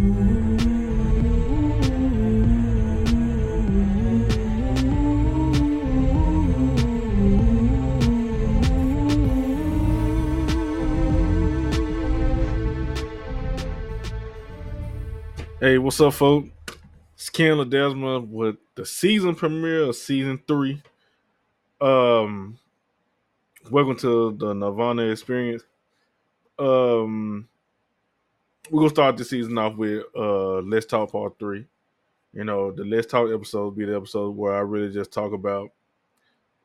Hey, 0.00 0.06
what's 15.76 16.00
up, 16.00 16.14
folks? 16.14 16.48
It's 17.14 17.28
Ken 17.28 17.58
Ledesma 17.58 18.26
with 18.26 18.56
the 18.76 18.86
season 18.86 19.34
premiere 19.34 19.82
of 19.82 19.96
season 19.96 20.40
three. 20.48 20.82
Um, 21.78 22.58
welcome 23.70 23.96
to 23.96 24.30
the 24.32 24.54
Nerdvana 24.54 25.12
experience. 25.12 25.62
Um, 26.58 27.50
we're 28.70 28.80
gonna 28.80 28.90
start 28.90 29.16
the 29.16 29.24
season 29.24 29.58
off 29.58 29.76
with 29.76 30.04
uh 30.16 30.58
Let's 30.60 30.86
Talk 30.86 31.10
Part 31.12 31.38
Three. 31.38 31.66
You 32.32 32.44
know, 32.44 32.70
the 32.70 32.84
Let's 32.84 33.06
Talk 33.06 33.28
episode 33.32 33.76
be 33.76 33.84
the 33.84 33.96
episode 33.96 34.36
where 34.36 34.54
I 34.54 34.60
really 34.60 34.92
just 34.92 35.12
talk 35.12 35.32
about 35.32 35.70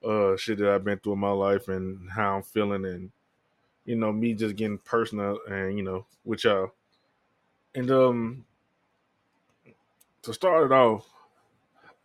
uh 0.08 0.38
shit 0.38 0.60
that 0.60 0.70
I've 0.70 0.84
been 0.84 1.00
through 1.00 1.14
in 1.14 1.20
my 1.20 1.32
life 1.32 1.68
and 1.68 2.10
how 2.10 2.38
I'm 2.38 2.44
feeling 2.44 2.86
and 2.86 3.12
you 3.86 3.96
know, 3.96 4.12
me 4.12 4.34
just 4.34 4.56
getting 4.56 4.78
personal 4.78 5.40
and 5.50 5.78
you 5.78 5.84
know, 5.84 6.06
with 6.24 6.44
y'all. 6.44 6.74
And 7.74 7.90
um 7.90 8.46
to 10.22 10.34
start 10.34 10.72
it 10.72 10.72
off, 10.72 11.08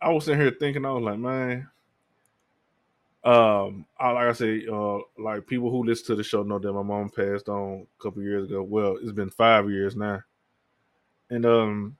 I 0.01 0.09
was 0.09 0.25
sitting 0.25 0.41
here 0.41 0.55
thinking, 0.59 0.85
I 0.85 0.91
was 0.91 1.03
like, 1.03 1.19
man, 1.19 1.69
um, 3.23 3.85
I, 3.99 4.11
like 4.11 4.27
I 4.27 4.33
say, 4.33 4.65
uh, 4.71 4.99
like 5.17 5.47
people 5.47 5.69
who 5.69 5.83
listen 5.83 6.07
to 6.07 6.15
the 6.15 6.23
show 6.23 6.43
know 6.43 6.59
that 6.59 6.73
my 6.73 6.81
mom 6.81 7.09
passed 7.09 7.49
on 7.49 7.85
a 7.99 8.03
couple 8.03 8.23
years 8.23 8.45
ago. 8.45 8.63
Well, 8.63 8.97
it's 9.01 9.11
been 9.11 9.29
five 9.29 9.69
years 9.69 9.95
now, 9.95 10.23
and 11.29 11.45
um, 11.45 11.97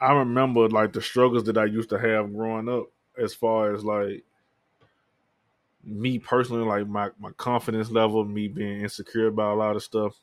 I 0.00 0.12
remember 0.12 0.68
like 0.68 0.92
the 0.92 1.00
struggles 1.00 1.44
that 1.44 1.56
I 1.58 1.64
used 1.64 1.90
to 1.90 1.98
have 1.98 2.34
growing 2.34 2.68
up, 2.68 2.90
as 3.18 3.34
far 3.34 3.74
as 3.74 3.84
like 3.84 4.24
me 5.84 6.18
personally, 6.18 6.64
like 6.64 6.86
my 6.86 7.10
my 7.18 7.30
confidence 7.32 7.90
level, 7.90 8.24
me 8.24 8.48
being 8.48 8.82
insecure 8.82 9.28
about 9.28 9.54
a 9.54 9.58
lot 9.58 9.76
of 9.76 9.82
stuff. 9.82 10.20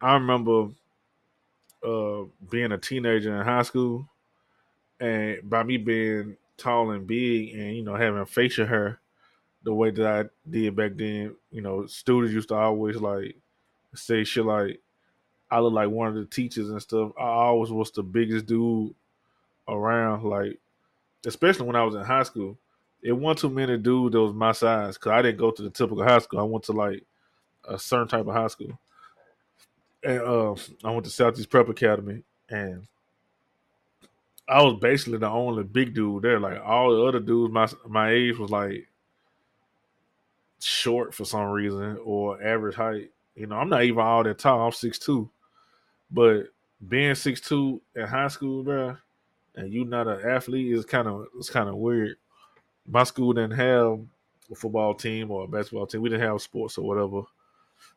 I 0.00 0.14
remember 0.14 0.68
uh, 1.86 2.22
being 2.50 2.72
a 2.72 2.78
teenager 2.78 3.34
in 3.36 3.44
high 3.44 3.62
school, 3.62 4.08
and 5.00 5.38
by 5.48 5.62
me 5.62 5.76
being 5.76 6.36
tall 6.58 6.90
and 6.90 7.06
big, 7.06 7.54
and 7.54 7.76
you 7.76 7.82
know 7.82 7.94
having 7.94 8.24
facial 8.26 8.66
hair, 8.66 9.00
the 9.62 9.72
way 9.72 9.90
that 9.90 10.06
I 10.06 10.50
did 10.50 10.76
back 10.76 10.92
then, 10.96 11.34
you 11.50 11.62
know, 11.62 11.86
students 11.86 12.34
used 12.34 12.48
to 12.48 12.56
always 12.56 12.96
like 12.96 13.36
say 13.94 14.24
shit 14.24 14.44
like, 14.44 14.80
"I 15.50 15.60
look 15.60 15.72
like 15.72 15.90
one 15.90 16.08
of 16.08 16.14
the 16.14 16.26
teachers 16.26 16.70
and 16.70 16.82
stuff." 16.82 17.12
I 17.18 17.24
always 17.24 17.70
was 17.70 17.90
the 17.90 18.02
biggest 18.02 18.46
dude 18.46 18.94
around, 19.68 20.24
like 20.24 20.58
especially 21.26 21.66
when 21.66 21.76
I 21.76 21.84
was 21.84 21.94
in 21.94 22.02
high 22.02 22.24
school. 22.24 22.58
It 23.00 23.12
wasn't 23.12 23.38
too 23.38 23.50
many 23.50 23.78
dudes 23.78 24.12
that 24.12 24.20
was 24.20 24.34
my 24.34 24.52
size 24.52 24.98
because 24.98 25.12
I 25.12 25.22
didn't 25.22 25.38
go 25.38 25.52
to 25.52 25.62
the 25.62 25.70
typical 25.70 26.02
high 26.02 26.18
school. 26.18 26.40
I 26.40 26.42
went 26.42 26.64
to 26.64 26.72
like 26.72 27.04
a 27.64 27.78
certain 27.78 28.08
type 28.08 28.26
of 28.26 28.34
high 28.34 28.48
school 28.48 28.76
and 30.02 30.20
uh, 30.20 30.54
I 30.84 30.90
went 30.90 31.04
to 31.04 31.10
Southeast 31.10 31.50
Prep 31.50 31.68
Academy, 31.68 32.22
and 32.48 32.86
I 34.48 34.62
was 34.62 34.78
basically 34.80 35.18
the 35.18 35.28
only 35.28 35.62
big 35.62 35.94
dude 35.94 36.22
there. 36.22 36.40
Like 36.40 36.60
all 36.64 36.94
the 36.94 37.04
other 37.04 37.20
dudes, 37.20 37.52
my 37.52 37.68
my 37.86 38.10
age 38.10 38.38
was 38.38 38.50
like 38.50 38.88
short 40.60 41.14
for 41.14 41.24
some 41.24 41.46
reason 41.46 41.98
or 42.04 42.42
average 42.42 42.74
height. 42.74 43.10
You 43.36 43.46
know, 43.46 43.56
I'm 43.56 43.68
not 43.68 43.84
even 43.84 44.00
all 44.00 44.24
that 44.24 44.38
tall. 44.38 44.66
I'm 44.66 44.72
six 44.72 44.98
two, 44.98 45.28
but 46.10 46.44
being 46.88 47.14
six 47.14 47.40
two 47.40 47.80
in 47.94 48.06
high 48.06 48.28
school, 48.28 48.62
bro, 48.62 48.96
and 49.54 49.72
you 49.72 49.84
not 49.84 50.08
an 50.08 50.20
athlete 50.28 50.72
is 50.72 50.84
kind 50.84 51.08
of 51.08 51.26
it's 51.36 51.50
kind 51.50 51.68
of 51.68 51.76
weird. 51.76 52.16
My 52.86 53.04
school 53.04 53.34
didn't 53.34 53.58
have 53.58 54.00
a 54.50 54.54
football 54.54 54.94
team 54.94 55.30
or 55.30 55.44
a 55.44 55.48
basketball 55.48 55.86
team. 55.86 56.00
We 56.00 56.08
didn't 56.08 56.26
have 56.26 56.40
sports 56.40 56.78
or 56.78 56.86
whatever. 56.86 57.22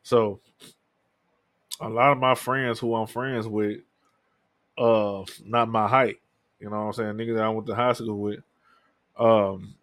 So 0.02 0.40
a 1.80 1.88
lot 1.88 2.12
of 2.12 2.18
my 2.18 2.34
friends 2.34 2.78
who 2.78 2.94
I'm 2.94 3.06
friends 3.06 3.46
with, 3.48 3.80
uh, 4.76 5.24
not 5.44 5.68
my 5.68 5.88
height. 5.88 6.18
You 6.62 6.70
know 6.70 6.86
what 6.86 6.86
I'm 6.86 6.92
saying? 6.92 7.14
Niggas 7.14 7.36
that 7.36 7.44
I 7.44 7.48
went 7.48 7.66
to 7.66 7.74
high 7.74 7.92
school 7.92 8.18
with. 8.18 8.40
Um, 9.18 9.74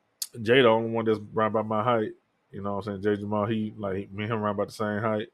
Jay 0.41 0.61
the 0.61 0.67
only 0.69 0.91
one 0.91 1.05
that's 1.05 1.19
right 1.33 1.47
about 1.47 1.67
my 1.67 1.83
height. 1.83 2.11
You 2.51 2.63
know 2.63 2.75
what 2.75 2.87
I'm 2.87 3.01
saying? 3.01 3.15
Jay 3.15 3.21
Jamal, 3.21 3.45
he 3.45 3.73
like 3.77 4.11
me 4.11 4.23
and 4.23 4.33
him 4.33 4.39
around 4.39 4.55
about 4.55 4.67
the 4.67 4.73
same 4.73 5.01
height. 5.01 5.27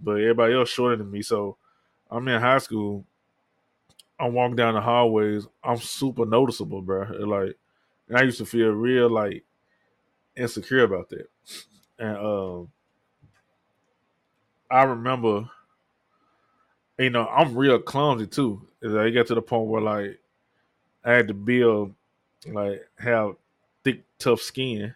But 0.00 0.12
everybody 0.12 0.54
else 0.54 0.70
shorter 0.70 0.96
than 0.96 1.10
me. 1.10 1.22
So 1.22 1.56
I'm 2.10 2.26
in 2.26 2.40
high 2.40 2.58
school. 2.58 3.04
I'm 4.18 4.32
walking 4.32 4.56
down 4.56 4.74
the 4.74 4.80
hallways. 4.80 5.46
I'm 5.62 5.76
super 5.76 6.24
noticeable, 6.24 6.82
bro. 6.82 7.02
Like, 7.02 7.56
and 8.08 8.16
I 8.16 8.22
used 8.22 8.38
to 8.38 8.46
feel 8.46 8.70
real 8.70 9.10
like 9.10 9.44
insecure 10.36 10.84
about 10.84 11.10
that. 11.10 11.28
And 11.98 12.16
um, 12.16 12.68
I 14.70 14.84
remember 14.84 15.48
you 16.98 17.10
know, 17.10 17.26
I'm 17.26 17.56
real 17.56 17.78
clumsy 17.78 18.26
too. 18.26 18.60
I 18.84 19.10
get 19.10 19.28
to 19.28 19.34
the 19.34 19.42
point 19.42 19.68
where 19.68 19.80
like 19.80 20.18
I 21.08 21.12
had 21.12 21.28
to 21.28 21.34
build 21.34 21.94
like 22.46 22.86
have 22.98 23.36
thick, 23.82 24.04
tough 24.18 24.42
skin. 24.42 24.94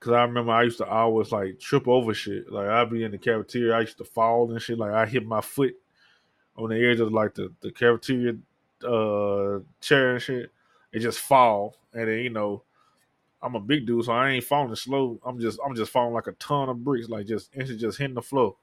Cause 0.00 0.12
I 0.12 0.22
remember 0.22 0.52
I 0.52 0.64
used 0.64 0.78
to 0.78 0.86
always 0.86 1.32
like 1.32 1.58
trip 1.58 1.88
over 1.88 2.12
shit. 2.12 2.52
Like 2.52 2.68
I'd 2.68 2.90
be 2.90 3.04
in 3.04 3.12
the 3.12 3.18
cafeteria, 3.18 3.74
I 3.74 3.80
used 3.80 3.96
to 3.98 4.04
fall 4.04 4.50
and 4.52 4.60
shit. 4.60 4.78
Like 4.78 4.92
I 4.92 5.06
hit 5.06 5.24
my 5.24 5.40
foot 5.40 5.74
on 6.56 6.68
the 6.68 6.90
edge 6.90 7.00
of 7.00 7.10
like 7.10 7.34
the, 7.34 7.50
the 7.62 7.72
cafeteria 7.72 8.34
uh 8.86 9.60
chair 9.80 10.12
and 10.12 10.22
shit. 10.22 10.52
It 10.92 10.98
just 10.98 11.20
fall. 11.20 11.74
And 11.94 12.06
then, 12.06 12.18
you 12.18 12.30
know, 12.30 12.62
I'm 13.40 13.54
a 13.54 13.60
big 13.60 13.86
dude, 13.86 14.04
so 14.04 14.12
I 14.12 14.28
ain't 14.28 14.44
falling 14.44 14.74
slow. 14.76 15.18
I'm 15.24 15.40
just 15.40 15.58
I'm 15.64 15.74
just 15.74 15.90
falling 15.90 16.12
like 16.12 16.26
a 16.26 16.32
ton 16.32 16.68
of 16.68 16.84
bricks, 16.84 17.08
like 17.08 17.26
just 17.26 17.48
instantly 17.54 17.80
just 17.80 17.96
hitting 17.96 18.14
the 18.14 18.20
floor. 18.20 18.56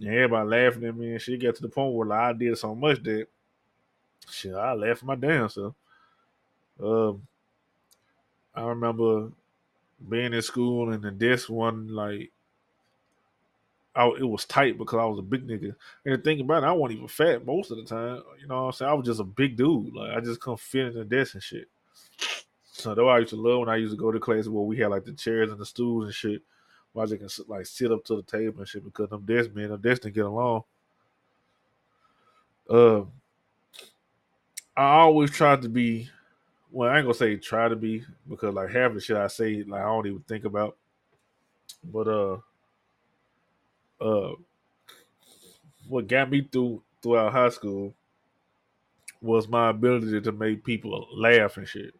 And 0.00 0.08
everybody 0.08 0.48
laughing 0.48 0.84
at 0.84 0.96
me 0.96 1.12
and 1.12 1.22
she 1.22 1.36
got 1.36 1.54
to 1.54 1.62
the 1.62 1.68
point 1.68 1.94
where 1.94 2.08
like, 2.08 2.18
I 2.18 2.32
did 2.32 2.58
so 2.58 2.74
much 2.74 3.00
that 3.04 3.28
shit, 4.30 4.54
I 4.54 4.72
laughed 4.72 5.02
my 5.02 5.14
damn 5.14 5.48
self. 5.48 5.74
Um, 6.82 7.26
I 8.54 8.62
remember 8.62 9.30
being 10.08 10.32
in 10.34 10.42
school 10.42 10.92
and 10.92 11.02
the 11.02 11.10
desk 11.10 11.48
one 11.48 11.88
like 11.88 12.30
I, 13.94 14.06
it 14.08 14.28
was 14.28 14.44
tight 14.44 14.76
because 14.76 14.98
I 14.98 15.06
was 15.06 15.18
a 15.18 15.22
big 15.22 15.46
nigga. 15.46 15.74
And 16.04 16.14
the 16.14 16.18
thing 16.18 16.40
about 16.40 16.64
it, 16.64 16.66
I 16.66 16.72
wasn't 16.72 16.98
even 16.98 17.08
fat 17.08 17.46
most 17.46 17.70
of 17.70 17.78
the 17.78 17.84
time. 17.84 18.22
You 18.40 18.46
know 18.46 18.64
what 18.64 18.66
I'm 18.66 18.72
saying? 18.72 18.90
I 18.90 18.94
was 18.94 19.06
just 19.06 19.20
a 19.20 19.24
big 19.24 19.56
dude. 19.56 19.94
Like 19.94 20.14
I 20.14 20.20
just 20.20 20.40
couldn't 20.40 20.60
fit 20.60 20.88
in 20.88 20.94
the 20.94 21.04
desk 21.04 21.34
and 21.34 21.42
shit. 21.42 21.68
So 22.64 22.94
though 22.94 23.08
I 23.08 23.20
used 23.20 23.30
to 23.30 23.36
love 23.36 23.60
when 23.60 23.68
I 23.70 23.76
used 23.76 23.94
to 23.94 23.96
go 23.96 24.12
to 24.12 24.20
classes 24.20 24.50
where 24.50 24.62
we 24.62 24.76
had 24.76 24.90
like 24.90 25.06
the 25.06 25.12
chairs 25.12 25.50
and 25.50 25.58
the 25.58 25.64
stools 25.64 26.04
and 26.04 26.14
shit. 26.14 26.42
Why 26.92 27.06
they 27.06 27.16
can 27.16 27.28
like 27.48 27.66
sit 27.66 27.92
up 27.92 28.04
to 28.06 28.16
the 28.16 28.22
table 28.22 28.58
and 28.58 28.68
shit 28.68 28.84
because 28.84 29.08
them 29.08 29.24
desk 29.24 29.54
men, 29.54 29.68
them 29.68 29.80
desk 29.80 30.02
didn't 30.02 30.14
get 30.14 30.24
along. 30.24 30.64
Uh, 32.68 33.02
I 34.76 34.98
always 34.98 35.30
tried 35.30 35.62
to 35.62 35.68
be. 35.68 36.10
Well, 36.70 36.90
I 36.90 36.98
ain't 36.98 37.04
gonna 37.04 37.14
say 37.14 37.36
try 37.36 37.68
to 37.68 37.76
be 37.76 38.04
because 38.28 38.54
like 38.54 38.70
half 38.70 38.92
the 38.92 39.00
shit 39.00 39.16
I 39.16 39.28
say 39.28 39.62
like 39.62 39.80
I 39.80 39.86
don't 39.86 40.06
even 40.06 40.24
think 40.28 40.44
about. 40.44 40.76
But 41.84 42.08
uh, 42.08 42.38
uh, 44.00 44.32
what 45.88 46.08
got 46.08 46.30
me 46.30 46.46
through 46.50 46.82
throughout 47.02 47.32
high 47.32 47.48
school 47.48 47.94
was 49.22 49.48
my 49.48 49.70
ability 49.70 50.20
to 50.20 50.32
make 50.32 50.64
people 50.64 51.08
laugh 51.14 51.56
and 51.56 51.66
shit. 51.66 51.94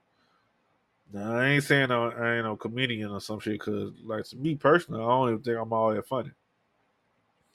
Now, 1.12 1.36
I 1.36 1.46
ain't 1.50 1.64
saying 1.64 1.90
I, 1.90 2.08
I 2.08 2.36
ain't 2.36 2.44
no 2.44 2.56
comedian 2.56 3.10
or 3.10 3.20
some 3.20 3.38
shit 3.38 3.54
because, 3.54 3.92
like, 4.04 4.24
to 4.24 4.36
me 4.36 4.56
personally, 4.56 5.00
I 5.00 5.06
don't 5.06 5.28
even 5.28 5.42
think 5.42 5.56
I'm 5.56 5.72
all 5.72 5.94
that 5.94 6.06
funny. 6.06 6.32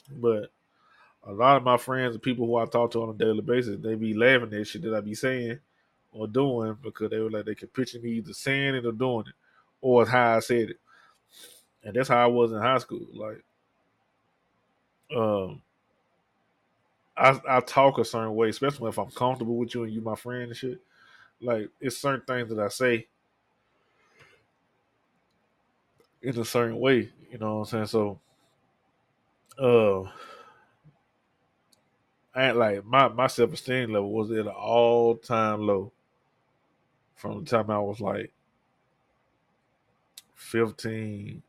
But 0.09 0.51
a 1.23 1.31
lot 1.31 1.57
of 1.57 1.63
my 1.63 1.77
friends 1.77 2.15
and 2.15 2.23
people 2.23 2.45
who 2.47 2.57
I 2.57 2.65
talk 2.65 2.91
to 2.91 3.03
on 3.03 3.09
a 3.09 3.13
daily 3.13 3.41
basis, 3.41 3.77
they 3.81 3.95
be 3.95 4.13
laughing 4.13 4.53
at 4.53 4.67
shit 4.67 4.81
that 4.83 4.95
I 4.95 5.01
be 5.01 5.13
saying 5.13 5.59
or 6.11 6.27
doing 6.27 6.77
because 6.81 7.09
they 7.09 7.19
were 7.19 7.29
like 7.29 7.45
they 7.45 7.55
could 7.55 7.73
picture 7.73 7.99
me 7.99 8.11
either 8.13 8.33
saying 8.33 8.75
it 8.75 8.85
or 8.85 8.91
doing 8.91 9.25
it, 9.27 9.33
or 9.81 10.01
it's 10.03 10.11
how 10.11 10.37
I 10.37 10.39
said 10.39 10.71
it. 10.71 10.79
And 11.83 11.95
that's 11.95 12.09
how 12.09 12.23
I 12.23 12.27
was 12.27 12.51
in 12.51 12.59
high 12.59 12.77
school. 12.79 13.05
Like, 13.13 13.43
um, 15.15 15.61
I 17.17 17.39
I 17.47 17.59
talk 17.61 17.97
a 17.97 18.05
certain 18.05 18.35
way, 18.35 18.49
especially 18.49 18.89
if 18.89 18.97
I'm 18.97 19.11
comfortable 19.11 19.57
with 19.57 19.75
you 19.75 19.83
and 19.83 19.93
you 19.93 20.01
my 20.01 20.15
friend 20.15 20.43
and 20.43 20.55
shit. 20.55 20.79
Like, 21.41 21.69
it's 21.79 21.97
certain 21.97 22.25
things 22.25 22.49
that 22.49 22.59
I 22.59 22.67
say 22.69 23.07
in 26.21 26.37
a 26.39 26.45
certain 26.45 26.79
way. 26.79 27.09
You 27.31 27.37
know 27.39 27.59
what 27.59 27.73
I'm 27.73 27.85
saying? 27.85 27.85
So, 27.87 28.19
uh, 29.59 30.09
I 32.33 32.47
ain't 32.47 32.57
like 32.57 32.85
my 32.85 33.09
my 33.09 33.27
self 33.27 33.53
esteem 33.53 33.91
level 33.91 34.11
was 34.11 34.31
at 34.31 34.39
an 34.39 34.47
all 34.47 35.17
time 35.17 35.67
low 35.67 35.91
from 37.15 37.43
the 37.43 37.49
time 37.49 37.69
I 37.69 37.79
was 37.79 37.99
like 38.01 38.31
15 40.35 41.43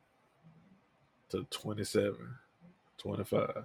to 1.31 1.47
27, 1.51 2.17
25. 2.99 3.65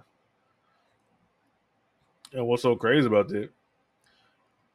And 2.32 2.46
what's 2.46 2.62
so 2.62 2.76
crazy 2.76 3.06
about 3.06 3.28
that? 3.28 3.50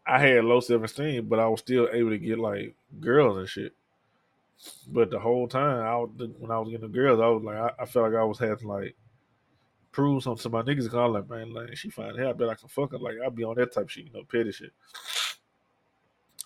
I 0.05 0.19
had 0.19 0.45
low 0.45 0.59
self 0.59 0.83
esteem, 0.83 1.27
but 1.27 1.39
I 1.39 1.47
was 1.47 1.61
still 1.61 1.89
able 1.91 2.09
to 2.11 2.17
get 2.17 2.39
like 2.39 2.75
girls 2.99 3.37
and 3.37 3.47
shit. 3.47 3.73
But 4.87 5.09
the 5.09 5.19
whole 5.19 5.47
time, 5.47 5.81
I 5.81 5.95
was, 5.97 6.09
when 6.39 6.51
I 6.51 6.59
was 6.59 6.69
getting 6.69 6.87
the 6.89 6.93
girls, 6.93 7.19
I 7.19 7.27
was 7.27 7.43
like, 7.43 7.57
I, 7.57 7.83
I 7.83 7.85
felt 7.85 8.11
like 8.11 8.19
I 8.19 8.23
was 8.23 8.39
having 8.39 8.67
like 8.67 8.95
prove 9.93 10.23
something 10.23 10.41
to 10.41 10.49
my 10.49 10.61
niggas. 10.63 10.89
Cause 10.89 10.95
I 10.95 11.05
was 11.05 11.13
like, 11.13 11.29
man, 11.29 11.53
like 11.53 11.77
she 11.77 11.89
fine 11.89 12.17
hell, 12.17 12.31
I 12.31 12.33
bet 12.33 12.49
I 12.49 12.55
can 12.55 12.67
fuck 12.67 12.91
her. 12.91 12.97
Like 12.97 13.15
I'd 13.25 13.35
be 13.35 13.45
on 13.45 13.55
that 13.55 13.71
type 13.71 13.87
shit, 13.87 14.05
you 14.05 14.11
know, 14.11 14.23
petty 14.29 14.51
shit. 14.51 14.73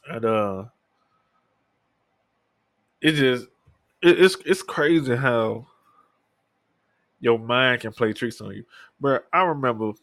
And 0.07 0.23
uh, 0.23 0.65
it 3.01 3.13
just 3.13 3.47
it, 4.03 4.21
it's 4.21 4.37
it's 4.45 4.61
crazy 4.61 5.15
how 5.15 5.65
your 7.19 7.39
mind 7.39 7.81
can 7.81 7.91
play 7.91 8.13
tricks 8.13 8.41
on 8.41 8.51
you. 8.51 8.65
But 8.99 9.27
I 9.33 9.41
remember, 9.43 9.93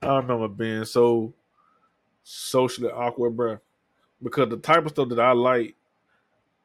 I 0.00 0.16
remember 0.16 0.48
being 0.48 0.84
so 0.84 1.34
socially 2.22 2.90
awkward, 2.90 3.36
bro, 3.36 3.58
because 4.22 4.48
the 4.48 4.56
type 4.56 4.84
of 4.86 4.92
stuff 4.92 5.10
that 5.10 5.20
I 5.20 5.32
like, 5.32 5.74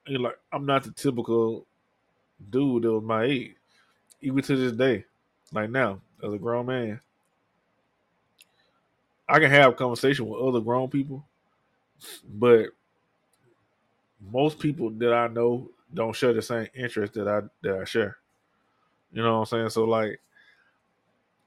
you 0.08 0.20
like, 0.20 0.38
I'm 0.52 0.66
not 0.66 0.84
the 0.84 0.92
typical 0.92 1.66
dude 2.50 2.84
that 2.84 2.92
was 2.92 3.04
my 3.04 3.24
age, 3.24 3.56
even 4.22 4.44
to 4.44 4.56
this 4.56 4.72
day. 4.72 5.06
Like 5.56 5.72
now, 5.72 6.02
as 6.24 6.34
a 6.34 6.38
grown 6.38 6.68
man, 6.68 7.00
I 9.30 9.40
can 9.40 9.50
have 9.50 9.78
conversation 9.78 10.28
with 10.28 10.42
other 10.42 10.60
grown 10.60 10.90
people, 10.90 11.26
but 12.28 12.68
most 14.32 14.60
people 14.60 14.90
that 14.92 15.14
I 15.14 15.28
know 15.30 15.70
don't 15.94 16.16
share 16.16 16.34
the 16.34 16.42
same 16.42 16.68
interest 16.76 17.14
that 17.14 17.28
I 17.28 17.42
that 17.64 17.80
I 17.80 17.86
share. 17.86 18.18
You 19.14 19.24
know 19.24 19.36
what 19.36 19.40
I'm 19.40 19.46
saying? 19.46 19.70
So 19.70 19.86
like 19.86 20.20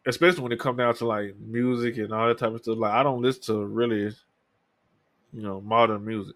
especially 0.06 0.42
when 0.42 0.52
it 0.52 0.60
comes 0.60 0.78
down 0.78 0.94
to 0.94 1.06
like 1.06 1.36
music 1.38 1.98
and 1.98 2.12
all 2.12 2.28
that 2.28 2.38
type 2.38 2.52
of 2.52 2.62
stuff, 2.62 2.78
like 2.78 2.92
I 2.92 3.02
don't 3.02 3.20
listen 3.22 3.42
to 3.42 3.66
really, 3.66 4.14
you 5.32 5.42
know, 5.42 5.60
modern 5.60 6.04
music. 6.04 6.34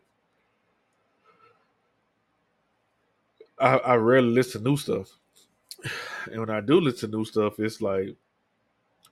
I, 3.59 3.77
I 3.79 3.95
rarely 3.95 4.29
listen 4.29 4.63
to 4.63 4.69
new 4.69 4.77
stuff. 4.77 5.17
And 6.31 6.41
when 6.41 6.51
I 6.51 6.61
do 6.61 6.81
listen 6.81 7.11
to 7.11 7.17
new 7.17 7.25
stuff, 7.25 7.59
it's 7.59 7.81
like 7.81 8.15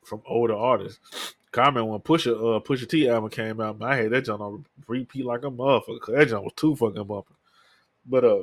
from 0.05 0.23
older 0.27 0.55
artists. 0.55 1.35
Comment 1.53 1.87
when 1.87 2.01
Pusha 2.01 2.33
uh 2.33 2.61
Pusha 2.61 2.89
T 2.89 3.09
album 3.09 3.31
came 3.31 3.61
out, 3.61 3.83
I 3.83 3.97
had 3.97 4.11
that 4.11 4.25
joint 4.25 4.41
on 4.41 4.65
repeat 4.87 5.25
like 5.25 5.43
a 5.43 5.51
motherfucker. 5.51 6.17
That 6.17 6.29
joint 6.29 6.45
was 6.45 6.53
too 6.55 6.77
fucking 6.77 7.05
bumping. 7.05 7.37
But 8.07 8.25
uh 8.25 8.43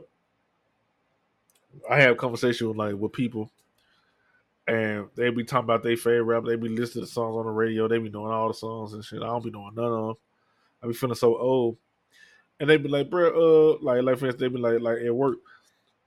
I 1.90 2.02
have 2.02 2.18
conversation 2.18 2.68
with 2.68 2.78
like 2.78 2.96
with 2.96 3.14
people 3.14 3.50
and 4.68 5.08
they 5.16 5.30
be 5.30 5.44
talking 5.46 5.64
about 5.64 5.84
their 5.84 5.96
favorite 5.96 6.24
rap. 6.24 6.44
They 6.44 6.56
be 6.58 6.68
listening 6.68 7.06
to 7.06 7.12
songs 7.12 7.38
on 7.38 7.46
the 7.46 7.52
radio. 7.52 7.88
They 7.88 8.00
be 8.00 8.10
knowing 8.10 8.34
all 8.34 8.50
the 8.50 8.54
songs 8.54 8.94
and 8.94 9.04
shit. 9.04 9.22
I 9.22 9.28
don't 9.28 9.44
be 9.44 9.50
knowing 9.50 9.76
none 9.76 9.86
of 9.86 10.08
them. 10.08 10.16
I 10.84 10.88
be 10.88 10.94
feeling 10.94 11.16
so 11.16 11.38
old. 11.38 11.78
And 12.60 12.70
they 12.70 12.78
be 12.78 12.90
like, 12.90 13.10
bro, 13.10 13.30
uh, 13.30 13.78
like, 13.82 14.04
like 14.04 14.14
instance, 14.14 14.36
they 14.36 14.48
be 14.50 14.58
like, 14.58 14.82
like 14.82 14.98
at 14.98 15.16
work, 15.16 15.38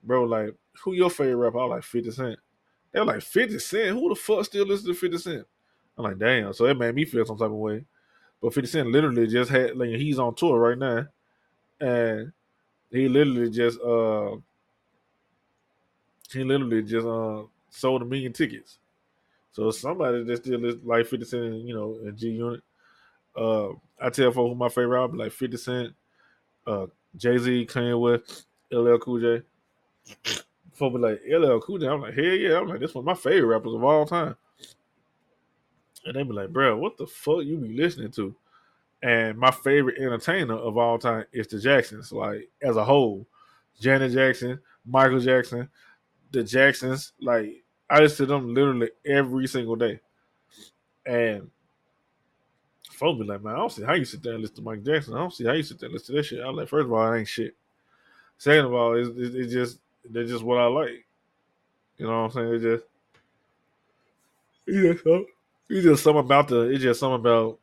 bro, 0.03 0.25
like, 0.25 0.53
who 0.79 0.93
your 0.93 1.09
favorite 1.09 1.35
rapper? 1.35 1.59
I 1.59 1.63
was 1.63 1.69
like 1.71 1.83
50 1.83 2.11
Cent. 2.11 2.39
They're 2.91 3.05
like 3.05 3.21
50 3.21 3.59
Cent. 3.59 3.97
Who 3.97 4.09
the 4.09 4.15
fuck 4.15 4.45
still 4.45 4.65
listen 4.65 4.87
to 4.87 4.93
50 4.93 5.17
Cent? 5.17 5.47
I'm 5.97 6.03
like, 6.03 6.17
damn. 6.17 6.53
So 6.53 6.65
it 6.65 6.77
made 6.77 6.95
me 6.95 7.05
feel 7.05 7.25
some 7.25 7.37
type 7.37 7.47
of 7.47 7.51
way. 7.53 7.85
But 8.41 8.53
50 8.53 8.67
Cent 8.67 8.89
literally 8.89 9.27
just 9.27 9.51
had 9.51 9.77
like 9.77 9.89
he's 9.89 10.19
on 10.19 10.35
tour 10.35 10.59
right 10.59 10.77
now. 10.77 11.07
And 11.79 12.31
he 12.89 13.07
literally 13.07 13.49
just 13.49 13.79
uh 13.81 14.35
he 16.31 16.43
literally 16.43 16.83
just 16.83 17.05
uh 17.05 17.43
sold 17.69 18.01
a 18.01 18.05
million 18.05 18.33
tickets. 18.33 18.79
So 19.51 19.69
somebody 19.71 20.23
that 20.23 20.37
still 20.37 20.63
is 20.65 20.75
like 20.83 21.05
50 21.05 21.25
Cent, 21.25 21.55
you 21.65 21.73
know, 21.73 21.97
in 22.03 22.15
G 22.15 22.29
Unit. 22.29 22.61
Uh, 23.35 23.69
I 23.99 24.09
tell 24.09 24.31
folks 24.31 24.49
who 24.49 24.55
my 24.55 24.69
favorite 24.69 24.99
album, 24.99 25.17
like 25.17 25.31
50 25.31 25.57
Cent, 25.57 25.93
uh, 26.67 26.87
Jay 27.15 27.37
Z, 27.37 27.65
Kanye 27.69 27.99
West, 27.99 28.45
LL 28.71 28.97
Cool 28.97 29.19
J. 29.19 30.41
Be 30.79 30.87
like, 30.87 31.21
LL 31.29 31.59
Cool 31.59 31.77
J. 31.77 31.87
I'm 31.87 32.01
like, 32.01 32.13
hell 32.13 32.23
yeah. 32.23 32.57
I'm 32.57 32.67
like, 32.67 32.79
this 32.79 32.95
one 32.95 33.03
of 33.03 33.05
my 33.05 33.13
favorite 33.13 33.45
rappers 33.45 33.73
of 33.73 33.83
all 33.83 34.05
time. 34.05 34.35
And 36.05 36.15
they 36.15 36.23
be 36.23 36.33
like, 36.33 36.49
bro, 36.49 36.77
what 36.77 36.97
the 36.97 37.05
fuck 37.05 37.43
you 37.43 37.57
be 37.57 37.69
listening 37.69 38.11
to? 38.13 38.35
And 39.03 39.37
my 39.37 39.51
favorite 39.51 39.99
entertainer 39.99 40.55
of 40.55 40.77
all 40.77 40.97
time 40.97 41.25
is 41.31 41.47
the 41.47 41.59
Jacksons, 41.59 42.11
like 42.11 42.49
as 42.61 42.77
a 42.77 42.83
whole. 42.83 43.27
Janet 43.79 44.11
Jackson, 44.11 44.59
Michael 44.85 45.19
Jackson, 45.19 45.67
the 46.31 46.43
Jacksons, 46.43 47.13
like 47.19 47.63
I 47.89 47.99
listen 47.99 48.27
to 48.27 48.33
them 48.33 48.53
literally 48.53 48.89
every 49.05 49.47
single 49.47 49.75
day. 49.75 49.99
And 51.05 51.49
folks 52.91 53.19
be 53.19 53.25
like, 53.25 53.43
man, 53.43 53.55
I 53.55 53.57
don't 53.57 53.71
see 53.71 53.83
how 53.83 53.93
you 53.93 54.05
sit 54.05 54.21
there 54.21 54.33
and 54.33 54.41
listen 54.41 54.57
to 54.57 54.61
Mike 54.61 54.83
Jackson. 54.83 55.15
I 55.15 55.17
don't 55.17 55.33
see 55.33 55.45
how 55.45 55.53
you 55.53 55.63
sit 55.63 55.79
there 55.79 55.87
and 55.87 55.93
listen 55.93 56.15
to 56.15 56.21
that 56.21 56.25
shit. 56.25 56.45
I'm 56.45 56.55
like, 56.55 56.69
first 56.69 56.85
of 56.85 56.93
all, 56.93 57.11
it 57.11 57.19
ain't 57.19 57.27
shit. 57.27 57.55
Second 58.37 58.65
of 58.65 58.73
all, 58.73 58.95
it's, 58.95 59.09
it's 59.17 59.51
just 59.51 59.79
they're 60.09 60.25
just 60.25 60.43
what 60.43 60.57
I 60.57 60.65
like. 60.65 61.05
You 61.97 62.07
know 62.07 62.23
what 62.23 62.25
I'm 62.25 62.31
saying? 62.31 62.53
It's 62.55 62.63
just 62.63 62.83
it's 64.67 65.03
just, 65.03 65.25
it's 65.69 65.85
just 65.85 66.03
something 66.03 66.19
about 66.19 66.47
the 66.47 66.61
it's 66.61 66.83
just 66.83 66.99
something 66.99 67.19
about 67.19 67.59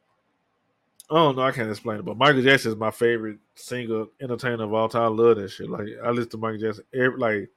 I 1.11 1.15
don't 1.15 1.37
know, 1.37 1.43
I 1.43 1.53
can't 1.53 1.71
explain 1.71 1.99
it, 1.99 2.05
but 2.05 2.19
Michael 2.19 2.43
Jackson 2.43 2.73
is 2.73 2.77
my 2.77 2.91
favorite 2.91 3.39
singer, 3.55 4.05
entertainer 4.21 4.65
of 4.65 4.75
all 4.75 4.91
time. 4.91 5.03
I 5.03 5.07
love 5.07 5.39
that 5.39 5.49
shit. 5.49 5.71
Like 5.71 5.87
I 6.05 6.11
listen 6.11 6.31
to 6.33 6.37
Michael 6.37 6.59
Jackson 6.59 6.85
every 6.93 7.19
like 7.19 7.51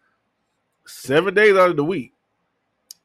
seven 0.85 1.33
days 1.33 1.55
out 1.55 1.69
of 1.69 1.75
the 1.75 1.83
week. 1.83 2.13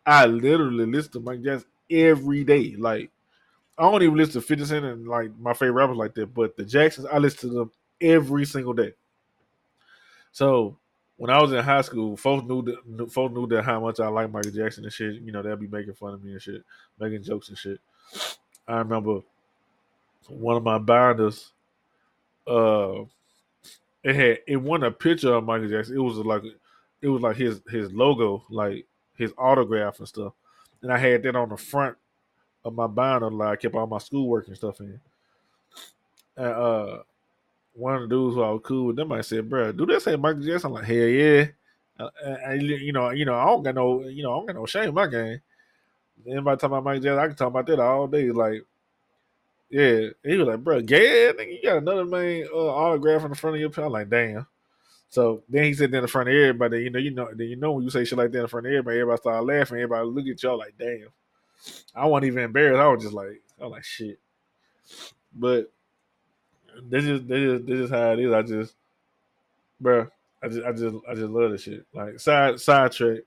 I 0.05 0.27
literally 0.27 0.87
listen 0.87 1.13
to 1.13 1.21
Michael 1.21 1.43
Jackson 1.43 1.69
every 1.91 2.45
day. 2.45 2.77
Like 2.79 3.11
I 3.77 3.83
don't 3.83 4.03
even 4.03 4.17
listen 4.17 4.41
to 4.41 4.47
50 4.47 4.65
Cent 4.65 4.85
and 4.85 5.07
like 5.07 5.37
my 5.39 5.53
favorite 5.53 5.73
rappers 5.73 5.97
like 5.97 6.15
that, 6.15 6.33
but 6.33 6.57
the 6.57 6.65
Jacksons, 6.65 7.07
I 7.13 7.19
listen 7.19 7.51
to 7.51 7.55
them 7.55 7.73
every 8.01 8.45
single 8.45 8.73
day. 8.73 8.93
So 10.33 10.79
when 11.17 11.31
I 11.31 11.41
was 11.41 11.53
in 11.53 11.65
high 11.65 11.81
school, 11.81 12.17
folks 12.17 12.47
knew 12.47 12.63
that 12.63 13.11
folks 13.11 13.35
knew 13.35 13.47
that 13.49 13.65
how 13.65 13.81
much 13.81 14.01
I 14.01 14.09
like 14.09 14.31
Michael 14.31 14.51
Jackson 14.51 14.85
and 14.85 14.93
shit. 14.93 15.15
You 15.23 15.33
know, 15.33 15.43
they'd 15.43 15.59
be 15.59 15.67
making 15.67 15.95
fun 15.95 16.15
of 16.15 16.23
me 16.23 16.33
and 16.33 16.43
shit, 16.43 16.63
making 16.99 17.23
jokes 17.23 17.49
and 17.49 17.59
shit. 17.59 17.81
I 18.69 18.79
remember 18.79 19.21
one 20.29 20.57
of 20.57 20.63
my 20.63 20.79
binders, 20.79 21.53
uh, 22.47 23.03
it 24.03 24.15
had 24.15 24.39
it 24.47 24.57
wasn't 24.57 24.89
a 24.89 24.91
picture 24.91 25.33
of 25.33 25.45
Michael 25.45 25.69
Jackson. 25.69 25.97
It 25.97 26.01
was 26.01 26.17
like 26.19 26.43
it 27.01 27.09
was 27.09 27.23
like 27.23 27.37
his 27.37 27.61
his 27.71 27.93
logo, 27.93 28.45
like 28.51 28.87
his 29.17 29.33
autograph 29.39 29.99
and 29.99 30.09
stuff. 30.09 30.35
And 30.83 30.93
I 30.93 30.99
had 30.99 31.23
that 31.23 31.37
on 31.37 31.49
the 31.49 31.57
front 31.57 31.97
of 32.65 32.75
my 32.75 32.87
binder, 32.87 33.31
like 33.31 33.49
I 33.49 33.57
kept 33.57 33.75
all 33.75 33.87
my 33.87 33.99
schoolwork 33.99 34.49
and 34.49 34.57
stuff 34.57 34.81
in. 34.81 35.01
And 36.37 36.47
uh, 36.47 36.99
one 37.77 37.95
of 37.95 38.03
the 38.03 38.09
dudes 38.09 38.35
who 38.35 38.43
I 38.43 38.51
was 38.51 38.63
cool 38.65 38.87
with 38.87 38.97
them, 38.97 39.13
I 39.13 39.21
said, 39.21 39.49
"Bro, 39.49 39.73
do 39.73 39.87
they 39.87 39.99
say 39.99 40.17
Michael 40.17 40.43
Jackson?" 40.43 40.69
I'm 40.69 40.75
like, 40.75 40.85
"Hell 40.85 40.97
yeah!" 40.97 41.47
Uh, 41.99 42.11
and, 42.45 42.63
you 42.63 42.93
know, 42.93 43.11
you 43.11 43.25
know, 43.25 43.35
I 43.35 43.47
don't 43.47 43.63
got 43.63 43.75
no, 43.75 44.03
you 44.03 44.23
know, 44.23 44.33
I 44.33 44.37
don't 44.39 44.47
got 44.47 44.57
no 44.57 44.67
shame 44.67 44.89
in 44.89 44.95
my 44.95 45.07
game. 45.07 45.41
Anybody 46.27 46.59
talk 46.59 46.69
about 46.69 46.85
Michael 46.85 47.03
Jackson, 47.03 47.19
I 47.19 47.27
can 47.27 47.37
talk 47.37 47.49
about 47.49 47.67
that 47.67 47.81
all 47.81 48.07
day. 48.07 48.31
Like, 48.31 48.65
yeah, 49.71 50.09
he 50.25 50.37
was 50.37 50.49
like, 50.49 50.65
"Bro, 50.65 50.83
gay, 50.83 51.33
you 51.39 51.61
got 51.63 51.79
another 51.79 52.05
man 52.05 52.49
uh, 52.53 52.57
autograph 52.57 53.25
in 53.25 53.31
the 53.31 53.37
front 53.37 53.57
of 53.57 53.61
your 53.61 53.71
pen." 53.71 53.85
I'm 53.85 53.93
like, 53.93 54.11
"Damn." 54.11 54.47
So 55.09 55.43
then 55.49 55.65
he 55.65 55.75
said 55.75 55.95
in 55.95 56.03
the 56.03 56.09
front 56.09 56.29
of 56.29 56.35
everybody, 56.35 56.83
you 56.83 56.91
know, 56.91 56.99
you 56.99 57.11
know, 57.11 57.31
you 57.39 57.57
know 57.57 57.73
when 57.73 57.85
you 57.85 57.91
say 57.91 58.05
shit 58.05 58.19
like 58.19 58.33
that 58.33 58.43
in 58.43 58.49
front 58.49 58.67
of 58.67 58.73
everybody, 58.73 58.99
everybody 58.99 59.21
start 59.21 59.45
laughing, 59.45 59.79
everybody 59.79 60.07
look 60.07 60.27
at 60.27 60.43
y'all 60.43 60.59
like, 60.59 60.75
damn. 60.79 61.09
I 61.95 62.07
wasn't 62.07 62.27
even 62.27 62.45
embarrassed. 62.45 62.81
I 62.81 62.89
was 62.89 63.03
just 63.03 63.15
like, 63.15 63.43
I 63.61 63.65
was 63.65 63.73
like, 63.73 63.85
shit. 63.85 64.19
But 65.35 65.73
this 66.85 67.05
is 67.05 67.25
this 67.27 67.39
is 67.39 67.67
this 67.67 67.79
is 67.81 67.91
how 67.91 68.13
it 68.13 68.21
is. 68.21 68.33
I 68.33 68.43
just, 68.43 68.75
bro, 69.81 70.07
I 70.43 70.49
just 70.49 70.65
I 70.65 70.73
just 70.73 70.97
I 71.09 71.15
just 71.15 71.31
love 71.31 71.51
this 71.51 71.63
shit. 71.63 71.87
Like 71.93 72.21
side 72.21 72.61
side 72.61 72.93
track, 72.93 73.21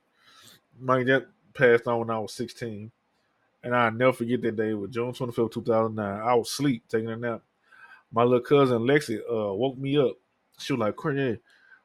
Mike 0.79 1.07
passed 1.53 1.87
on 1.87 1.99
when 1.99 2.09
I 2.09 2.19
was 2.19 2.33
sixteen, 2.33 2.91
and 3.63 3.75
I 3.75 3.89
never 3.89 4.13
forget 4.13 4.41
that 4.41 4.55
day. 4.55 4.73
Was 4.73 4.91
June 4.91 5.13
twenty 5.13 5.33
fifth, 5.33 5.51
two 5.51 5.63
thousand 5.63 5.95
nine. 5.95 6.21
I 6.21 6.33
was 6.35 6.49
asleep 6.49 6.83
taking 6.87 7.09
a 7.09 7.17
nap. 7.17 7.41
My 8.11 8.23
little 8.23 8.39
cousin 8.39 8.79
Lexi 8.79 9.19
uh, 9.19 9.53
woke 9.53 9.77
me 9.77 9.97
up. 9.97 10.13
She 10.57 10.73
was 10.73 10.79
like, 10.79 10.95
"Corey, 10.95 11.39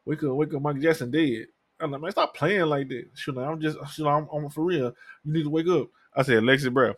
wake 0.05 0.23
up, 0.23 0.31
wake 0.31 0.55
up, 0.55 0.63
Michael 0.63 0.83
Jackson 0.83 1.11
dead. 1.11 1.47
I'm 1.81 1.91
like, 1.91 2.01
man, 2.01 2.11
stop 2.13 2.35
playing 2.35 2.67
like 2.67 2.89
that. 2.89 3.09
She 3.15 3.31
like, 3.33 3.47
I'm 3.47 3.61
just, 3.61 3.77
she 3.93 4.03
like, 4.03 4.15
I'm, 4.15 4.29
I'm 4.33 4.49
for 4.49 4.65
real. 4.65 4.95
You 5.25 5.33
need 5.33 5.43
to 5.43 5.51
wake 5.51 5.69
up. 5.69 5.89
I 6.15 6.23
said, 6.23 6.43
Lexi, 6.43 6.73
bro, 6.73 6.95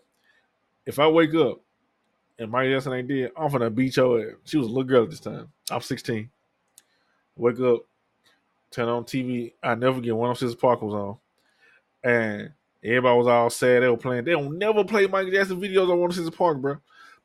if 0.85 0.99
I 0.99 1.09
wake 1.09 1.35
up 1.35 1.61
and 2.39 2.51
Michael 2.51 2.73
Jackson 2.73 2.93
ain't 2.93 3.09
dead, 3.09 3.33
I'm 3.37 3.51
gonna 3.51 3.71
beat 3.71 3.97
your 3.97 4.21
ass. 4.21 4.35
She 4.45 4.59
was 4.59 4.67
a 4.67 4.71
little 4.71 4.85
girl 4.85 5.05
at 5.05 5.11
this 5.11 5.21
time. 5.21 5.51
I'm 5.71 5.81
16. 5.81 6.29
Wake 7.37 7.61
up, 7.61 7.81
turn 8.71 8.89
on 8.89 9.05
TV. 9.05 9.53
I 9.63 9.75
never 9.75 10.01
get 10.01 10.17
106 10.17 10.55
& 10.55 10.61
Park 10.61 10.83
was 10.83 10.95
on, 10.95 11.17
and 12.03 12.53
everybody 12.83 13.19
was 13.19 13.27
all 13.27 13.51
sad. 13.51 13.83
They 13.83 13.89
were 13.89 13.97
playing. 13.97 14.25
They 14.25 14.33
don't 14.33 14.59
never 14.59 14.85
play 14.85 15.07
Michael 15.07 15.33
Jackson 15.33 15.61
videos 15.61 15.91
on 15.91 15.99
106 15.99 16.35
& 16.37 16.39
Park, 16.39 16.59
bro. 16.59 16.77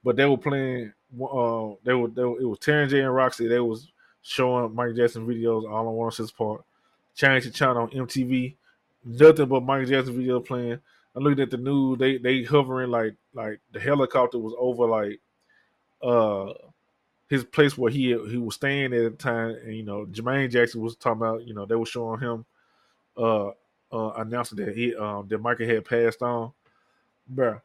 But 0.03 0.15
they 0.15 0.25
were 0.25 0.37
playing. 0.37 0.93
Uh, 1.13 1.75
they 1.83 1.93
were, 1.93 2.07
they 2.07 2.23
were. 2.23 2.39
It 2.41 2.45
was 2.45 2.59
Terry 2.59 2.87
J 2.87 3.01
and 3.01 3.09
Rocsi. 3.09 3.47
They 3.47 3.59
was 3.59 3.91
showing 4.21 4.73
Mike 4.73 4.95
Jackson 4.95 5.25
videos 5.25 5.69
all 5.69 5.87
on 5.87 5.95
106 5.95 6.31
& 6.31 6.37
Park. 6.37 6.63
Change 7.15 7.45
the 7.45 7.51
channel 7.51 7.83
on 7.83 7.89
MTV, 7.89 8.55
nothing 9.03 9.45
but 9.47 9.63
Mike 9.63 9.87
Jackson 9.87 10.15
videos 10.15 10.45
playing. 10.45 10.79
I'm 11.15 11.23
looking 11.23 11.43
at 11.43 11.51
the 11.51 11.57
news. 11.57 11.99
They 11.99 12.17
they 12.17 12.43
hovering 12.43 12.89
like 12.89 13.15
like 13.33 13.59
the 13.71 13.79
helicopter 13.79 14.37
was 14.37 14.53
over 14.57 14.85
like 14.87 15.19
uh 16.01 16.53
his 17.29 17.43
place 17.45 17.77
where 17.77 17.91
he 17.91 18.07
he 18.29 18.37
was 18.37 18.55
staying 18.55 18.93
at 18.93 19.03
the 19.03 19.09
time, 19.11 19.55
and 19.63 19.73
you 19.75 19.83
know 19.83 20.05
Jermaine 20.05 20.51
Jackson 20.51 20.81
was 20.81 20.95
talking 20.95 21.21
about 21.21 21.47
you 21.47 21.53
know 21.53 21.65
they 21.65 21.75
were 21.75 21.85
showing 21.85 22.19
him 22.19 22.45
uh 23.17 23.49
uh 23.91 24.11
announcing 24.17 24.57
that 24.57 24.75
he 24.75 24.95
um 24.95 25.27
that 25.29 25.39
Michael 25.39 25.67
had 25.67 25.85
passed 25.85 26.21
on, 26.21 26.51
bro. 27.27 27.61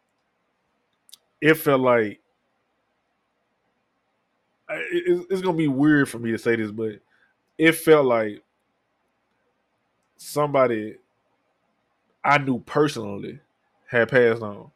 It 1.40 1.54
felt 1.54 1.80
like 1.80 2.20
it, 4.70 5.26
it's 5.30 5.42
gonna 5.42 5.56
be 5.56 5.68
weird 5.68 6.08
for 6.08 6.18
me 6.18 6.30
to 6.32 6.38
say 6.38 6.56
this, 6.56 6.70
but 6.70 7.00
it 7.58 7.72
felt 7.72 8.06
like 8.06 8.42
somebody 10.16 10.96
I 12.24 12.38
knew 12.38 12.60
personally 12.60 13.40
had 13.88 14.08
passed 14.10 14.42
on. 14.42 14.70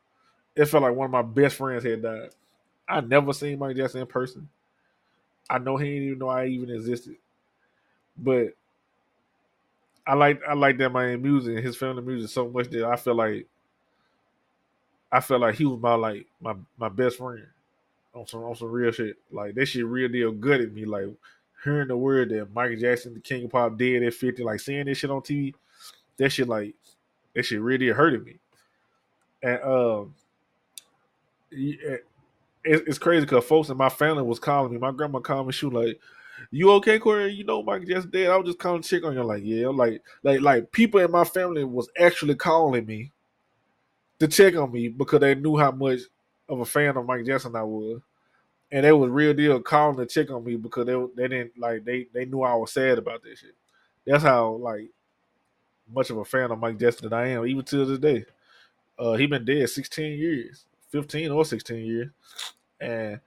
It 0.60 0.66
felt 0.66 0.82
like 0.82 0.94
one 0.94 1.06
of 1.06 1.10
my 1.10 1.22
best 1.22 1.56
friends 1.56 1.84
had 1.84 2.02
died. 2.02 2.28
I 2.86 3.00
never 3.00 3.32
seen 3.32 3.58
Mike 3.58 3.76
Jackson 3.76 4.02
in 4.02 4.06
person. 4.06 4.46
I 5.48 5.56
know 5.56 5.78
he 5.78 5.88
didn't 5.88 6.04
even 6.04 6.18
know 6.18 6.28
I 6.28 6.48
even 6.48 6.68
existed. 6.68 7.16
But 8.14 8.48
I 10.06 10.12
like 10.12 10.42
I 10.46 10.52
like 10.52 10.76
that 10.76 10.92
man 10.92 11.22
music 11.22 11.56
and 11.56 11.64
his 11.64 11.78
family 11.78 12.02
music 12.02 12.28
so 12.28 12.46
much 12.46 12.68
that 12.72 12.84
I 12.84 12.96
feel 12.96 13.14
like 13.14 13.46
I 15.10 15.20
felt 15.20 15.40
like 15.40 15.54
he 15.54 15.64
was 15.64 15.80
my 15.80 15.94
like 15.94 16.26
my 16.42 16.54
my 16.76 16.90
best 16.90 17.16
friend 17.16 17.46
on 18.12 18.26
some 18.26 18.44
on 18.44 18.54
some 18.54 18.70
real 18.70 18.92
shit. 18.92 19.16
Like 19.32 19.54
that 19.54 19.64
shit 19.64 19.86
real 19.86 20.10
deal 20.10 20.30
good 20.30 20.60
at 20.60 20.74
me. 20.74 20.84
Like 20.84 21.06
hearing 21.64 21.88
the 21.88 21.96
word 21.96 22.28
that 22.32 22.52
Michael 22.52 22.76
Jackson, 22.76 23.14
the 23.14 23.20
King 23.20 23.46
of 23.46 23.50
Pop, 23.52 23.78
dead 23.78 24.02
at 24.02 24.12
fifty, 24.12 24.42
like 24.42 24.60
seeing 24.60 24.84
this 24.84 24.98
shit 24.98 25.10
on 25.10 25.22
TV, 25.22 25.54
that 26.18 26.28
shit 26.28 26.48
like 26.48 26.74
that 27.34 27.44
shit 27.44 27.62
really 27.62 27.88
hurted 27.88 28.26
me. 28.26 28.36
And 29.42 29.58
um, 29.62 30.14
it's 31.52 32.98
crazy 32.98 33.24
because 33.24 33.44
folks 33.44 33.68
in 33.68 33.76
my 33.76 33.88
family 33.88 34.22
was 34.22 34.38
calling 34.38 34.72
me. 34.72 34.78
My 34.78 34.92
grandma 34.92 35.20
called 35.20 35.46
me. 35.46 35.52
She 35.52 35.66
was 35.66 35.86
like, 35.86 36.00
"You 36.50 36.70
okay, 36.72 36.98
Corey? 36.98 37.32
You 37.32 37.44
know 37.44 37.62
Mike 37.62 37.86
just 37.86 38.10
dead." 38.10 38.30
I 38.30 38.36
was 38.36 38.46
just 38.46 38.58
calling 38.58 38.82
check 38.82 39.04
on 39.04 39.14
you. 39.14 39.22
Like, 39.22 39.42
yeah, 39.44 39.68
like, 39.68 40.02
like, 40.22 40.40
like 40.40 40.72
people 40.72 41.00
in 41.00 41.10
my 41.10 41.24
family 41.24 41.64
was 41.64 41.88
actually 41.98 42.34
calling 42.34 42.86
me 42.86 43.12
to 44.18 44.28
check 44.28 44.54
on 44.56 44.70
me 44.70 44.88
because 44.88 45.20
they 45.20 45.34
knew 45.34 45.56
how 45.56 45.70
much 45.70 46.00
of 46.48 46.60
a 46.60 46.64
fan 46.64 46.96
of 46.96 47.06
Mike 47.06 47.24
Jackson 47.24 47.56
I 47.56 47.62
was, 47.62 48.00
and 48.70 48.84
they 48.84 48.92
was 48.92 49.10
real 49.10 49.34
deal 49.34 49.60
calling 49.60 49.96
to 49.96 50.06
check 50.06 50.30
on 50.30 50.44
me 50.44 50.56
because 50.56 50.86
they 50.86 51.06
they 51.16 51.28
didn't 51.28 51.58
like 51.58 51.84
they 51.84 52.06
they 52.12 52.26
knew 52.26 52.42
I 52.42 52.54
was 52.54 52.72
sad 52.72 52.98
about 52.98 53.22
this 53.22 53.40
shit. 53.40 53.54
That's 54.06 54.22
how 54.22 54.52
like 54.52 54.90
much 55.92 56.10
of 56.10 56.18
a 56.18 56.24
fan 56.24 56.50
of 56.50 56.58
Mike 56.58 56.78
Jackson 56.78 57.08
that 57.08 57.16
I 57.16 57.28
am, 57.28 57.46
even 57.46 57.64
to 57.64 57.84
this 57.84 57.98
day. 57.98 58.24
Uh, 58.98 59.14
he 59.14 59.26
been 59.26 59.44
dead 59.44 59.68
16 59.68 60.18
years, 60.18 60.66
15 60.90 61.30
or 61.30 61.44
16 61.44 61.84
years, 61.84 62.08
and 62.80 63.20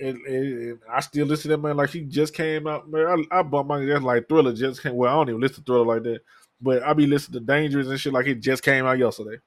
it, 0.00 0.16
it, 0.26 0.78
I 0.90 1.00
still 1.00 1.26
listen 1.26 1.50
to 1.50 1.56
that 1.56 1.62
man 1.62 1.76
like 1.76 1.90
he 1.90 2.00
just 2.00 2.34
came 2.34 2.66
out. 2.66 2.88
Man, 2.88 3.26
I, 3.30 3.40
I 3.40 3.42
bought 3.42 3.66
Mike 3.66 3.86
Jackson 3.86 4.02
like 4.02 4.28
Thriller 4.28 4.54
just 4.54 4.82
came. 4.82 4.96
Well, 4.96 5.12
I 5.12 5.16
don't 5.16 5.28
even 5.28 5.40
listen 5.40 5.56
to 5.56 5.62
Thriller 5.62 5.84
like 5.84 6.02
that, 6.04 6.20
but 6.60 6.82
I 6.82 6.94
be 6.94 7.06
listening 7.06 7.40
to 7.40 7.46
Dangerous 7.46 7.88
and 7.88 8.00
shit 8.00 8.12
like 8.12 8.26
it 8.26 8.40
just 8.40 8.62
came 8.62 8.86
out 8.86 8.98
yesterday. 8.98 9.38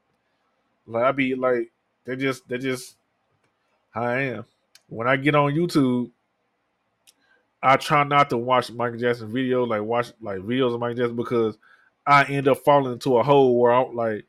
Like 0.86 1.04
I 1.04 1.12
be 1.12 1.34
like, 1.36 1.72
they 2.06 2.16
just 2.16 2.48
they 2.48 2.60
just 2.60 2.98
how 3.92 4.04
I 4.04 4.22
am. 4.22 4.46
When 4.90 5.08
I 5.08 5.16
get 5.16 5.34
on 5.34 5.54
YouTube, 5.54 6.12
I 7.62 7.78
try 7.78 8.04
not 8.04 8.30
to 8.30 8.38
watch 8.38 8.72
Michael 8.72 9.00
Jackson 9.00 9.32
videos, 9.32 9.68
like 9.68 9.82
watch 9.82 10.12
like 10.22 10.40
videos 10.40 10.74
of 10.74 10.80
Michael 10.80 10.98
Jackson 10.98 11.16
because 11.16 11.58
I 12.06 12.26
end 12.26 12.48
up 12.48 12.58
falling 12.60 12.94
into 12.94 13.18
a 13.18 13.24
hole 13.24 13.60
where 13.60 13.74
I'm 13.74 13.96
like, 13.96 14.26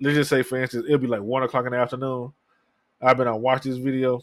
let's 0.00 0.16
just 0.16 0.30
say 0.30 0.42
for 0.42 0.60
instance, 0.60 0.84
it'll 0.86 0.98
be 0.98 1.08
like 1.08 1.22
one 1.22 1.42
o'clock 1.42 1.66
in 1.66 1.72
the 1.72 1.78
afternoon. 1.78 2.32
I've 3.04 3.16
been 3.16 3.28
on 3.28 3.42
watch 3.42 3.62
this 3.62 3.76
video. 3.76 4.22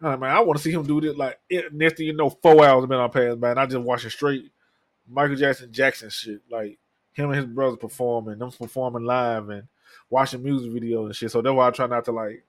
I'm 0.00 0.10
like, 0.10 0.20
man, 0.20 0.36
I 0.36 0.40
want 0.40 0.58
to 0.58 0.62
see 0.62 0.72
him 0.72 0.84
do 0.84 1.00
this. 1.00 1.16
Like 1.16 1.38
it, 1.48 1.72
next 1.72 1.96
thing 1.96 2.06
you 2.06 2.14
know, 2.14 2.30
four 2.30 2.64
hours 2.64 2.82
have 2.82 2.88
been 2.88 2.98
on 2.98 3.10
past, 3.10 3.38
man. 3.38 3.58
I 3.58 3.66
just 3.66 3.78
watching 3.78 4.10
straight 4.10 4.50
Michael 5.08 5.36
Jackson 5.36 5.72
Jackson 5.72 6.10
shit. 6.10 6.40
Like 6.50 6.78
him 7.12 7.30
and 7.30 7.36
his 7.36 7.46
brothers 7.46 7.78
performing, 7.80 8.38
them 8.38 8.50
performing 8.50 9.04
live 9.04 9.48
and 9.50 9.68
watching 10.10 10.42
music 10.42 10.72
videos 10.72 11.06
and 11.06 11.16
shit. 11.16 11.30
So 11.30 11.42
that's 11.42 11.54
why 11.54 11.68
I 11.68 11.70
try 11.70 11.86
not 11.86 12.04
to 12.06 12.12
like 12.12 12.44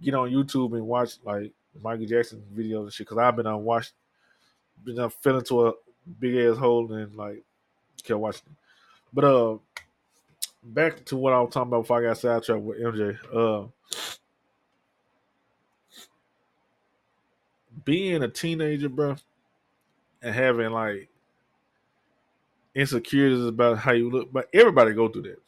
get 0.00 0.14
on 0.14 0.30
YouTube 0.30 0.74
and 0.76 0.86
watch 0.86 1.16
like 1.24 1.52
Michael 1.82 2.06
Jackson 2.06 2.42
videos 2.54 2.82
and 2.82 2.92
shit. 2.92 3.06
Cause 3.06 3.18
I've 3.18 3.36
been 3.36 3.46
on 3.46 3.64
watch, 3.64 3.92
been 4.84 4.98
on 4.98 5.10
fell 5.10 5.38
into 5.38 5.66
a 5.66 5.72
big 6.18 6.36
ass 6.36 6.58
hole 6.58 6.92
and 6.92 7.14
like 7.16 7.42
kept 8.02 8.20
watching. 8.20 8.56
But 9.12 9.24
uh, 9.24 9.58
back 10.62 11.04
to 11.06 11.16
what 11.16 11.32
I 11.32 11.40
was 11.40 11.52
talking 11.52 11.68
about 11.68 11.82
before 11.82 12.00
I 12.04 12.08
got 12.08 12.18
sidetracked 12.18 12.62
with 12.62 12.80
MJ. 12.80 13.18
Uh, 13.32 13.68
being 17.84 18.22
a 18.22 18.28
teenager, 18.28 18.88
bro, 18.88 19.16
and 20.22 20.34
having 20.34 20.70
like 20.70 21.08
insecurities 22.74 23.46
about 23.46 23.78
how 23.78 23.92
you 23.92 24.10
look, 24.10 24.32
but 24.32 24.48
everybody 24.52 24.92
go 24.92 25.08
through 25.08 25.22
that. 25.22 25.40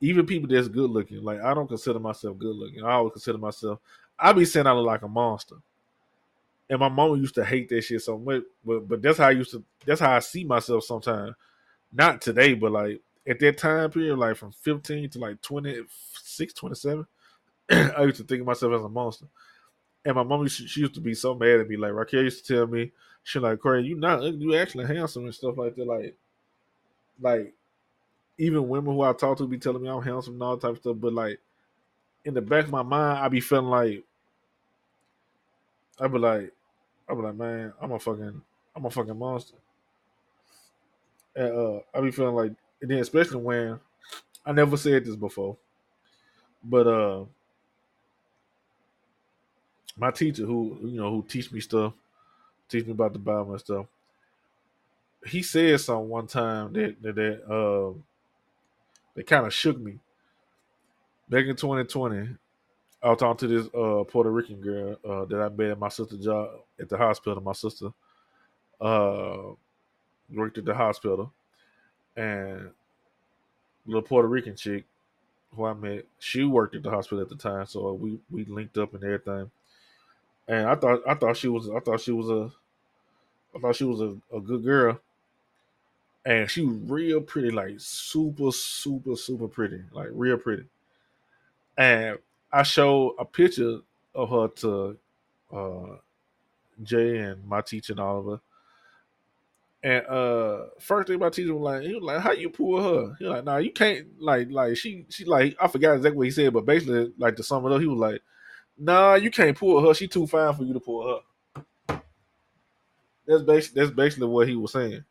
Even 0.00 0.26
people 0.26 0.48
that's 0.48 0.68
good 0.68 0.90
looking. 0.90 1.22
Like 1.22 1.40
I 1.40 1.54
don't 1.54 1.68
consider 1.68 1.98
myself 1.98 2.38
good 2.38 2.56
looking. 2.56 2.84
I 2.84 2.92
always 2.92 3.12
consider 3.12 3.38
myself. 3.38 3.78
I 4.18 4.32
be 4.32 4.44
saying 4.44 4.66
I 4.66 4.72
look 4.72 4.86
like 4.86 5.02
a 5.02 5.08
monster. 5.08 5.56
And 6.68 6.78
my 6.78 6.88
mom 6.88 7.16
used 7.16 7.34
to 7.34 7.44
hate 7.44 7.68
that 7.70 7.82
shit 7.82 8.00
so 8.00 8.16
much, 8.16 8.42
but 8.64 8.86
but 8.88 9.02
that's 9.02 9.18
how 9.18 9.28
I 9.28 9.32
used 9.32 9.50
to. 9.50 9.64
That's 9.84 10.00
how 10.00 10.12
I 10.12 10.20
see 10.20 10.44
myself 10.44 10.84
sometimes. 10.84 11.34
Not 11.92 12.20
today, 12.20 12.54
but 12.54 12.70
like 12.72 13.00
at 13.26 13.40
that 13.40 13.58
time 13.58 13.90
period, 13.90 14.16
like 14.16 14.36
from 14.36 14.52
15 14.52 15.10
to 15.10 15.18
like 15.18 15.42
26, 15.42 16.52
27, 16.54 17.06
I 17.70 18.02
used 18.04 18.18
to 18.18 18.24
think 18.24 18.40
of 18.40 18.46
myself 18.46 18.72
as 18.74 18.82
a 18.82 18.88
monster. 18.88 19.26
And 20.04 20.14
my 20.14 20.22
mom, 20.22 20.48
she, 20.48 20.66
she, 20.66 20.80
used 20.80 20.94
to 20.94 21.00
be 21.00 21.14
so 21.14 21.34
mad 21.34 21.60
at 21.60 21.68
me. 21.68 21.76
Like 21.76 21.92
Raquel 21.92 22.22
used 22.22 22.46
to 22.46 22.54
tell 22.54 22.66
me, 22.66 22.92
she 23.22 23.38
like, 23.38 23.60
Corey, 23.60 23.84
you 23.84 23.96
not, 23.96 24.22
you 24.22 24.54
actually 24.56 24.86
handsome 24.86 25.24
and 25.24 25.34
stuff 25.34 25.58
like 25.58 25.76
that. 25.76 25.86
Like, 25.86 26.16
like 27.20 27.52
even 28.38 28.68
women 28.68 28.94
who 28.94 29.02
I 29.02 29.12
talk 29.12 29.36
to 29.38 29.46
be 29.46 29.58
telling 29.58 29.82
me 29.82 29.88
I'm 29.90 30.02
handsome 30.02 30.34
and 30.34 30.42
all 30.42 30.56
type 30.56 30.72
of 30.72 30.78
stuff. 30.78 30.96
But 30.98 31.12
like 31.12 31.38
in 32.24 32.34
the 32.34 32.40
back 32.40 32.64
of 32.64 32.70
my 32.70 32.82
mind, 32.82 33.18
I 33.18 33.28
be 33.28 33.40
feeling 33.40 33.66
like, 33.66 34.04
I 36.00 36.08
be 36.08 36.18
like, 36.18 36.52
I 37.08 37.14
be 37.14 37.20
like, 37.20 37.34
man, 37.34 37.72
I'm 37.80 37.92
a 37.92 37.98
fucking, 37.98 38.40
I'm 38.74 38.84
a 38.84 38.90
fucking 38.90 39.18
monster. 39.18 39.56
And 41.36 41.52
uh, 41.52 41.80
I 41.94 42.00
be 42.00 42.10
feeling 42.10 42.34
like, 42.34 42.52
and 42.80 42.90
then 42.90 42.98
especially 42.98 43.42
when 43.42 43.78
I 44.46 44.52
never 44.52 44.76
said 44.76 45.04
this 45.04 45.16
before, 45.16 45.56
but 46.64 46.86
uh, 46.86 47.24
my 50.00 50.10
teacher 50.10 50.46
who 50.46 50.78
you 50.82 51.00
know 51.00 51.10
who 51.10 51.22
teach 51.28 51.52
me 51.52 51.60
stuff, 51.60 51.92
teach 52.68 52.86
me 52.86 52.92
about 52.92 53.12
the 53.12 53.18
Bible 53.18 53.52
and 53.52 53.60
stuff. 53.60 53.86
He 55.26 55.42
said 55.42 55.78
something 55.80 56.08
one 56.08 56.26
time 56.26 56.72
that 56.72 56.96
that, 57.02 57.14
that 57.14 57.44
uh 57.44 57.92
that 59.14 59.26
kind 59.26 59.46
of 59.46 59.52
shook 59.52 59.78
me. 59.78 59.98
Back 61.28 61.44
in 61.46 61.54
2020, 61.54 62.28
I 63.02 63.08
was 63.10 63.18
talking 63.18 63.48
to 63.48 63.54
this 63.54 63.66
uh 63.74 64.04
Puerto 64.04 64.30
Rican 64.30 64.60
girl 64.60 64.96
uh, 65.04 65.26
that 65.26 65.40
I 65.40 65.48
met 65.50 65.72
at 65.72 65.78
my 65.78 65.90
sister's 65.90 66.24
job 66.24 66.48
at 66.80 66.88
the 66.88 66.96
hospital. 66.96 67.42
My 67.42 67.52
sister 67.52 67.92
uh 68.80 69.52
worked 70.32 70.56
at 70.56 70.64
the 70.64 70.74
hospital, 70.74 71.30
and 72.16 72.70
little 73.84 74.02
Puerto 74.02 74.28
Rican 74.28 74.56
chick 74.56 74.86
who 75.54 75.64
I 75.64 75.74
met, 75.74 76.06
she 76.20 76.44
worked 76.44 76.76
at 76.76 76.84
the 76.84 76.90
hospital 76.90 77.20
at 77.20 77.28
the 77.28 77.34
time, 77.34 77.66
so 77.66 77.92
we 77.92 78.18
we 78.30 78.46
linked 78.46 78.78
up 78.78 78.94
and 78.94 79.04
everything 79.04 79.50
and 80.50 80.68
I 80.68 80.74
thought 80.76 81.00
I 81.08 81.14
thought 81.14 81.38
she 81.38 81.48
was 81.48 81.70
I 81.70 81.80
thought 81.80 82.00
she 82.02 82.12
was 82.12 82.28
a 82.30 82.52
I 83.54 83.60
thought 83.60 83.76
she 83.76 83.84
was 83.84 84.00
a, 84.00 84.16
a 84.34 84.40
good 84.40 84.64
girl. 84.64 85.00
And 86.24 86.50
she 86.50 86.62
was 86.64 86.76
real 86.90 87.20
pretty, 87.20 87.50
like 87.50 87.74
super, 87.78 88.52
super, 88.52 89.16
super 89.16 89.48
pretty, 89.48 89.82
like 89.92 90.08
real 90.12 90.36
pretty. 90.38 90.66
And 91.76 92.18
I 92.52 92.62
showed 92.62 93.16
a 93.18 93.24
picture 93.24 93.80
of 94.14 94.30
her 94.30 94.48
to 94.48 94.98
uh, 95.52 95.96
Jay 96.82 97.18
and 97.18 97.46
my 97.46 97.62
teacher 97.62 97.94
and 97.94 98.00
Oliver. 98.00 98.40
And 99.82 100.04
uh 100.08 100.66
first 100.78 101.08
thing 101.08 101.18
my 101.18 101.30
teacher 101.30 101.54
was 101.54 101.62
like, 101.62 101.82
he 101.82 101.94
was 101.94 102.02
like, 102.04 102.20
How 102.20 102.32
you 102.32 102.50
pull 102.50 102.82
her? 102.82 103.16
He 103.18 103.24
was 103.24 103.32
like, 103.36 103.44
nah, 103.44 103.56
you 103.56 103.72
can't 103.72 104.06
like 104.20 104.50
like 104.50 104.76
she 104.76 105.06
she 105.08 105.24
like 105.24 105.56
I 105.60 105.68
forgot 105.68 105.94
exactly 105.94 106.18
what 106.18 106.26
he 106.26 106.30
said, 106.32 106.52
but 106.52 106.66
basically 106.66 107.12
like 107.16 107.36
to 107.36 107.42
sum 107.42 107.64
it 107.64 107.72
up, 107.72 107.80
he 107.80 107.86
was 107.86 107.98
like, 107.98 108.20
Nah, 108.82 109.14
you 109.14 109.30
can't 109.30 109.56
pull 109.56 109.86
her. 109.86 109.92
She 109.92 110.08
too 110.08 110.26
fine 110.26 110.54
for 110.54 110.64
you 110.64 110.72
to 110.72 110.80
pull 110.80 111.06
her. 111.06 112.00
That's 113.26 113.42
basically 113.42 113.82
that's 113.82 113.94
basically 113.94 114.28
what 114.28 114.48
he 114.48 114.56
was 114.56 114.72
saying. 114.72 115.04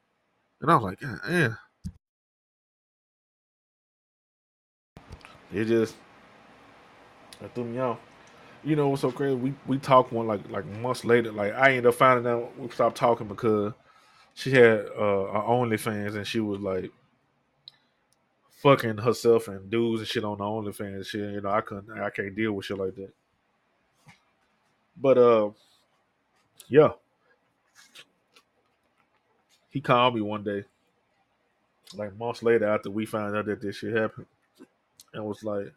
And 0.59 0.71
I 0.71 0.75
was 0.75 0.83
like, 0.83 0.99
God 0.99 1.19
damn. 1.25 1.57
It 5.53 5.65
just 5.65 5.95
that 7.39 7.53
threw 7.53 7.63
me 7.63 7.77
off. 7.79 7.99
You 8.63 8.75
know 8.75 8.89
what's 8.89 9.03
so 9.03 9.11
crazy? 9.11 9.35
We 9.35 9.53
we 9.67 9.77
talked 9.77 10.11
one 10.11 10.25
like 10.25 10.49
like 10.49 10.65
months 10.65 11.05
later. 11.05 11.31
Like 11.31 11.53
I 11.53 11.69
ended 11.69 11.85
up 11.85 11.93
finding 11.93 12.25
out 12.25 12.57
we 12.57 12.69
stopped 12.69 12.97
talking 12.97 13.27
because 13.27 13.73
she 14.33 14.49
had 14.49 14.87
uh 14.97 15.31
her 15.31 15.43
OnlyFans 15.47 16.15
and 16.15 16.25
she 16.25 16.39
was 16.39 16.59
like 16.59 16.91
fucking 18.49 18.97
herself 18.97 19.47
and 19.47 19.69
dudes 19.69 20.01
and 20.01 20.07
shit 20.09 20.23
on 20.23 20.39
the 20.39 20.43
OnlyFans 20.43 21.05
shit. 21.05 21.33
You 21.33 21.41
know, 21.41 21.51
I 21.51 21.61
couldn't, 21.61 21.91
I 21.99 22.09
can't 22.09 22.35
deal 22.35 22.53
with 22.53 22.65
shit 22.65 22.79
like 22.79 22.95
that. 22.95 23.13
But 25.01 25.17
uh, 25.17 25.49
yeah, 26.67 26.89
he 29.69 29.81
called 29.81 30.15
me 30.15 30.21
one 30.21 30.43
day, 30.43 30.63
like 31.95 32.17
months 32.17 32.43
later 32.43 32.67
after 32.67 32.89
we 32.91 33.05
found 33.05 33.35
out 33.35 33.45
that 33.45 33.61
this 33.61 33.77
shit 33.77 33.95
happened, 33.95 34.27
and 35.13 35.25
was 35.25 35.43
like, 35.43 35.71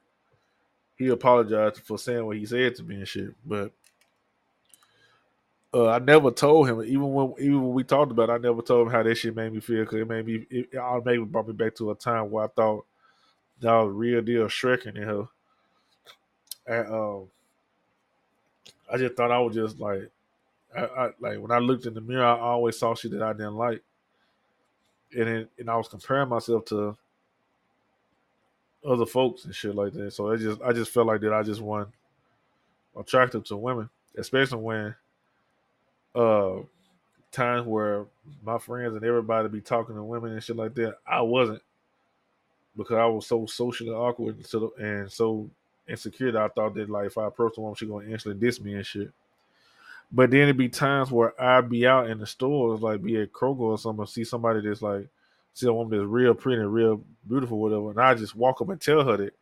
he 0.97 1.09
apologized 1.09 1.79
for 1.79 1.99
saying 1.99 2.25
what 2.27 2.37
he 2.37 2.47
said 2.47 2.75
to 2.77 2.83
me 2.83 2.97
and 2.97 3.09
shit, 3.09 3.35
but. 3.47 3.73
Uh, 5.75 5.89
I 5.89 6.01
never 6.01 6.31
told 6.31 6.69
him, 6.69 6.83
even 6.83 7.15
when 7.15 7.33
even 7.39 7.63
when 7.63 7.73
we 7.73 7.83
talked 7.83 8.13
about, 8.13 8.29
it, 8.29 8.33
I 8.33 8.37
never 8.37 8.61
told 8.61 8.87
him 8.87 8.93
how 8.93 9.03
that 9.03 9.15
shit 9.15 9.35
made 9.35 9.55
me 9.55 9.61
feel 9.61 9.85
because 9.85 10.01
it 10.01 10.07
made 10.07 10.27
me, 10.27 10.47
it, 10.51 10.69
it 10.71 10.77
automatically 10.77 11.25
brought 11.25 11.49
me 11.49 11.55
back 11.55 11.75
to 11.77 11.91
a 11.91 11.95
time 11.95 12.31
where 12.31 12.45
I 12.45 12.49
thought 12.49 12.85
that 13.61 13.73
was 13.73 13.95
real 13.95 14.21
deal 14.21 14.45
Shreking 14.49 14.97
in 14.97 15.03
her, 15.05 15.25
and 16.67 16.89
um, 16.89 17.29
I 18.93 18.99
just 18.99 19.15
thought 19.15 19.33
I 19.33 19.39
was 19.41 19.55
just 19.55 19.81
like, 19.81 20.11
I, 20.77 20.83
I, 20.85 21.11
like 21.21 21.39
when 21.39 21.51
I 21.51 21.59
looked 21.59 21.87
in 21.87 21.95
the 21.95 22.01
mirror, 22.01 22.25
I 22.25 22.39
always 22.39 22.79
saw 22.79 22.95
shit 22.95 23.13
that 23.13 23.23
I 23.23 23.33
didn't 23.33 23.57
like, 23.57 23.83
and 25.17 25.29
it, 25.29 25.51
and 25.59 25.71
I 25.71 25.77
was 25.77 25.89
comparing 25.89 26.29
myself 26.29 26.67
to 26.67 26.97
other 28.87 29.07
folks 29.07 29.45
and 29.45 29.55
shit 29.55 29.75
like 29.75 29.93
that. 29.95 30.13
So 30.13 30.31
I 30.33 30.37
just 30.37 30.61
I 30.63 30.73
just 30.73 30.91
felt 30.91 31.07
like 31.07 31.21
that 31.23 31.33
I 31.33 31.43
just 31.43 31.61
wasn't 31.61 31.95
attractive 32.97 33.45
to 33.45 33.57
women, 33.57 33.89
especially 34.17 34.59
when 34.59 34.95
uh 36.15 36.57
times 37.31 37.67
where 37.67 38.05
my 38.45 38.59
friends 38.59 38.95
and 38.95 39.05
everybody 39.05 39.49
be 39.49 39.61
talking 39.61 39.95
to 39.95 40.03
women 40.03 40.33
and 40.33 40.43
shit 40.43 40.57
like 40.57 40.75
that. 40.75 40.97
I 41.07 41.23
wasn't 41.23 41.63
because 42.77 42.97
I 42.97 43.07
was 43.07 43.27
so 43.27 43.47
socially 43.47 43.91
awkward 43.91 44.45
and 44.79 45.11
so 45.11 45.51
insecure 45.89 46.33
that 46.33 46.43
I 46.43 46.49
thought 46.49 46.75
that 46.75 46.91
like 46.91 47.07
if 47.07 47.19
I 47.19 47.27
approach 47.27 47.59
a 47.59 47.61
woman, 47.61 47.77
she 47.77 47.87
gonna 47.87 48.09
instantly 48.09 48.41
diss 48.41 48.61
me 48.61 48.75
and 48.75 48.87
shit. 48.87 49.11
But 50.11 50.31
then 50.31 50.43
it'd 50.43 50.57
be 50.59 50.69
times 50.69 51.11
where 51.11 51.41
I'd 51.43 51.71
be 51.71 51.87
out 51.87 52.11
in 52.11 52.19
the 52.19 52.27
stores, 52.27 52.83
like 52.83 53.03
be 53.03 53.21
at 53.21 53.33
Kroger 53.33 53.61
or 53.61 53.79
something, 53.79 54.07
see 54.07 54.25
somebody 54.25 54.61
that's 54.61 54.83
like 54.83 55.09
see 55.55 55.67
a 55.67 55.73
woman 55.73 55.99
that's 55.99 56.09
real 56.09 56.35
pretty, 56.35 56.61
and 56.61 56.73
real 56.73 57.03
beautiful, 57.29 57.59
whatever, 57.59 57.91
and 57.91 58.01
I 58.01 58.15
just 58.15 58.37
walk 58.37 58.61
up 58.61 58.69
and 58.69 58.81
tell 58.81 59.05
her 59.05 59.17
that. 59.17 59.35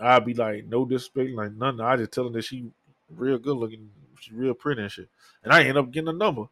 I'd 0.00 0.24
be 0.24 0.34
like, 0.34 0.66
no 0.66 0.84
disrespect, 0.84 1.30
like 1.30 1.52
nothing. 1.52 1.80
I 1.80 1.96
just 1.96 2.12
tell 2.12 2.24
her 2.24 2.30
that 2.30 2.44
she 2.44 2.70
real 3.10 3.38
good 3.38 3.56
looking, 3.56 3.90
she 4.20 4.32
real 4.32 4.54
pretty 4.54 4.82
and 4.82 4.92
shit. 4.92 5.08
And 5.42 5.52
I 5.52 5.64
end 5.64 5.78
up 5.78 5.90
getting 5.90 6.08
a 6.08 6.12
number. 6.12 6.48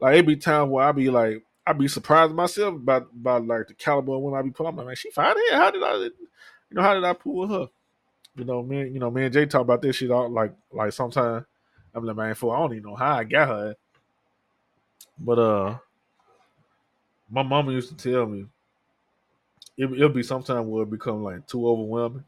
Like 0.00 0.16
it 0.16 0.26
be 0.26 0.36
times 0.36 0.70
where 0.70 0.86
I 0.86 0.92
be 0.92 1.10
like, 1.10 1.42
I 1.66 1.72
be 1.72 1.88
surprised 1.88 2.32
myself 2.32 2.74
about 2.74 3.08
about 3.12 3.46
like 3.46 3.68
the 3.68 3.74
caliber 3.74 4.18
when 4.18 4.34
I 4.34 4.42
be 4.42 4.50
pulling. 4.50 4.70
I'm 4.70 4.76
like, 4.76 4.86
man, 4.86 4.96
she 4.96 5.10
fine. 5.10 5.34
How 5.52 5.70
did 5.70 5.82
I, 5.82 5.94
you 5.96 6.10
know, 6.70 6.82
how 6.82 6.94
did 6.94 7.04
I 7.04 7.12
pull 7.12 7.48
her? 7.48 7.68
You 8.36 8.44
know, 8.44 8.62
man, 8.62 8.92
you 8.92 9.00
know, 9.00 9.10
me 9.10 9.24
and 9.24 9.32
Jay 9.32 9.46
talk 9.46 9.62
about 9.62 9.82
this 9.82 9.96
shit 9.96 10.10
all 10.10 10.28
like 10.28 10.52
like 10.70 10.92
sometimes 10.92 11.44
I'm 11.94 12.04
like, 12.04 12.16
man, 12.16 12.34
for 12.34 12.54
I 12.54 12.58
don't 12.60 12.72
even 12.74 12.90
know 12.90 12.96
how 12.96 13.16
I 13.16 13.24
got 13.24 13.48
her. 13.48 13.76
But 15.18 15.38
uh 15.38 15.78
my 17.30 17.42
mama 17.42 17.72
used 17.72 17.96
to 17.96 18.12
tell 18.12 18.26
me 18.26 18.46
it, 19.76 19.92
it'll 19.92 20.08
be 20.08 20.22
sometime 20.22 20.68
where 20.70 20.82
it 20.82 20.90
become 20.90 21.22
like 21.22 21.46
too 21.46 21.66
overwhelming. 21.66 22.24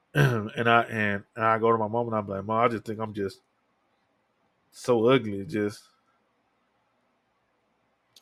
and 0.14 0.68
I 0.68 0.82
and, 0.82 1.24
and 1.36 1.44
I 1.44 1.58
go 1.58 1.72
to 1.72 1.78
my 1.78 1.88
mom 1.88 2.08
and 2.08 2.16
I'm 2.16 2.28
like, 2.28 2.44
Mom, 2.44 2.64
I 2.64 2.68
just 2.68 2.84
think 2.84 3.00
I'm 3.00 3.14
just 3.14 3.40
so 4.72 5.08
ugly. 5.08 5.44
Just 5.46 5.82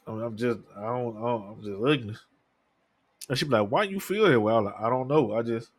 I 0.07 0.13
I'm 0.13 0.37
just 0.37 0.61
I 0.77 0.83
don't, 0.83 1.17
I 1.17 1.51
I'm 1.51 1.63
just 1.63 1.77
ugly. 1.77 2.17
And 3.29 3.39
she 3.39 3.45
be 3.45 3.51
like, 3.51 3.71
Why 3.71 3.85
you 3.85 4.01
feel 4.01 4.29
that 4.29 4.41
way? 4.41 4.55
Like, 4.55 4.81
I 4.81 4.89
don't 4.89 5.09
know. 5.09 5.35
I 5.35 5.43
just 5.43 5.71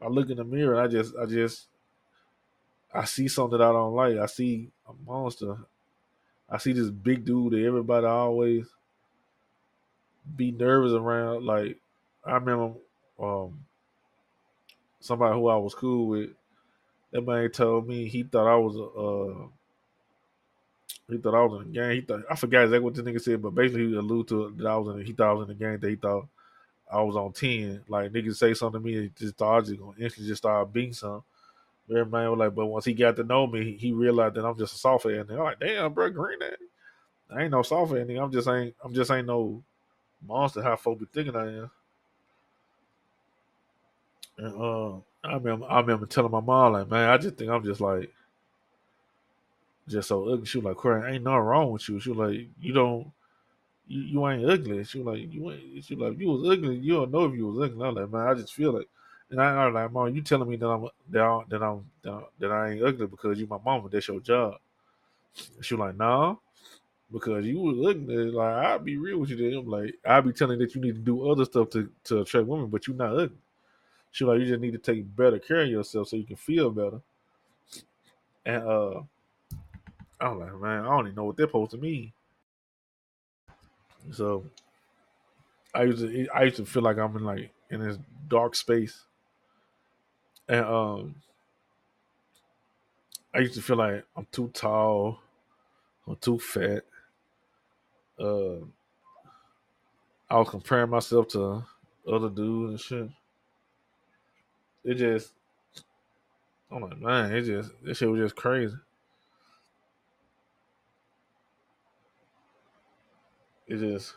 I 0.00 0.08
look 0.08 0.30
in 0.30 0.36
the 0.38 0.44
mirror 0.44 0.74
and 0.74 0.82
I 0.82 0.88
just 0.88 1.14
I 1.16 1.26
just 1.26 1.66
I 2.92 3.04
see 3.04 3.28
something 3.28 3.58
that 3.58 3.64
I 3.64 3.72
don't 3.72 3.94
like. 3.94 4.16
I 4.18 4.26
see 4.26 4.70
a 4.88 4.92
monster. 5.06 5.56
I 6.48 6.58
see 6.58 6.72
this 6.72 6.90
big 6.90 7.24
dude 7.24 7.52
that 7.52 7.64
everybody 7.64 8.06
always 8.06 8.66
be 10.36 10.50
nervous 10.52 10.92
around. 10.92 11.44
Like 11.44 11.78
I 12.24 12.34
remember 12.34 12.74
um 13.18 13.60
somebody 15.00 15.34
who 15.34 15.48
I 15.48 15.56
was 15.56 15.74
cool 15.74 16.08
with. 16.08 16.30
That 17.12 17.22
man 17.22 17.50
told 17.50 17.88
me 17.88 18.06
he 18.08 18.22
thought 18.22 18.46
I 18.46 18.56
was 18.56 18.76
a 18.76 18.84
uh, 18.84 19.46
he 21.08 21.18
thought 21.18 21.34
I 21.34 21.44
was 21.44 21.62
in 21.62 21.72
the 21.72 21.78
game. 21.78 21.92
He 21.92 22.00
thought 22.02 22.22
I 22.30 22.36
forgot 22.36 22.64
exactly 22.64 22.84
what 22.84 22.94
the 22.94 23.02
nigga 23.02 23.20
said, 23.20 23.42
but 23.42 23.54
basically 23.54 23.88
he 23.88 23.96
alluded 23.96 24.28
to 24.28 24.54
that 24.56 24.66
I 24.68 24.76
was 24.76 24.94
in. 24.94 25.04
He 25.04 25.12
thought 25.12 25.30
I 25.30 25.32
was 25.32 25.48
in 25.50 25.58
the 25.58 25.64
game. 25.64 25.78
That 25.80 25.90
he 25.90 25.96
thought 25.96 26.28
I 26.92 27.00
was 27.02 27.16
on 27.16 27.32
ten. 27.32 27.82
Like 27.88 28.12
niggas 28.12 28.36
say 28.36 28.54
something 28.54 28.80
to 28.80 28.86
me, 28.86 28.94
he 28.94 29.10
just 29.16 29.40
I 29.42 29.60
just 29.60 29.78
gonna 29.78 29.92
instantly 29.98 30.28
just 30.28 30.42
start 30.42 30.72
beating 30.72 30.92
some. 30.92 31.22
Every 31.90 32.06
man 32.06 32.30
was 32.30 32.38
like, 32.38 32.54
but 32.54 32.66
once 32.66 32.84
he 32.84 32.94
got 32.94 33.16
to 33.16 33.24
know 33.24 33.48
me, 33.48 33.76
he, 33.76 33.90
realized 33.90 34.36
that 34.36 34.44
I'm 34.46 34.56
just 34.56 34.74
a 34.74 34.78
soft 34.78 35.04
head. 35.04 35.28
And 35.28 35.32
I'm 35.32 35.38
like, 35.38 35.58
damn, 35.58 35.92
bro, 35.92 36.08
green. 36.10 36.38
I 37.34 37.42
ain't 37.42 37.50
no 37.50 37.62
soft 37.62 37.90
head. 37.92 38.08
I'm 38.08 38.30
just 38.30 38.46
ain't. 38.46 38.74
I'm 38.84 38.94
just 38.94 39.10
ain't 39.10 39.26
no 39.26 39.62
monster. 40.26 40.62
How 40.62 40.76
folk 40.76 41.00
be 41.00 41.06
thinking 41.12 41.34
I 41.34 41.46
am. 41.48 41.70
And 44.38 44.60
uh, 44.60 44.96
I 45.24 45.34
remember, 45.34 45.66
I 45.68 45.80
remember 45.80 46.06
telling 46.06 46.30
my 46.30 46.40
mom 46.40 46.72
like, 46.72 46.90
man, 46.90 47.10
I 47.10 47.18
just 47.18 47.36
think 47.36 47.50
I'm 47.50 47.64
just 47.64 47.80
like, 47.80 48.10
just 49.88 50.08
so 50.08 50.28
ugly. 50.28 50.46
She 50.46 50.58
was 50.58 50.64
like, 50.64 50.76
Corey, 50.76 51.12
ain't 51.12 51.24
nothing 51.24 51.40
wrong 51.40 51.72
with 51.72 51.88
you. 51.88 52.00
She 52.00 52.10
was 52.10 52.18
like, 52.18 52.48
you 52.60 52.72
don't, 52.72 53.10
you, 53.90 54.02
you 54.02 54.28
ain't 54.28 54.48
ugly. 54.48 54.84
She 54.84 55.00
was 55.00 55.18
like, 55.18 55.32
you 55.32 55.50
ain't. 55.50 55.84
She 55.84 55.96
was 55.96 56.04
like, 56.04 56.14
if 56.14 56.20
you 56.20 56.28
was 56.28 56.48
ugly, 56.48 56.76
you 56.76 56.94
don't 56.94 57.10
know 57.10 57.24
if 57.24 57.34
you 57.34 57.48
was 57.48 57.68
ugly. 57.68 57.84
I'm 57.84 57.94
like, 57.94 58.10
man, 58.10 58.28
I 58.28 58.34
just 58.34 58.54
feel 58.54 58.76
it. 58.76 58.88
And 59.30 59.42
I, 59.42 59.62
I 59.62 59.66
was 59.66 59.74
like, 59.74 59.92
mom, 59.92 60.14
you 60.14 60.22
telling 60.22 60.48
me 60.48 60.56
that 60.56 60.68
I'm 60.68 60.88
that, 61.10 61.22
I, 61.22 61.42
that 61.48 61.62
I'm 61.62 61.84
that, 62.38 62.52
I 62.52 62.70
ain't 62.70 62.84
ugly 62.84 63.08
because 63.08 63.38
you 63.40 63.48
my 63.48 63.58
mama. 63.64 63.88
That's 63.88 64.06
your 64.06 64.20
job. 64.20 64.58
She 65.60 65.74
was 65.74 65.80
like, 65.80 65.96
nah, 65.96 66.36
because 67.12 67.44
you 67.44 67.58
was 67.58 67.94
ugly. 67.94 68.30
Like 68.30 68.64
I'll 68.64 68.78
be 68.78 68.96
real 68.96 69.18
with 69.18 69.30
you. 69.30 69.36
Then 69.36 69.58
I'm 69.58 69.68
like, 69.68 69.96
I'll 70.06 70.22
be 70.22 70.32
telling 70.32 70.60
that 70.60 70.74
you 70.74 70.80
need 70.80 70.94
to 70.94 71.00
do 71.00 71.28
other 71.28 71.44
stuff 71.44 71.70
to 71.70 71.90
to 72.04 72.20
attract 72.20 72.46
women, 72.46 72.68
but 72.68 72.86
you're 72.86 72.96
not 72.96 73.12
ugly. 73.12 73.38
She 74.12 74.24
was 74.24 74.34
like, 74.34 74.40
you 74.40 74.48
just 74.48 74.60
need 74.60 74.72
to 74.72 74.78
take 74.78 75.16
better 75.16 75.38
care 75.40 75.62
of 75.62 75.68
yourself 75.68 76.08
so 76.08 76.16
you 76.16 76.24
can 76.24 76.36
feel 76.36 76.70
better. 76.70 77.00
And 78.46 78.62
uh 78.62 79.00
I 80.20 80.28
was 80.28 80.40
like, 80.40 80.60
man, 80.60 80.84
I 80.84 80.88
don't 80.88 81.06
even 81.06 81.16
know 81.16 81.24
what 81.24 81.36
they're 81.36 81.48
supposed 81.48 81.72
to 81.72 81.78
mean. 81.78 82.12
So 84.12 84.44
I 85.74 85.84
used 85.84 86.00
to 86.00 86.28
I 86.34 86.44
used 86.44 86.56
to 86.56 86.66
feel 86.66 86.82
like 86.82 86.98
I'm 86.98 87.16
in 87.16 87.24
like 87.24 87.50
in 87.70 87.80
this 87.80 87.98
dark 88.28 88.54
space. 88.54 89.04
And 90.48 90.64
um 90.64 91.14
I 93.34 93.38
used 93.40 93.54
to 93.54 93.62
feel 93.62 93.76
like 93.76 94.04
I'm 94.16 94.26
too 94.32 94.48
tall, 94.52 95.20
I'm 96.06 96.16
too 96.16 96.38
fat. 96.38 96.84
Uh 98.18 98.56
I 100.28 100.38
was 100.38 100.48
comparing 100.50 100.90
myself 100.90 101.28
to 101.28 101.64
other 102.10 102.30
dudes 102.30 102.70
and 102.70 102.80
shit 102.80 103.10
it 104.84 104.94
just 104.94 105.32
I'm 106.70 106.82
like, 106.82 107.00
man, 107.00 107.32
it 107.34 107.42
just 107.42 107.70
this 107.82 107.98
shit 107.98 108.08
was 108.08 108.20
just 108.20 108.36
crazy. 108.36 108.76
It 113.70 113.78
just 113.78 114.14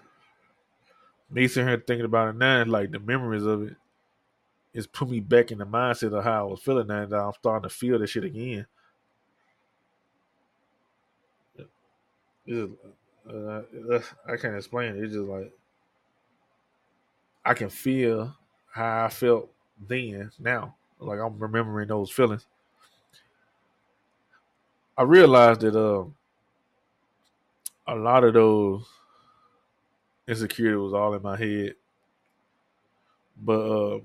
me 1.30 1.48
sitting 1.48 1.68
here 1.68 1.84
thinking 1.86 2.06
about 2.06 2.30
it 2.30 2.36
now, 2.38 2.66
like 2.66 2.90
the 2.92 3.00
memories 3.00 3.46
of 3.46 3.62
it, 3.62 3.76
it's 4.74 4.88
put 4.88 5.10
me 5.10 5.20
back 5.20 5.52
in 5.52 5.60
the 5.60 5.66
mindset 5.66 6.18
of 6.18 6.24
how 6.24 6.48
I 6.48 6.52
was 6.52 6.62
feeling 6.62 6.88
now 6.88 7.06
that 7.06 7.16
I'm 7.16 7.34
starting 7.34 7.70
to 7.70 7.76
feel 7.76 8.00
that 8.00 8.08
shit 8.08 8.24
again. 8.24 8.66
It's 11.56 11.68
just, 12.48 12.72
uh, 13.30 14.00
I 14.28 14.38
can't 14.38 14.56
explain 14.56 14.96
it. 14.96 15.04
It's 15.04 15.14
just 15.14 15.28
like 15.28 15.54
I 17.46 17.54
can 17.54 17.70
feel 17.70 18.36
how 18.72 19.06
I 19.06 19.10
felt 19.10 19.52
then 19.88 20.32
now. 20.40 20.76
Like 21.00 21.20
I'm 21.20 21.38
remembering 21.38 21.90
those 21.90 22.10
feelings. 22.10 22.48
I 24.98 25.04
realized 25.04 25.62
that 25.62 25.76
uh, 25.76 26.06
a 27.88 27.96
lot 27.96 28.24
of 28.24 28.34
those 28.34 28.84
insecurity 30.28 30.78
was 30.78 30.94
all 30.94 31.14
in 31.14 31.22
my 31.22 31.38
head. 31.38 31.76
But 33.38 33.60
uh, 33.60 34.00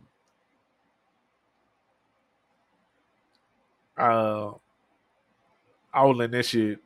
I, 3.97 4.53
I 5.93 6.05
was 6.05 6.17
letting 6.17 6.33
that 6.33 6.45
shit 6.45 6.81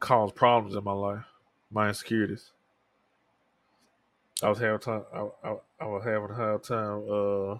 cause 0.00 0.32
problems 0.32 0.76
in 0.76 0.84
my 0.84 0.92
life, 0.92 1.24
my 1.70 1.88
insecurities. 1.88 2.52
I 4.42 4.48
was 4.50 4.58
having 4.58 4.78
time. 4.80 5.02
I, 5.14 5.28
I, 5.44 5.56
I 5.80 5.86
was 5.86 6.04
having 6.04 6.30
a 6.30 6.34
hard 6.34 6.62
time 6.62 7.04
uh, 7.10 7.58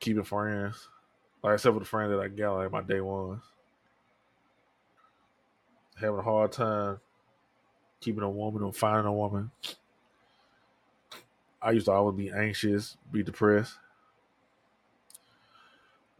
keeping 0.00 0.24
friends. 0.24 0.88
Like 1.42 1.54
except 1.54 1.74
for 1.74 1.80
the 1.80 1.86
friend 1.86 2.12
that 2.12 2.20
I 2.20 2.28
got 2.28 2.56
like 2.56 2.72
my 2.72 2.82
day 2.82 3.00
ones. 3.00 3.42
Having 6.00 6.20
a 6.20 6.22
hard 6.22 6.52
time 6.52 6.98
keeping 8.00 8.22
a 8.22 8.30
woman 8.30 8.62
or 8.62 8.72
finding 8.72 9.06
a 9.06 9.12
woman. 9.12 9.50
I 11.60 11.72
used 11.72 11.86
to 11.86 11.92
always 11.92 12.16
be 12.16 12.30
anxious, 12.30 12.96
be 13.10 13.22
depressed. 13.22 13.74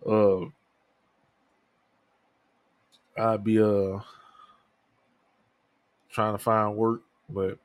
Uh, 0.07 0.47
I'd 3.17 3.45
be 3.45 3.61
uh 3.61 4.01
trying 6.11 6.35
to 6.35 6.39
find 6.39 6.77
work, 6.77 7.03
but 7.29 7.59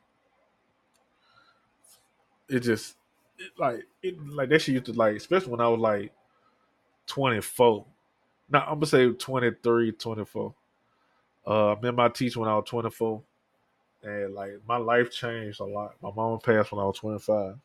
it 2.50 2.60
just 2.60 2.96
it, 3.40 3.52
like 3.58 3.86
it 4.02 4.16
like 4.28 4.50
that 4.50 4.62
shit 4.62 4.74
used 4.74 4.86
to 4.86 4.94
like, 4.94 5.16
especially 5.16 5.52
when 5.52 5.62
I 5.62 5.68
was 5.68 5.80
like 5.80 6.12
twenty 7.08 7.42
four. 7.42 7.86
Now 8.50 8.62
I'm 8.68 8.76
gonna 8.76 8.86
say 8.86 9.10
23, 9.10 9.94
24. 9.94 10.54
Uh, 11.46 11.68
I 11.68 11.76
remember 11.76 12.04
my 12.04 12.10
teacher 12.10 12.40
when 12.40 12.50
I 12.50 12.56
was 12.56 12.66
twenty 12.68 12.90
four, 12.90 13.22
and 14.04 14.34
like 14.34 14.54
my 14.68 14.78
life 14.78 15.12
changed 15.12 15.60
a 15.60 15.66
lot. 15.66 15.96
My 16.02 16.12
mom 16.16 16.40
passed 16.40 16.72
when 16.72 16.82
I 16.82 16.86
was 16.86 16.98
twenty 16.98 17.20
five, 17.20 17.58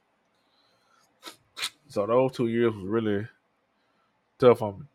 so 1.88 2.06
those 2.06 2.32
two 2.32 2.48
years 2.48 2.74
was 2.74 2.84
really 2.84 3.26
tough 4.38 4.62
on 4.62 4.80
me. 4.80 4.86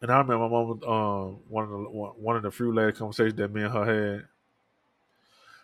And 0.00 0.12
I 0.12 0.18
remember 0.18 0.48
my 0.48 0.48
mom, 0.48 0.82
um, 0.84 1.38
one 1.48 1.64
of 1.64 1.70
the 1.70 1.76
one 1.76 2.36
of 2.36 2.42
the 2.42 2.50
few 2.50 2.72
last 2.72 2.98
conversations 2.98 3.36
that 3.36 3.52
me 3.52 3.62
and 3.62 3.72
her 3.72 3.84
had. 4.16 4.28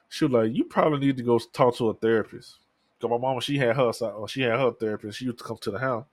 She 0.08 0.24
was 0.24 0.32
like, 0.32 0.54
"You 0.54 0.64
probably 0.64 1.00
need 1.00 1.16
to 1.16 1.22
go 1.22 1.38
talk 1.38 1.76
to 1.76 1.90
a 1.90 1.94
therapist." 1.94 2.56
Cause 3.00 3.10
my 3.10 3.18
mama, 3.18 3.40
she 3.40 3.58
had 3.58 3.76
her, 3.76 3.92
she 4.28 4.42
had 4.42 4.58
her 4.58 4.72
therapist. 4.72 5.18
She 5.18 5.26
used 5.26 5.38
to 5.38 5.44
come 5.44 5.58
to 5.58 5.70
the 5.70 5.78
house, 5.78 6.06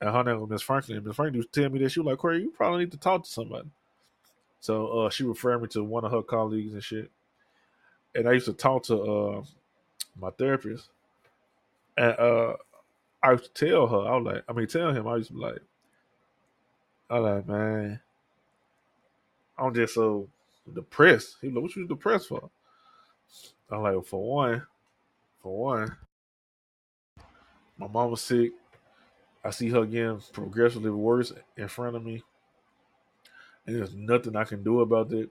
and 0.00 0.10
her 0.10 0.24
name 0.24 0.40
was 0.40 0.50
Miss 0.50 0.62
Franklin. 0.62 1.02
Miss 1.04 1.16
Franklin 1.16 1.36
used 1.36 1.52
to 1.52 1.62
tell 1.62 1.70
me 1.70 1.78
that 1.80 1.90
she 1.90 2.00
was 2.00 2.06
like, 2.06 2.18
"Corey, 2.18 2.42
you 2.42 2.50
probably 2.50 2.80
need 2.80 2.92
to 2.92 2.98
talk 2.98 3.24
to 3.24 3.30
somebody." 3.30 3.68
So 4.60 4.86
uh, 4.88 5.10
she 5.10 5.24
referred 5.24 5.62
me 5.62 5.68
to 5.68 5.84
one 5.84 6.04
of 6.04 6.12
her 6.12 6.22
colleagues 6.22 6.72
and 6.72 6.82
shit. 6.82 7.10
And 8.14 8.28
I 8.28 8.32
used 8.32 8.46
to 8.46 8.52
talk 8.52 8.84
to 8.84 9.00
uh, 9.00 9.42
my 10.18 10.30
therapist, 10.30 10.88
and 11.96 12.12
uh, 12.18 12.54
I 13.22 13.32
used 13.32 13.54
to 13.54 13.66
tell 13.66 13.86
her, 13.86 14.08
I 14.10 14.16
was 14.16 14.24
like, 14.24 14.44
I 14.48 14.52
mean, 14.52 14.66
tell 14.66 14.92
him, 14.92 15.06
I 15.06 15.16
used 15.16 15.28
to 15.28 15.34
be 15.34 15.40
like, 15.40 15.58
I 17.10 17.18
like, 17.18 17.46
man, 17.46 18.00
I'm 19.58 19.74
just 19.74 19.94
so 19.94 20.28
depressed. 20.72 21.36
He 21.40 21.48
was 21.48 21.54
like, 21.54 21.62
what 21.62 21.76
you 21.76 21.86
depressed 21.86 22.28
for? 22.28 22.50
I'm 23.70 23.82
like, 23.82 24.04
for 24.06 24.22
one, 24.28 24.62
for 25.42 25.58
one, 25.58 25.96
my 27.78 27.88
mom 27.88 28.10
was 28.10 28.22
sick. 28.22 28.52
I 29.44 29.50
see 29.50 29.68
her 29.70 29.84
getting 29.84 30.20
progressively 30.32 30.90
worse 30.90 31.32
in 31.56 31.68
front 31.68 31.96
of 31.96 32.04
me. 32.04 32.22
And 33.66 33.76
there's 33.76 33.94
nothing 33.94 34.36
I 34.36 34.44
can 34.44 34.62
do 34.62 34.80
about 34.80 35.12
it. 35.12 35.30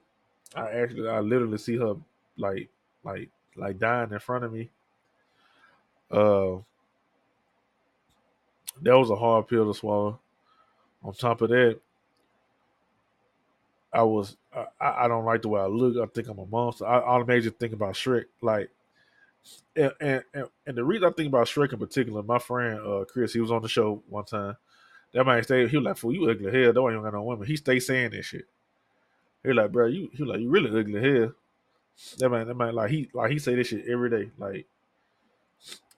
I 0.56 0.69
actually 0.71 1.08
I 1.10 1.19
literally 1.19 1.58
see 1.58 1.78
her 1.78 1.95
like 2.38 2.69
like 3.04 3.30
like 3.56 3.80
dying 3.80 4.12
in 4.12 4.19
front 4.19 4.45
of 4.45 4.54
me. 4.54 4.69
Uh 6.12 6.58
that 8.82 8.98
was 8.98 9.10
a 9.10 9.15
hard 9.15 9.48
pill 9.48 9.71
to 9.71 9.78
swallow. 9.78 10.19
On 11.04 11.13
top 11.13 11.41
of 11.41 11.50
that, 11.50 11.80
I 13.93 14.04
was 14.04 14.36
I, 14.54 15.06
I 15.06 15.08
don't 15.08 15.26
like 15.26 15.41
the 15.41 15.50
way 15.50 15.62
I 15.62 15.67
look. 15.67 15.98
I 15.98 16.12
think 16.12 16.28
I'm 16.28 16.39
a 16.39 16.45
monster. 16.45 16.86
I 16.86 16.98
automatically 16.98 17.52
think 17.52 17.74
about 17.74 17.93
Shrek. 17.93 18.26
Like, 18.41 18.69
and, 19.76 19.93
and 20.00 20.24
and 20.67 20.78
the 20.78 20.84
reason 20.84 21.08
I 21.08 21.12
think 21.12 21.30
about 21.30 21.48
Shrek 21.48 21.74
in 21.74 21.80
particular, 21.80 22.21
my 22.24 22.39
friend 22.39 22.80
uh, 22.80 23.06
Chris, 23.06 23.34
he 23.34 23.39
was 23.39 23.52
on 23.52 23.62
the 23.62 23.69
show 23.69 24.04
one 24.10 24.26
time. 24.26 24.58
That 25.15 25.25
man 25.25 25.41
stay. 25.43 25.65
He 25.67 25.78
was 25.78 25.86
like, 25.86 25.97
"Fool, 25.97 26.13
you 26.13 26.30
ugly 26.30 26.51
hell. 26.51 26.73
That 26.73 26.93
ain't 26.93 27.01
got 27.01 27.13
no 27.13 27.23
women." 27.23 27.47
He 27.47 27.56
stay 27.56 27.80
saying 27.80 28.12
that 28.12 28.23
shit. 28.23 28.45
He 29.45 29.54
like, 29.54 29.71
bro, 29.71 29.88
you 29.88 30.10
he 30.13 30.25
like, 30.25 30.41
you 30.41 30.49
really 30.49 30.78
ugly 30.78 31.01
hell. 31.01 31.34
That 32.17 32.30
man, 32.30 32.47
that 32.47 32.56
man, 32.56 32.75
like 32.75 32.91
he 32.91 33.10
like 33.13 33.32
he 33.32 33.39
say 33.39 33.56
this 33.56 33.67
shit 33.67 33.88
every 33.88 34.10
day. 34.10 34.30
Like, 34.38 34.65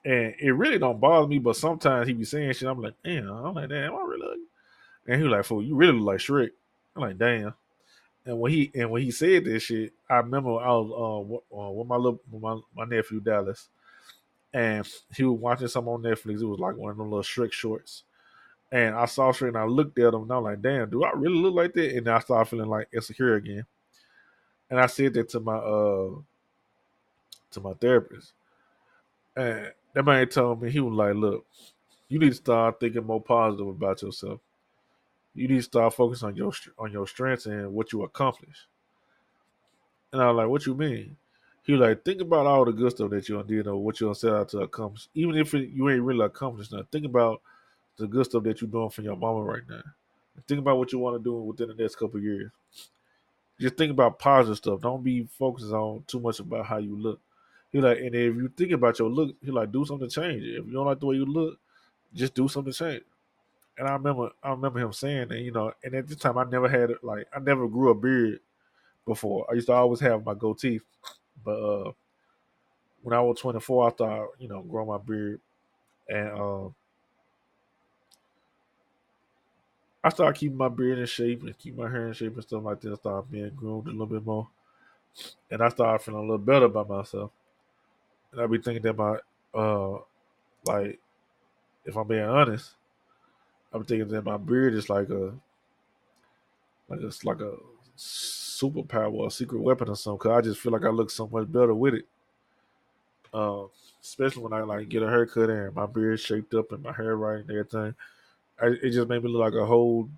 and 0.05 0.35
it 0.39 0.51
really 0.51 0.77
don't 0.77 0.99
bother 0.99 1.27
me, 1.27 1.39
but 1.39 1.55
sometimes 1.55 2.07
he 2.07 2.13
be 2.13 2.25
saying 2.25 2.53
shit. 2.53 2.69
I'm 2.69 2.79
like, 2.79 2.93
damn. 3.03 3.27
I'm 3.27 3.55
like, 3.55 3.69
damn, 3.69 3.95
I 3.95 4.01
really 4.03 4.27
ugly. 4.27 4.43
And 5.07 5.17
he 5.17 5.23
was 5.27 5.31
like, 5.31 5.45
fool, 5.45 5.63
you 5.63 5.75
really 5.75 5.93
look 5.93 6.05
like 6.05 6.19
Shrek. 6.19 6.51
I'm 6.95 7.01
like, 7.01 7.17
damn. 7.17 7.55
And 8.23 8.39
when 8.39 8.51
he 8.51 8.69
and 8.75 8.91
when 8.91 9.01
he 9.01 9.09
said 9.09 9.45
this 9.45 9.63
shit, 9.63 9.93
I 10.07 10.17
remember 10.17 10.59
I 10.59 10.67
was 10.67 11.41
uh, 11.51 11.57
uh, 11.57 11.71
with 11.71 11.87
my 11.87 11.95
little 11.95 12.21
with 12.29 12.41
my, 12.43 12.59
my 12.75 12.85
nephew 12.85 13.19
Dallas, 13.19 13.69
and 14.53 14.87
he 15.15 15.23
was 15.23 15.39
watching 15.39 15.69
something 15.69 15.91
on 15.91 16.03
Netflix. 16.03 16.41
It 16.41 16.45
was 16.45 16.59
like 16.59 16.75
one 16.75 16.91
of 16.91 16.97
them 16.97 17.09
little 17.09 17.23
Shrek 17.23 17.51
shorts, 17.51 18.03
and 18.71 18.95
I 18.95 19.05
saw 19.05 19.31
Shrek 19.31 19.49
and 19.49 19.57
I 19.57 19.65
looked 19.65 19.97
at 19.99 20.13
him 20.13 20.23
and 20.23 20.31
I 20.31 20.37
was 20.37 20.43
like, 20.43 20.61
"Damn, 20.61 20.89
do 20.89 21.03
I 21.03 21.11
really 21.15 21.37
look 21.39 21.55
like 21.55 21.73
that?" 21.73 21.95
And 21.95 22.07
I 22.07 22.19
started 22.19 22.49
feeling 22.49 22.69
like 22.69 22.87
insecure 22.93 23.35
again. 23.35 23.65
And 24.69 24.79
I 24.79 24.87
said 24.87 25.13
that 25.13 25.29
to 25.29 25.39
my 25.39 25.55
uh 25.55 26.09
to 27.51 27.61
my 27.61 27.73
therapist, 27.73 28.33
and 29.35 29.71
that 29.93 30.03
man 30.03 30.27
told 30.27 30.61
me 30.61 30.69
he 30.69 30.79
was 30.79 30.93
like, 30.93 31.15
"Look, 31.15 31.45
you 32.09 32.19
need 32.19 32.29
to 32.29 32.35
start 32.35 32.79
thinking 32.79 33.05
more 33.05 33.21
positive 33.21 33.67
about 33.67 34.01
yourself." 34.01 34.39
you 35.37 35.47
need 35.47 35.57
to 35.57 35.61
start 35.61 35.93
focusing 35.93 36.29
on 36.29 36.35
your 36.35 36.51
on 36.79 36.91
your 36.91 37.05
strengths 37.05 37.45
and 37.45 37.71
what 37.71 37.93
you 37.93 38.03
accomplish. 38.03 38.67
And 40.11 40.21
I 40.21 40.27
was 40.27 40.37
like, 40.37 40.47
what 40.47 40.65
you 40.65 40.73
mean? 40.73 41.15
He 41.63 41.73
was 41.73 41.81
like, 41.81 42.03
think 42.03 42.21
about 42.21 42.47
all 42.47 42.65
the 42.65 42.71
good 42.71 42.91
stuff 42.91 43.11
that 43.11 43.29
you 43.29 43.41
did 43.43 43.67
or 43.67 43.75
what 43.75 43.99
you're 43.99 44.15
set 44.15 44.33
out 44.33 44.49
to 44.49 44.59
accomplish. 44.59 45.09
Even 45.13 45.35
if 45.35 45.53
it, 45.53 45.69
you 45.69 45.89
ain't 45.89 46.01
really 46.01 46.25
accomplished 46.25 46.71
nothing, 46.71 46.87
think 46.91 47.05
about 47.05 47.41
the 47.97 48.07
good 48.07 48.25
stuff 48.25 48.43
that 48.43 48.61
you're 48.61 48.69
doing 48.69 48.89
for 48.89 49.01
your 49.01 49.15
mama 49.15 49.41
right 49.41 49.63
now. 49.69 49.81
think 50.47 50.59
about 50.59 50.77
what 50.77 50.91
you 50.91 50.99
want 50.99 51.17
to 51.17 51.23
do 51.23 51.33
within 51.33 51.69
the 51.69 51.75
next 51.75 51.95
couple 51.95 52.19
years. 52.19 52.51
Just 53.59 53.75
think 53.75 53.91
about 53.91 54.19
positive 54.19 54.57
stuff. 54.57 54.81
Don't 54.81 55.03
be 55.03 55.27
focused 55.37 55.71
on 55.71 56.03
too 56.07 56.19
much 56.19 56.39
about 56.39 56.65
how 56.65 56.77
you 56.77 56.95
look. 56.95 57.19
He 57.71 57.81
like, 57.81 57.97
and 57.97 58.13
if 58.15 58.35
you 58.35 58.51
think 58.55 58.71
about 58.71 58.99
your 58.99 59.09
look, 59.09 59.35
he 59.43 59.51
like, 59.51 59.71
do 59.71 59.83
something 59.85 60.07
to 60.07 60.21
change 60.21 60.43
it. 60.43 60.59
If 60.59 60.67
you 60.67 60.73
don't 60.73 60.85
like 60.85 60.99
the 60.99 61.07
way 61.07 61.15
you 61.15 61.25
look, 61.25 61.59
just 62.13 62.33
do 62.33 62.47
something 62.47 62.71
to 62.71 62.77
change. 62.77 63.03
And 63.77 63.87
I 63.87 63.93
remember 63.93 64.29
I 64.41 64.49
remember 64.51 64.79
him 64.79 64.93
saying 64.93 65.27
that, 65.29 65.39
you 65.39 65.51
know, 65.51 65.71
and 65.83 65.93
at 65.93 66.07
this 66.07 66.17
time 66.17 66.37
I 66.37 66.43
never 66.45 66.67
had 66.67 66.91
like 67.03 67.27
I 67.35 67.39
never 67.39 67.67
grew 67.67 67.89
a 67.91 67.95
beard 67.95 68.39
before. 69.05 69.45
I 69.49 69.53
used 69.53 69.67
to 69.67 69.73
always 69.73 69.99
have 69.99 70.25
my 70.25 70.33
goatee. 70.33 70.81
But 71.43 71.59
uh 71.59 71.91
when 73.01 73.17
I 73.17 73.21
was 73.21 73.39
24, 73.39 73.87
I 73.87 73.91
thought, 73.91 74.27
you 74.39 74.49
know, 74.49 74.61
grow 74.61 74.85
my 74.85 74.97
beard. 74.97 75.39
And 76.09 76.29
uh, 76.29 76.69
I 80.07 80.09
started 80.09 80.39
keeping 80.39 80.57
my 80.57 80.69
beard 80.69 80.99
in 80.99 81.05
shape 81.05 81.43
and 81.43 81.57
keep 81.57 81.77
my 81.77 81.89
hair 81.89 82.07
in 82.07 82.13
shape 82.13 82.33
and 82.33 82.43
stuff 82.43 82.63
like 82.63 82.79
that. 82.81 82.93
I 82.93 82.95
started 82.95 83.29
being 83.29 83.51
groomed 83.55 83.87
a 83.87 83.91
little 83.91 84.05
bit 84.07 84.25
more. 84.25 84.47
And 85.51 85.61
I 85.61 85.67
started 85.69 86.01
feeling 86.03 86.19
a 86.19 86.23
little 86.23 86.37
better 86.37 86.67
about 86.67 86.87
myself. 86.89 87.31
And 88.31 88.39
I 88.41 88.47
be 88.47 88.57
thinking 88.59 88.83
that 88.83 88.97
my 88.97 89.17
uh 89.53 89.97
like 90.65 90.99
if 91.85 91.97
I'm 91.97 92.07
being 92.07 92.23
honest, 92.23 92.71
I'm 93.73 93.83
thinking 93.83 94.07
that 94.09 94.23
my 94.25 94.37
beard 94.37 94.75
is 94.75 94.89
like 94.89 95.09
a 95.09 95.33
like 96.87 97.01
it's 97.01 97.25
like 97.25 97.41
a 97.41 97.57
superpower 97.97 99.11
or 99.13 99.27
a 99.27 99.31
secret 99.31 99.61
weapon 99.61 99.89
or 99.89 99.95
something. 99.97 100.19
Cause 100.19 100.37
I 100.37 100.41
just 100.41 100.61
feel 100.61 100.71
like 100.71 100.85
I 100.85 100.89
look 100.89 101.09
so 101.09 101.27
much 101.27 101.51
better 101.51 101.73
with 101.73 101.95
it. 101.95 102.05
Uh, 103.33 103.65
especially 104.01 104.43
when 104.43 104.53
I 104.53 104.61
like 104.61 104.87
get 104.89 105.03
a 105.03 105.09
haircut 105.09 105.49
and 105.49 105.75
my 105.75 105.85
beard 105.85 106.19
shaped 106.19 106.53
up 106.53 106.71
and 106.71 106.81
my 106.81 106.93
hair 106.93 107.17
right 107.17 107.41
and 107.41 107.49
everything. 107.51 107.93
I, 108.61 108.67
it 108.83 108.91
just 108.91 109.09
made 109.09 109.23
me 109.23 109.29
look 109.29 109.41
like 109.53 109.61
a 109.61 109.65
whole 109.65 110.09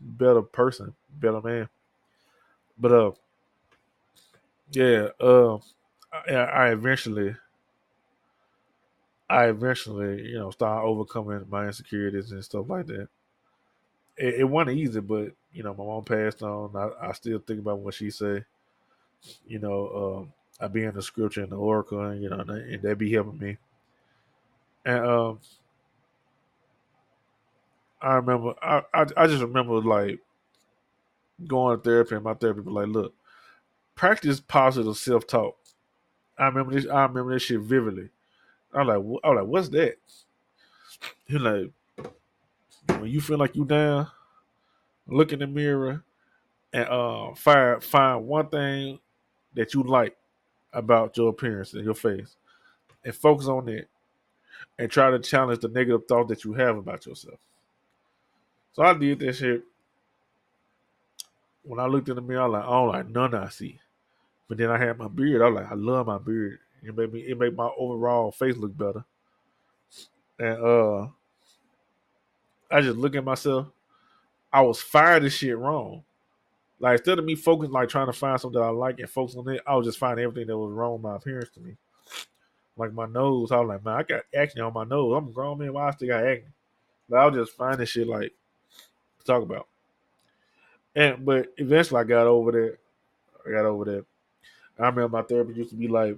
better 0.00 0.42
person, 0.42 0.94
better 1.20 1.40
man. 1.42 1.68
But 2.78 2.92
uh, 2.92 3.12
yeah, 4.72 5.08
uh, 5.20 5.58
I, 6.12 6.32
I 6.34 6.72
eventually 6.72 7.36
I 9.28 9.46
eventually, 9.48 10.28
you 10.28 10.38
know, 10.38 10.50
started 10.50 10.86
overcoming 10.86 11.46
my 11.50 11.66
insecurities 11.66 12.32
and 12.32 12.44
stuff 12.44 12.68
like 12.68 12.86
that. 12.86 13.08
It, 14.16 14.34
it 14.40 14.44
wasn't 14.44 14.78
easy, 14.78 15.00
but 15.00 15.32
you 15.52 15.62
know, 15.62 15.74
my 15.74 15.84
mom 15.84 16.04
passed 16.04 16.42
on. 16.42 16.74
I, 16.76 17.08
I 17.08 17.12
still 17.12 17.38
think 17.40 17.60
about 17.60 17.78
what 17.80 17.94
she 17.94 18.10
said. 18.10 18.44
You 19.46 19.58
know, 19.58 20.18
um, 20.20 20.32
I 20.60 20.68
be 20.68 20.84
in 20.84 20.94
the 20.94 21.02
scripture 21.02 21.42
and 21.42 21.52
the 21.52 21.56
oracle, 21.56 22.00
and 22.02 22.22
you 22.22 22.30
know, 22.30 22.40
and 22.40 22.82
that 22.82 22.98
be 22.98 23.12
helping 23.12 23.38
me. 23.38 23.58
And 24.84 25.04
um, 25.06 25.40
I 28.02 28.14
remember, 28.16 28.54
I, 28.62 28.82
I, 28.94 29.06
I 29.16 29.26
just 29.26 29.42
remember 29.42 29.80
like 29.82 30.20
going 31.46 31.78
to 31.78 31.82
therapy, 31.82 32.16
and 32.16 32.24
my 32.24 32.34
therapist 32.34 32.66
was 32.66 32.74
like, 32.74 32.88
"Look, 32.88 33.14
practice 33.96 34.40
positive 34.40 34.96
self 34.96 35.26
talk." 35.26 35.56
I 36.38 36.46
remember 36.46 36.72
this. 36.74 36.86
I 36.86 37.02
remember 37.04 37.34
this 37.34 37.44
shit 37.44 37.60
vividly 37.60 38.08
I 38.74 38.82
was 38.84 38.88
like, 38.88 38.96
I 39.24 39.30
was 39.30 39.36
like, 39.36 39.46
what's 39.46 39.70
that? 39.70 39.96
He 41.26 41.38
like, 41.38 41.72
when 43.00 43.10
you 43.10 43.20
feel 43.20 43.38
like 43.38 43.56
you 43.56 43.64
down, 43.64 44.08
look 45.06 45.32
in 45.32 45.40
the 45.40 45.46
mirror 45.46 46.04
and 46.72 46.88
uh 46.88 47.34
find 47.34 47.82
find 47.82 48.26
one 48.26 48.48
thing 48.48 49.00
that 49.54 49.74
you 49.74 49.82
like 49.82 50.16
about 50.72 51.16
your 51.16 51.30
appearance 51.30 51.74
and 51.74 51.84
your 51.84 51.94
face, 51.94 52.36
and 53.04 53.14
focus 53.14 53.48
on 53.48 53.68
it, 53.68 53.88
and 54.78 54.90
try 54.90 55.10
to 55.10 55.18
challenge 55.18 55.60
the 55.60 55.68
negative 55.68 56.02
thought 56.08 56.28
that 56.28 56.44
you 56.44 56.52
have 56.54 56.76
about 56.76 57.06
yourself. 57.06 57.40
So 58.72 58.82
I 58.82 58.94
did 58.94 59.18
that 59.20 59.34
shit. 59.34 59.62
When 61.62 61.80
I 61.80 61.86
looked 61.86 62.08
in 62.08 62.16
the 62.16 62.22
mirror, 62.22 62.42
I 62.42 62.46
was 62.46 62.52
like, 62.54 62.64
I 62.64 62.70
don't 62.70 62.88
like 62.88 63.08
none 63.08 63.34
I 63.34 63.48
see. 63.48 63.78
But 64.48 64.58
then 64.58 64.70
I 64.70 64.78
had 64.78 64.98
my 64.98 65.08
beard. 65.08 65.42
I 65.42 65.48
was 65.48 65.62
like, 65.62 65.70
I 65.70 65.74
love 65.74 66.06
my 66.06 66.18
beard. 66.18 66.58
It 66.82 66.96
made 66.96 67.12
me 67.12 67.20
it 67.20 67.38
made 67.38 67.56
my 67.56 67.70
overall 67.78 68.32
face 68.32 68.56
look 68.56 68.76
better. 68.76 69.04
And 70.38 70.62
uh 70.64 71.08
I 72.70 72.80
just 72.80 72.96
look 72.96 73.14
at 73.14 73.24
myself. 73.24 73.66
I 74.52 74.62
was 74.62 74.80
fired 74.80 75.22
this 75.24 75.34
shit 75.34 75.56
wrong. 75.56 76.04
Like 76.78 76.98
instead 76.98 77.18
of 77.18 77.24
me 77.24 77.34
focusing 77.34 77.72
like 77.72 77.88
trying 77.88 78.06
to 78.06 78.12
find 78.12 78.40
something 78.40 78.58
that 78.60 78.66
I 78.66 78.70
like 78.70 78.98
and 78.98 79.08
focus 79.10 79.36
on 79.36 79.48
it, 79.48 79.60
I 79.66 79.76
was 79.76 79.86
just 79.86 79.98
finding 79.98 80.24
everything 80.24 80.46
that 80.48 80.56
was 80.56 80.72
wrong 80.72 80.94
with 80.94 81.02
my 81.02 81.16
appearance 81.16 81.50
to 81.50 81.60
me. 81.60 81.76
Like 82.76 82.92
my 82.94 83.06
nose, 83.06 83.52
I 83.52 83.60
was 83.60 83.68
like, 83.68 83.84
man, 83.84 83.96
I 83.96 84.02
got 84.02 84.22
acne 84.34 84.62
on 84.62 84.72
my 84.72 84.84
nose. 84.84 85.14
I'm 85.16 85.28
a 85.28 85.32
grown 85.32 85.58
man, 85.58 85.74
why 85.74 85.88
I 85.88 85.90
still 85.90 86.08
got 86.08 86.24
acne? 86.24 86.48
But 87.08 87.16
I 87.18 87.26
was 87.26 87.36
just 87.36 87.56
finding 87.56 87.86
shit 87.86 88.06
like 88.08 88.32
to 89.20 89.26
talk 89.26 89.42
about. 89.42 89.68
And 90.94 91.24
but 91.24 91.52
eventually 91.56 92.00
I 92.00 92.04
got 92.04 92.26
over 92.26 92.52
that. 92.52 92.76
I 93.46 93.50
got 93.50 93.64
over 93.66 93.84
that. 93.86 94.04
I 94.78 94.86
remember 94.86 95.08
my 95.08 95.22
therapist 95.22 95.58
used 95.58 95.70
to 95.70 95.76
be 95.76 95.88
like, 95.88 96.16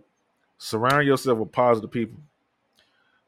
surround 0.59 1.07
yourself 1.07 1.39
with 1.39 1.53
positive 1.53 1.91
people. 1.91 2.21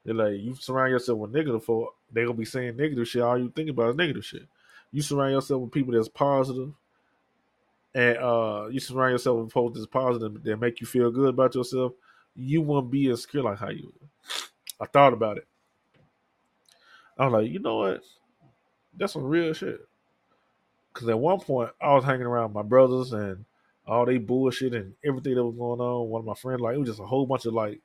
They're 0.05 0.15
like, 0.15 0.41
you 0.41 0.55
surround 0.55 0.93
yourself 0.93 1.19
with 1.19 1.35
negative 1.35 1.65
folk, 1.65 1.95
they're 2.13 2.27
gonna 2.27 2.39
be 2.39 2.45
saying 2.45 2.77
negative 2.77 3.09
shit. 3.09 3.23
All 3.23 3.39
you 3.39 3.51
think 3.51 3.71
about 3.71 3.91
is 3.91 3.97
negative 3.97 4.25
shit. 4.25 4.47
You 4.93 5.03
surround 5.03 5.33
yourself 5.33 5.63
with 5.63 5.73
people 5.73 5.95
that's 5.95 6.09
positive, 6.09 6.73
and 7.95 8.19
uh, 8.19 8.69
you 8.71 8.79
surround 8.81 9.13
yourself 9.13 9.41
with 9.41 9.53
folks 9.53 9.77
that's 9.77 9.87
positive 9.87 10.43
that 10.45 10.61
make 10.61 10.81
you 10.81 10.87
feel 10.87 11.11
good 11.11 11.31
about 11.31 11.55
yourself. 11.55 11.93
You 12.37 12.63
won't 12.63 12.91
be 12.91 13.11
insecure 13.11 13.43
like 13.43 13.59
how 13.59 13.71
you. 13.71 13.93
I 14.81 14.87
thought 14.87 15.13
about 15.13 15.39
it. 15.39 15.47
I 17.19 17.27
was 17.27 17.33
like, 17.33 17.51
you 17.51 17.61
know 17.61 17.77
what? 17.77 18.03
That's 18.97 19.13
some 19.13 19.25
real 19.25 19.53
shit. 19.53 19.87
Because 20.93 21.09
at 21.09 21.19
one 21.19 21.41
point, 21.41 21.71
I 21.81 21.95
was 21.95 22.05
hanging 22.05 22.27
around 22.27 22.53
my 22.53 22.63
brothers 22.63 23.13
and 23.13 23.45
all 23.87 24.07
they 24.07 24.19
bullshit 24.19 24.75
and 24.75 24.95
everything 25.05 25.35
that 25.35 25.45
was 25.45 25.57
going 25.57 25.81
on. 25.81 26.09
One 26.09 26.21
of 26.21 26.27
my 26.27 26.35
friends, 26.35 26.61
like, 26.61 26.75
it 26.75 26.79
was 26.79 26.89
just 26.89 27.01
a 27.01 27.07
whole 27.07 27.27
bunch 27.27 27.47
of 27.47 27.55
like 27.55 27.81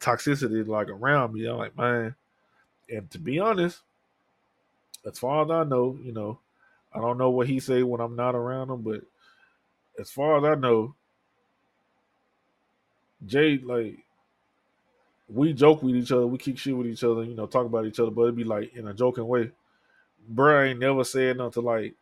toxicity, 0.00 0.66
like 0.66 0.88
around 0.88 1.34
me. 1.34 1.46
I'm 1.46 1.56
like, 1.56 1.76
man. 1.76 2.14
And 2.88 3.10
to 3.10 3.18
be 3.18 3.40
honest, 3.40 3.80
as 5.04 5.18
far 5.18 5.44
as 5.44 5.50
I 5.50 5.64
know, 5.64 5.98
you 6.02 6.12
know, 6.12 6.38
I 6.94 7.00
don't 7.00 7.18
know 7.18 7.30
what 7.30 7.48
he 7.48 7.58
say 7.60 7.82
when 7.82 8.00
I'm 8.00 8.16
not 8.16 8.34
around 8.34 8.70
him, 8.70 8.82
but 8.82 9.02
as 9.98 10.10
far 10.10 10.38
as 10.38 10.44
I 10.44 10.54
know, 10.60 10.94
Jay, 13.26 13.58
like, 13.58 13.98
we 15.28 15.52
joke 15.52 15.82
with 15.82 15.96
each 15.96 16.12
other, 16.12 16.26
we 16.26 16.38
kick 16.38 16.58
shit 16.58 16.76
with 16.76 16.86
each 16.86 17.02
other, 17.02 17.24
you 17.24 17.34
know, 17.34 17.46
talk 17.46 17.66
about 17.66 17.86
each 17.86 17.98
other, 17.98 18.10
but 18.10 18.22
it'd 18.22 18.36
be 18.36 18.44
like 18.44 18.74
in 18.76 18.86
a 18.86 18.94
joking 18.94 19.26
way. 19.26 19.50
Bruh 20.32 20.70
ain't 20.70 20.80
never 20.80 21.04
said 21.04 21.36
nothing 21.36 21.52
to 21.52 21.60
like, 21.60 21.94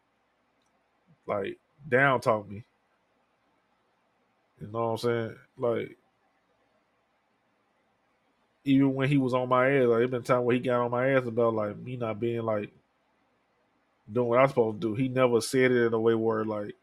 like 1.26 1.58
down 1.88 2.20
talk 2.20 2.48
me. 2.48 2.64
You 4.60 4.68
know 4.68 4.92
what 4.92 4.92
I'm 4.92 4.98
saying? 4.98 5.36
Like, 5.58 5.98
even 8.64 8.94
when 8.94 9.08
he 9.08 9.18
was 9.18 9.34
on 9.34 9.48
my 9.48 9.70
ass, 9.70 9.86
like 9.86 10.02
it 10.02 10.10
been 10.10 10.22
time 10.22 10.44
where 10.44 10.54
he 10.54 10.60
got 10.60 10.84
on 10.84 10.90
my 10.90 11.10
ass 11.10 11.26
about 11.26 11.54
like 11.54 11.76
me 11.78 11.96
not 11.96 12.20
being 12.20 12.42
like 12.42 12.70
doing 14.10 14.28
what 14.28 14.38
I'm 14.38 14.48
supposed 14.48 14.80
to 14.80 14.88
do. 14.88 14.94
He 14.94 15.08
never 15.08 15.40
said 15.40 15.70
it 15.70 15.86
in 15.86 15.94
a 15.94 16.00
way 16.00 16.14
where 16.14 16.44
like 16.44 16.74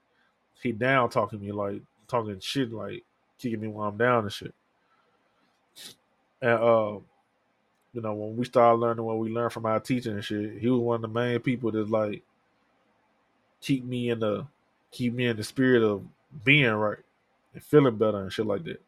he 0.61 0.71
down 0.71 1.09
talking 1.09 1.41
me 1.41 1.51
like 1.51 1.81
talking 2.07 2.39
shit 2.39 2.71
like 2.71 3.03
kicking 3.39 3.61
me 3.61 3.67
while 3.67 3.89
I'm 3.89 3.97
down 3.97 4.23
and 4.23 4.33
shit. 4.33 4.53
And 6.41 6.51
uh, 6.51 6.99
you 7.93 8.01
know, 8.01 8.13
when 8.13 8.37
we 8.37 8.45
started 8.45 8.77
learning 8.79 9.03
what 9.03 9.19
we 9.19 9.29
learned 9.29 9.53
from 9.53 9.65
our 9.65 9.79
teacher 9.79 10.11
and 10.11 10.23
shit, 10.23 10.59
he 10.59 10.69
was 10.69 10.79
one 10.79 10.95
of 10.95 11.01
the 11.01 11.07
main 11.07 11.39
people 11.39 11.71
that 11.71 11.89
like 11.89 12.23
keep 13.59 13.83
me 13.85 14.09
in 14.09 14.19
the 14.19 14.45
keep 14.91 15.13
me 15.13 15.27
in 15.27 15.37
the 15.37 15.43
spirit 15.43 15.83
of 15.83 16.03
being 16.43 16.71
right 16.71 16.99
and 17.53 17.63
feeling 17.63 17.97
better 17.97 18.21
and 18.21 18.31
shit 18.31 18.45
like 18.45 18.63
that. 18.63 18.81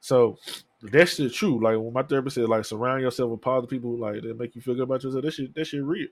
So 0.00 0.38
that's 0.82 1.16
shit 1.16 1.32
true. 1.32 1.62
Like 1.62 1.76
when 1.78 1.92
my 1.92 2.02
therapist 2.02 2.34
said, 2.34 2.48
like 2.48 2.64
surround 2.64 3.02
yourself 3.02 3.30
with 3.30 3.40
positive 3.40 3.70
people, 3.70 3.96
like 3.96 4.22
that 4.22 4.38
make 4.38 4.54
you 4.54 4.62
feel 4.62 4.74
good 4.74 4.84
about 4.84 5.02
yourself. 5.02 5.24
That 5.24 5.32
shit, 5.32 5.54
that 5.54 5.66
shit 5.66 5.82
real. 5.82 6.08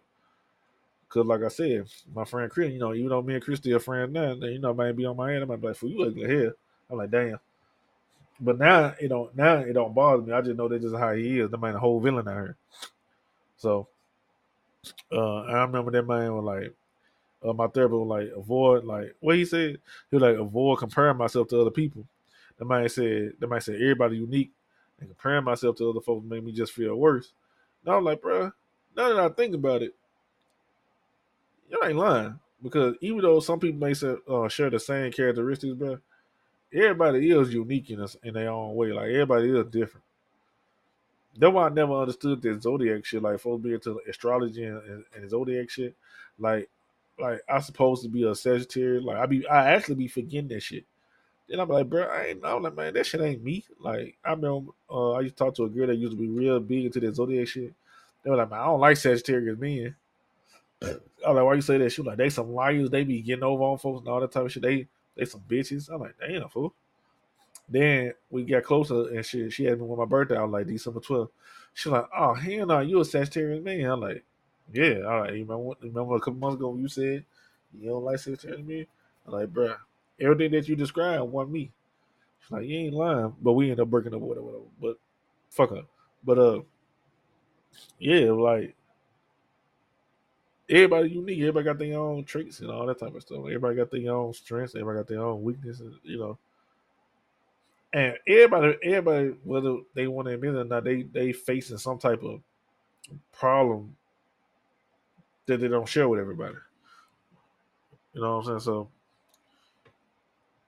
Cause 1.09 1.25
like 1.25 1.43
I 1.43 1.49
said, 1.49 1.87
my 2.15 2.25
friend 2.25 2.51
Chris, 2.51 2.71
you 2.71 2.79
know, 2.79 2.93
even 2.93 3.09
though 3.09 3.23
me 3.23 3.35
and 3.35 3.43
Chris 3.43 3.67
are 3.67 3.79
friends 3.79 4.13
now, 4.13 4.35
you 4.35 4.59
know, 4.59 4.75
might 4.75 4.93
be 4.93 5.07
on 5.07 5.17
my 5.17 5.33
end, 5.33 5.43
I 5.43 5.47
might 5.47 5.61
be 5.61 5.69
like, 5.69 5.77
"For 5.77 5.87
you 5.87 6.03
ugly 6.03 6.29
hair." 6.29 6.53
I'm 6.91 6.99
like, 6.99 7.11
"Damn." 7.11 7.39
But 8.41 8.59
now, 8.59 8.95
you 9.01 9.09
know, 9.09 9.31
now 9.35 9.57
it 9.57 9.73
don't 9.73 9.95
bother 9.95 10.23
me. 10.23 10.33
I 10.33 10.41
just 10.41 10.57
know 10.57 10.69
that's 10.69 10.83
just 10.83 10.97
how 10.97 11.13
he 11.13 11.41
is. 11.41 11.51
The 11.51 11.59
man, 11.59 11.75
a 11.75 11.79
whole 11.79 12.01
villain 12.01 12.29
out 12.29 12.35
here. 12.35 12.57
So, 13.57 13.89
uh, 15.13 15.41
I 15.41 15.63
remember 15.63 15.91
that 15.91 16.07
man 16.07 16.35
was 16.35 16.45
like, 16.45 16.75
uh, 17.45 17.53
my 17.53 17.67
therapist 17.69 17.99
was 17.99 18.09
like, 18.09 18.31
avoid, 18.37 18.85
like, 18.85 19.15
what 19.21 19.37
he 19.37 19.45
said, 19.45 19.79
he 20.11 20.17
was 20.17 20.23
like, 20.23 20.37
avoid 20.37 20.79
comparing 20.79 21.17
myself 21.17 21.49
to 21.49 21.61
other 21.61 21.71
people. 21.71 22.05
The 22.59 22.65
man 22.65 22.89
said, 22.89 23.33
the 23.39 23.47
man 23.47 23.61
said, 23.61 23.77
everybody 23.77 24.17
unique, 24.17 24.53
and 25.01 25.09
comparing 25.09 25.45
myself 25.45 25.77
to 25.77 25.91
other 25.91 26.01
folks 26.01 26.27
made 26.27 26.45
me 26.45 26.53
just 26.53 26.73
feel 26.73 26.95
worse. 26.97 27.33
And 27.85 27.93
I 27.93 27.97
was 27.97 28.05
like, 28.05 28.23
bro, 28.23 28.53
now 28.97 29.09
that 29.09 29.19
I 29.19 29.29
think 29.31 29.55
about 29.55 29.83
it, 29.83 29.95
you 31.71 31.81
ain't 31.85 31.97
lying. 31.97 32.39
Because 32.63 32.97
even 33.01 33.21
though 33.21 33.39
some 33.39 33.61
people 33.61 33.79
may 33.79 33.95
say, 33.95 34.15
uh, 34.29 34.49
share 34.49 34.71
the 34.71 34.81
same 34.81 35.13
characteristics, 35.13 35.75
bro, 35.75 35.99
everybody 36.73 37.31
is 37.31 37.53
unique 37.53 37.91
in 37.91 38.01
us 38.01 38.17
in 38.23 38.35
their 38.35 38.51
own 38.51 38.75
way. 38.75 38.93
Like 38.93 39.11
everybody 39.11 39.51
is 39.51 39.67
different. 39.67 40.05
That's 41.37 41.53
why 41.53 41.67
I 41.67 41.69
never 41.69 41.95
understood 41.95 42.43
that 42.43 42.63
zodiac 42.63 43.05
shit. 43.05 43.23
Like 43.23 43.41
folks 43.41 43.63
be 43.63 43.75
into 43.75 44.01
astrology 44.09 44.65
and, 44.65 44.83
and, 44.83 45.05
and 45.15 45.31
zodiac 45.31 45.71
shit. 45.71 45.95
Like, 46.39 46.69
like 47.19 47.41
I 47.49 47.61
supposed 47.61 48.03
to 48.03 48.09
be 48.09 48.25
a 48.25 48.35
Sagittarius. 48.35 49.05
Like 49.05 49.19
I 49.19 49.27
be, 49.27 49.47
I 49.47 49.73
actually 49.73 49.97
be 49.97 50.09
forgetting 50.09 50.49
that 50.49 50.63
shit. 50.63 50.85
Then 51.49 51.61
I'm 51.61 51.69
like, 51.69 51.89
bro, 51.89 52.03
I 52.03 52.27
ain't. 52.27 52.45
I'm 52.45 52.63
like, 52.63 52.77
man, 52.77 52.93
that 52.95 53.07
shit 53.07 53.21
ain't 53.21 53.43
me. 53.43 53.65
Like 53.81 54.19
I 54.25 54.31
remember, 54.33 54.73
uh, 54.91 55.13
I 55.13 55.21
used 55.21 55.37
to 55.37 55.45
talk 55.45 55.55
to 55.57 55.65
a 55.65 55.69
girl 55.69 55.87
that 55.87 55.97
used 55.97 56.13
to 56.13 56.19
be 56.19 56.29
real 56.29 56.61
big 56.61 56.85
into 56.87 57.01
that 57.01 57.15
zodiac 57.15 57.49
shit. 57.49 57.73
They 58.23 58.31
were 58.31 58.37
like, 58.37 58.51
man, 58.51 58.61
I 58.61 58.67
don't 58.67 58.81
like 58.81 58.97
Sagittarius 58.97 59.59
men. 59.59 59.97
I'm 60.83 61.35
like, 61.35 61.45
why 61.45 61.55
you 61.55 61.61
say 61.63 61.79
that? 61.79 61.91
She 61.91 62.03
was 62.03 62.09
like, 62.09 62.19
they 62.19 62.29
some 62.29 62.53
liars. 62.53 62.91
They 62.91 63.05
be 63.05 63.23
getting 63.23 63.45
over 63.45 63.63
on 63.63 63.79
folks 63.79 64.01
and 64.01 64.09
all 64.09 64.21
that 64.21 64.31
type 64.31 64.45
of 64.45 64.53
shit. 64.53 64.63
They 64.63 64.89
they 65.19 65.27
some 65.27 65.43
bitches. 65.49 65.91
I'm 65.93 66.01
like, 66.01 66.17
damn, 66.19 66.49
fool. 66.49 66.73
Then 67.69 68.15
we 68.31 68.45
got 68.45 68.63
closer 68.63 69.09
and 69.15 69.27
she 69.27 69.51
she 69.51 69.65
had 69.65 69.81
me 69.81 69.87
on 69.87 69.99
my 69.99 70.07
birthday. 70.07 70.39
I 70.39 70.43
was 70.45 70.53
like, 70.53 70.67
December 70.69 71.01
12th. 71.01 71.29
She 71.75 71.89
was 71.91 72.01
like, 72.01 72.11
oh, 72.17 72.35
hell 72.35 72.67
no, 72.67 72.81
you 72.81 73.01
a 73.01 73.05
Sagittarius 73.05 73.63
man. 73.63 73.85
I'm 73.85 74.01
like, 74.01 74.25
yeah, 74.73 75.01
all 75.03 75.23
right. 75.23 75.35
You 75.35 75.45
remember, 75.45 75.75
remember 75.83 76.17
a 76.17 76.21
couple 76.21 76.35
months 76.35 76.57
ago 76.57 76.71
when 76.71 76.81
you 76.81 76.89
said 76.89 77.25
you 77.79 77.91
don't 77.91 78.05
like 78.05 78.21
Sagittarius 78.21 78.67
men? 78.67 78.87
I'm 79.27 79.33
like, 79.35 79.53
bruh, 79.53 79.77
everything 80.21 80.53
that 80.53 80.69
you 80.69 80.77
described 80.77 81.25
wasn't 81.31 81.53
me. 81.53 81.73
She's 82.41 82.51
like, 82.51 82.67
you 82.67 82.79
ain't 82.79 82.95
lying. 82.95 83.35
But 83.43 83.53
we 83.53 83.71
end 83.71 83.81
up 83.81 83.91
breaking 83.91 84.15
up, 84.15 84.21
whatever, 84.21 84.47
whatever. 84.47 84.65
But 84.81 84.99
fuck 85.51 85.71
her. 85.71 85.83
But 86.25 86.39
uh, 86.39 86.61
yeah, 87.99 88.31
like 88.33 88.75
everybody 90.71 91.11
unique. 91.11 91.41
Everybody 91.41 91.65
got 91.65 91.79
their 91.79 91.99
own 91.99 92.25
traits 92.25 92.61
and 92.61 92.71
all 92.71 92.87
that 92.87 92.99
type 92.99 93.15
of 93.15 93.23
stuff. 93.23 93.39
Everybody 93.41 93.77
got 93.77 93.91
their 93.91 94.13
own 94.13 94.33
strengths. 94.33 94.75
Everybody 94.75 94.99
got 94.99 95.09
their 95.09 95.23
own 95.23 95.43
weaknesses. 95.43 95.97
You 96.03 96.19
know, 96.19 96.39
and 97.93 98.15
everybody, 98.27 98.77
everybody, 98.83 99.35
whether 99.45 99.77
they 99.95 100.07
want 100.09 100.29
to 100.29 100.35
admit 100.35 100.55
it 100.55 100.59
or 100.59 100.65
not, 100.65 100.85
they 100.85 101.03
they 101.03 101.33
facing 101.33 101.79
some 101.79 101.99
type 101.99 102.23
of 102.23 102.41
problem 103.33 103.97
that 105.47 105.61
they 105.61 105.69
don't 105.69 105.89
share 105.89 106.09
with 106.09 106.21
everybody. 106.21 106.57
You 108.13 108.21
know 108.21 108.37
what 108.37 108.39
I'm 108.39 108.45
saying? 108.45 108.61
So, 108.61 108.89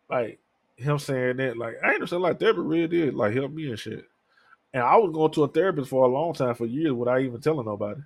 like 0.09 0.39
him 0.77 0.99
saying 0.99 1.37
that, 1.39 1.59
like 1.59 1.77
I 1.85 1.95
understand, 1.95 2.23
like 2.23 2.41
therapy 2.41 2.61
really 2.61 2.89
did 2.89 3.15
like 3.15 3.35
help 3.35 3.53
me 3.53 3.69
and 3.69 3.79
shit. 3.79 4.07
And 4.73 4.83
I 4.83 4.97
was 4.97 5.11
going 5.13 5.33
to 5.33 5.45
a 5.45 5.49
therapist 5.49 5.91
for 5.91 6.05
a 6.05 6.09
long 6.09 6.33
time, 6.33 6.55
for 6.55 6.65
years, 6.65 6.93
without 6.93 7.21
even 7.21 7.41
telling 7.41 7.67
nobody. 7.67 8.01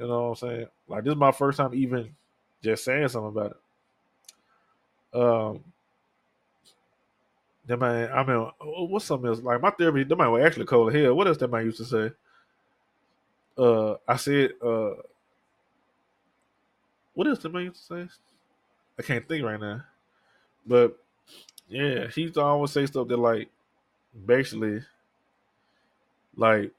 You 0.00 0.08
know 0.08 0.22
what 0.22 0.28
I'm 0.28 0.34
saying? 0.36 0.66
Like 0.88 1.04
this 1.04 1.12
is 1.12 1.18
my 1.18 1.30
first 1.30 1.58
time 1.58 1.74
even 1.74 2.16
just 2.62 2.84
saying 2.84 3.08
something 3.08 3.28
about 3.28 3.58
it. 5.12 5.20
Um, 5.20 5.64
that 7.66 7.76
man, 7.78 8.10
I 8.10 8.24
mean, 8.24 8.50
what's 8.88 9.04
something 9.04 9.28
else? 9.28 9.40
Like 9.40 9.60
my 9.60 9.70
therapy, 9.70 10.04
that 10.04 10.16
man 10.16 10.30
was 10.30 10.42
actually 10.42 10.64
cold 10.64 10.88
as 10.94 11.00
hell. 11.02 11.14
What 11.14 11.26
else 11.26 11.36
that 11.36 11.50
man 11.50 11.66
used 11.66 11.76
to 11.76 11.84
say? 11.84 12.10
Uh, 13.58 13.96
I 14.08 14.16
said, 14.16 14.52
uh, 14.64 14.92
what 17.12 17.26
else 17.26 17.40
that 17.40 17.52
man 17.52 17.64
used 17.64 17.86
to 17.88 18.06
say? 18.06 18.14
I 18.98 19.02
can't 19.02 19.28
think 19.28 19.44
right 19.44 19.60
now. 19.60 19.82
But 20.66 20.98
yeah, 21.68 22.06
he 22.08 22.22
used 22.22 22.34
to 22.34 22.40
always 22.40 22.72
say 22.72 22.86
stuff 22.86 23.08
that 23.08 23.18
like 23.18 23.50
basically 24.26 24.80
like 26.36 26.72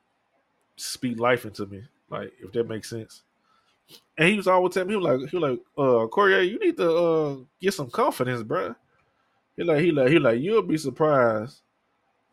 speak 0.76 1.20
life 1.20 1.46
into 1.46 1.68
me. 1.68 1.84
Like 2.12 2.34
if 2.40 2.52
that 2.52 2.68
makes 2.68 2.90
sense. 2.90 3.24
And 4.18 4.30
he 4.30 4.38
was 4.38 4.48
always 4.48 4.74
telling 4.74 4.90
me, 4.90 4.94
he 4.94 4.98
was 4.98 5.22
like, 5.22 5.30
he 5.30 5.38
was 5.38 5.52
like, 5.52 5.60
uh, 5.78 6.08
Corey, 6.08 6.44
you 6.44 6.60
need 6.60 6.78
to 6.78 6.94
uh 6.96 7.36
get 7.60 7.74
some 7.74 7.90
confidence, 7.90 8.44
bro. 8.44 8.76
He 9.58 9.64
like, 9.64 9.82
he 9.82 9.92
like, 9.92 10.10
he 10.10 10.20
like, 10.20 10.40
you'll 10.40 10.62
be 10.62 10.78
surprised 10.78 11.62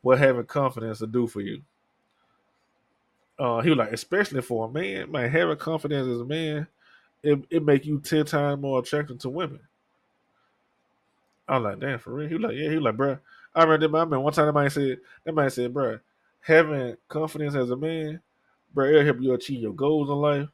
what 0.03 0.19
having 0.19 0.45
confidence 0.45 0.99
to 0.99 1.07
do 1.07 1.27
for 1.27 1.41
you. 1.41 1.62
Uh, 3.38 3.61
he 3.61 3.71
was 3.71 3.79
like, 3.79 3.93
especially 3.93 4.43
for 4.43 4.67
a 4.67 4.71
man, 4.71 5.11
man, 5.12 5.31
having 5.31 5.57
confidence 5.57 6.09
as 6.09 6.21
a 6.21 6.25
man, 6.25 6.67
it 7.23 7.38
it 7.51 7.64
make 7.64 7.87
you 7.87 8.01
ten 8.01 8.25
times 8.25 8.61
more 8.61 8.81
attractive 8.81 9.19
to 9.19 9.29
women. 9.29 9.61
I'm 11.49 11.62
like, 11.62 11.81
damn, 11.81 11.99
for 11.99 12.12
real. 12.12 12.29
He 12.29 12.37
like, 12.37 12.57
yeah, 12.57 12.71
he 12.71 12.79
like, 12.79 12.97
bro. 12.97 13.19
I 13.55 13.62
remember 13.62 13.88
that 13.88 14.09
man 14.09 14.23
one 14.23 14.33
time 14.33 14.47
that 14.47 14.53
man 14.53 14.71
said 14.71 14.99
that 15.25 15.35
man 15.35 15.51
said, 15.51 15.73
bro, 15.73 15.99
having 16.41 16.97
confidence 17.09 17.55
as 17.55 17.71
a 17.71 17.77
man, 17.77 18.21
bro, 18.72 18.88
it'll 18.88 19.04
help 19.04 19.20
you 19.20 19.35
achieve 19.35 19.61
your 19.61 19.74
goals 19.74 20.09
in 20.11 20.16
life, 20.16 20.48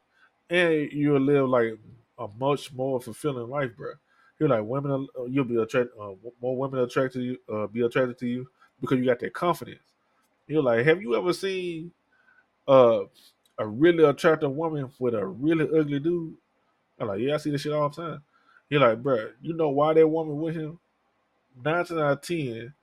and 0.49 0.91
you'll 0.91 1.19
live 1.19 1.49
like 1.49 1.77
a 2.17 2.27
much 2.39 2.73
more 2.73 2.99
fulfilling 3.01 3.49
life, 3.49 3.75
bro. 3.75 3.93
You're 4.39 4.49
like 4.49 4.63
women, 4.63 5.07
you'll 5.29 5.45
be 5.45 5.61
attracted, 5.61 5.93
uh, 5.99 6.11
more 6.41 6.57
women 6.57 6.81
attracted 6.81 7.19
to 7.19 7.23
you, 7.23 7.37
uh, 7.53 7.67
be 7.67 7.81
attracted 7.81 8.17
to 8.19 8.27
you 8.27 8.47
because 8.81 8.97
you 8.97 9.05
got 9.05 9.19
that 9.19 9.33
confidence. 9.33 9.79
You're 10.47 10.61
like, 10.61 10.85
have 10.85 11.01
you 11.01 11.15
ever 11.15 11.33
seen 11.33 11.91
uh, 12.67 13.01
a 13.57 13.67
really 13.67 14.03
attractive 14.03 14.51
woman 14.51 14.91
with 14.99 15.15
a 15.15 15.25
really 15.25 15.65
ugly 15.77 15.99
dude? 15.99 16.35
I'm 16.99 17.07
like, 17.07 17.19
yeah, 17.21 17.35
I 17.35 17.37
see 17.37 17.51
this 17.51 17.61
shit 17.61 17.73
all 17.73 17.89
the 17.89 18.01
time. 18.01 18.23
You're 18.69 18.81
like, 18.81 19.01
bro, 19.01 19.29
you 19.41 19.53
know 19.53 19.69
why 19.69 19.93
that 19.93 20.07
woman 20.07 20.39
with 20.39 20.55
him? 20.55 20.79
Nine 21.63 21.75
out 21.75 21.91
of 21.91 22.21
ten, 22.21 22.73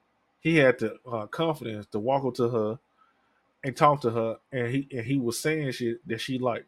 he 0.40 0.56
had 0.56 0.78
the 0.78 0.96
uh, 1.10 1.26
confidence 1.26 1.86
to 1.86 1.98
walk 1.98 2.24
up 2.24 2.34
to 2.34 2.48
her 2.48 2.78
and 3.64 3.76
talk 3.76 4.00
to 4.02 4.10
her, 4.10 4.36
and 4.52 4.68
he 4.68 4.88
and 4.92 5.06
he 5.06 5.18
was 5.18 5.38
saying 5.38 5.72
shit 5.72 6.06
that 6.08 6.20
she 6.20 6.38
liked, 6.38 6.66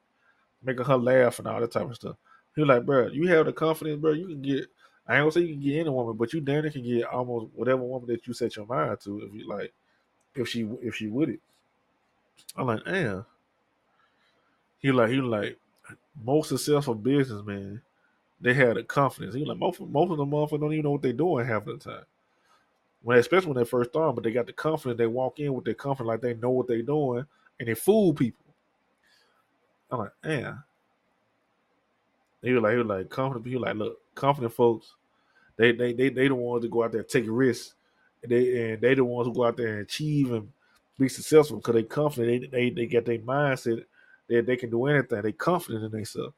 making 0.63 0.85
her 0.85 0.97
laugh 0.97 1.39
and 1.39 1.49
all 1.49 1.61
that 1.61 1.73
type 1.73 1.89
of 1.89 1.95
stuff. 1.95 2.17
He 2.55 2.61
was 2.61 2.69
like, 2.69 2.87
bro, 2.87 3.09
you 3.09 3.27
have 3.29 3.47
the 3.47 3.53
confidence, 3.53 4.01
bro. 4.01 4.13
You 4.13 4.27
can 4.29 4.43
get. 4.43 4.67
I 5.07 5.17
ain't 5.17 5.23
gonna 5.23 5.33
say 5.33 5.41
you 5.41 5.55
can 5.55 5.63
get 5.63 5.81
any 5.81 5.91
woman, 5.91 6.17
but 6.17 6.33
you 6.33 6.41
damn 6.41 6.71
can 6.71 6.83
get 6.83 7.05
almost 7.05 7.49
whatever 7.55 7.83
woman 7.83 8.09
that 8.09 8.27
you 8.27 8.33
set 8.33 8.57
your 8.57 8.67
mind 8.67 9.01
to 9.01 9.21
if 9.21 9.35
you 9.35 9.47
like, 9.49 9.73
if 10.35 10.49
she 10.49 10.63
if 10.83 10.95
she 10.95 11.09
with 11.09 11.29
it. 11.29 11.41
I'm 12.57 12.67
like, 12.67 12.85
damn. 12.85 13.27
He 14.79 14.93
like 14.93 15.11
he 15.11 15.17
like 15.17 15.59
most 16.25 16.51
successful 16.51 16.95
businessmen, 16.95 17.83
they 18.41 18.55
had 18.55 18.77
the 18.77 18.85
confidence. 18.85 19.35
He 19.35 19.45
like 19.45 19.59
most 19.59 19.81
most 19.81 20.11
of 20.11 20.19
the 20.19 20.25
motherfuckers 20.25 20.61
don't 20.61 20.73
even 20.73 20.85
know 20.85 20.93
what 20.93 21.03
they're 21.03 21.13
doing 21.13 21.47
half 21.47 21.65
the 21.65 21.77
time. 21.77 22.05
When 23.05 23.19
especially 23.19 23.49
when 23.49 23.59
they 23.59 23.69
first 23.69 23.91
start, 23.91 24.15
but 24.15 24.25
they 24.25 24.33
got 24.33 24.47
the 24.47 24.53
confidence. 24.55 24.99
They 24.99 25.07
walk 25.07 25.39
in 25.39 25.53
with 25.53 25.67
their 25.67 25.75
confidence, 25.75 26.09
like 26.09 26.21
they 26.23 26.35
know 26.35 26.51
what 26.51 26.67
they're 26.67 26.83
doing, 26.83 27.27
and 27.61 27.69
they 27.69 27.75
fool 27.75 28.15
people. 28.15 28.45
I'm 29.91 29.99
like, 29.99 30.13
damn. 30.23 30.65
He 32.43 32.53
was 32.53 32.63
like, 32.63 32.73
he 32.73 32.79
was 32.79 32.87
like 32.87 33.11
confident. 33.11 33.47
He 33.47 33.57
was 33.57 33.63
like, 33.63 33.77
look, 33.77 33.99
confident 34.15 34.55
folks, 34.55 34.95
they 35.57 35.73
they 35.73 35.93
they 35.93 36.09
they 36.09 36.29
the 36.29 36.35
ones 36.35 36.63
to 36.65 36.69
go 36.69 36.83
out 36.83 36.93
there 36.93 37.03
and 37.03 37.09
take 37.09 37.27
risks. 37.29 37.75
And 38.23 38.33
they 38.33 38.73
and 38.73 38.81
they 38.81 38.95
the 38.95 39.05
ones 39.05 39.27
who 39.29 39.35
go 39.35 39.45
out 39.45 39.57
there 39.59 39.69
and 39.69 39.81
achieve 39.83 40.33
and 40.33 40.51
be 40.99 41.09
successful 41.09 41.59
because 41.59 41.75
they 41.75 41.83
confident. 41.83 42.51
They 42.51 42.69
they 42.69 42.71
they 42.71 42.87
got 42.87 43.05
their 43.05 43.19
mindset 43.19 43.85
that 44.29 44.47
they 44.47 44.57
can 44.57 44.71
do 44.71 44.87
anything. 44.87 45.21
They 45.21 45.33
confident 45.33 45.85
in 45.85 45.91
themselves. 45.91 46.35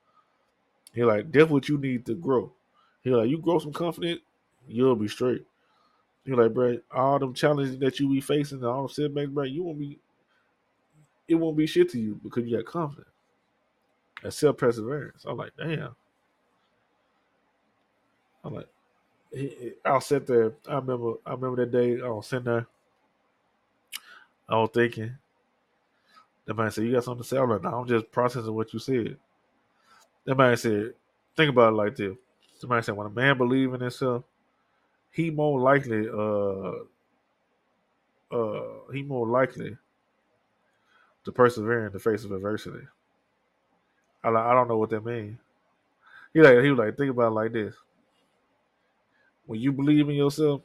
He 0.92 1.04
like 1.04 1.30
that's 1.30 1.48
what 1.48 1.68
you 1.68 1.78
need 1.78 2.06
to 2.06 2.14
grow. 2.14 2.52
He 3.02 3.10
like 3.10 3.28
you 3.28 3.38
grow 3.38 3.60
some 3.60 3.72
confidence, 3.72 4.20
you'll 4.66 4.96
be 4.96 5.08
straight. 5.08 5.44
He 6.26 6.32
like, 6.32 6.52
bro, 6.52 6.78
all 6.90 7.18
them 7.20 7.34
challenges 7.34 7.78
that 7.78 8.00
you 8.00 8.08
be 8.10 8.20
facing, 8.20 8.64
all 8.64 8.82
them 8.82 8.88
setbacks, 8.88 9.30
bro, 9.30 9.44
you 9.44 9.62
won't 9.62 9.78
be. 9.78 9.98
It 11.28 11.36
won't 11.36 11.56
be 11.56 11.66
shit 11.66 11.90
to 11.90 12.00
you 12.00 12.20
because 12.22 12.44
you 12.44 12.56
got 12.56 12.66
confidence 12.66 13.08
and 14.22 14.32
self 14.32 14.56
perseverance. 14.56 15.24
I'm 15.26 15.36
like, 15.36 15.52
damn. 15.56 15.94
I'm 18.44 18.54
like, 18.54 18.68
I'll 19.84 20.00
sit 20.00 20.26
there. 20.26 20.52
I 20.68 20.74
remember, 20.74 21.14
I 21.24 21.32
remember 21.32 21.64
that 21.64 21.72
day 21.72 22.00
I 22.00 22.08
was 22.08 22.26
sitting 22.26 22.44
there. 22.44 22.66
I 24.48 24.56
was 24.56 24.70
thinking. 24.72 25.16
The 26.44 26.54
man 26.54 26.70
said, 26.70 26.84
"You 26.84 26.92
got 26.92 27.04
something 27.04 27.22
to 27.24 27.28
say?" 27.28 27.38
I'm 27.38 27.50
like, 27.50 27.62
"No, 27.62 27.80
I'm 27.80 27.88
just 27.88 28.10
processing 28.12 28.54
what 28.54 28.72
you 28.72 28.78
said." 28.78 29.18
The 30.24 30.34
man 30.34 30.56
said, 30.56 30.94
"Think 31.36 31.50
about 31.50 31.72
it 31.72 31.76
like 31.76 31.96
this." 31.96 32.16
The 32.60 32.68
man 32.68 32.82
said, 32.82 32.96
"When 32.96 33.08
a 33.08 33.10
man 33.10 33.36
believes 33.36 33.74
in 33.74 33.80
himself, 33.80 34.24
he 35.16 35.30
more 35.30 35.60
likely, 35.60 36.08
uh, 36.08 36.72
uh, 38.36 38.92
he 38.92 39.02
more 39.02 39.26
likely 39.26 39.76
to 41.24 41.32
persevere 41.32 41.86
in 41.86 41.92
the 41.92 42.00
face 42.00 42.24
of 42.24 42.32
adversity." 42.32 42.86
I 44.24 44.30
I 44.30 44.54
don't 44.54 44.68
know 44.68 44.78
what 44.78 44.90
that 44.90 45.04
means. 45.04 45.38
He 46.34 46.42
like, 46.42 46.62
he 46.62 46.70
was 46.70 46.78
like, 46.78 46.96
think 46.96 47.10
about 47.10 47.28
it 47.28 47.34
like 47.34 47.52
this: 47.52 47.74
when 49.46 49.60
you 49.60 49.72
believe 49.72 50.08
in 50.08 50.16
yourself, 50.16 50.62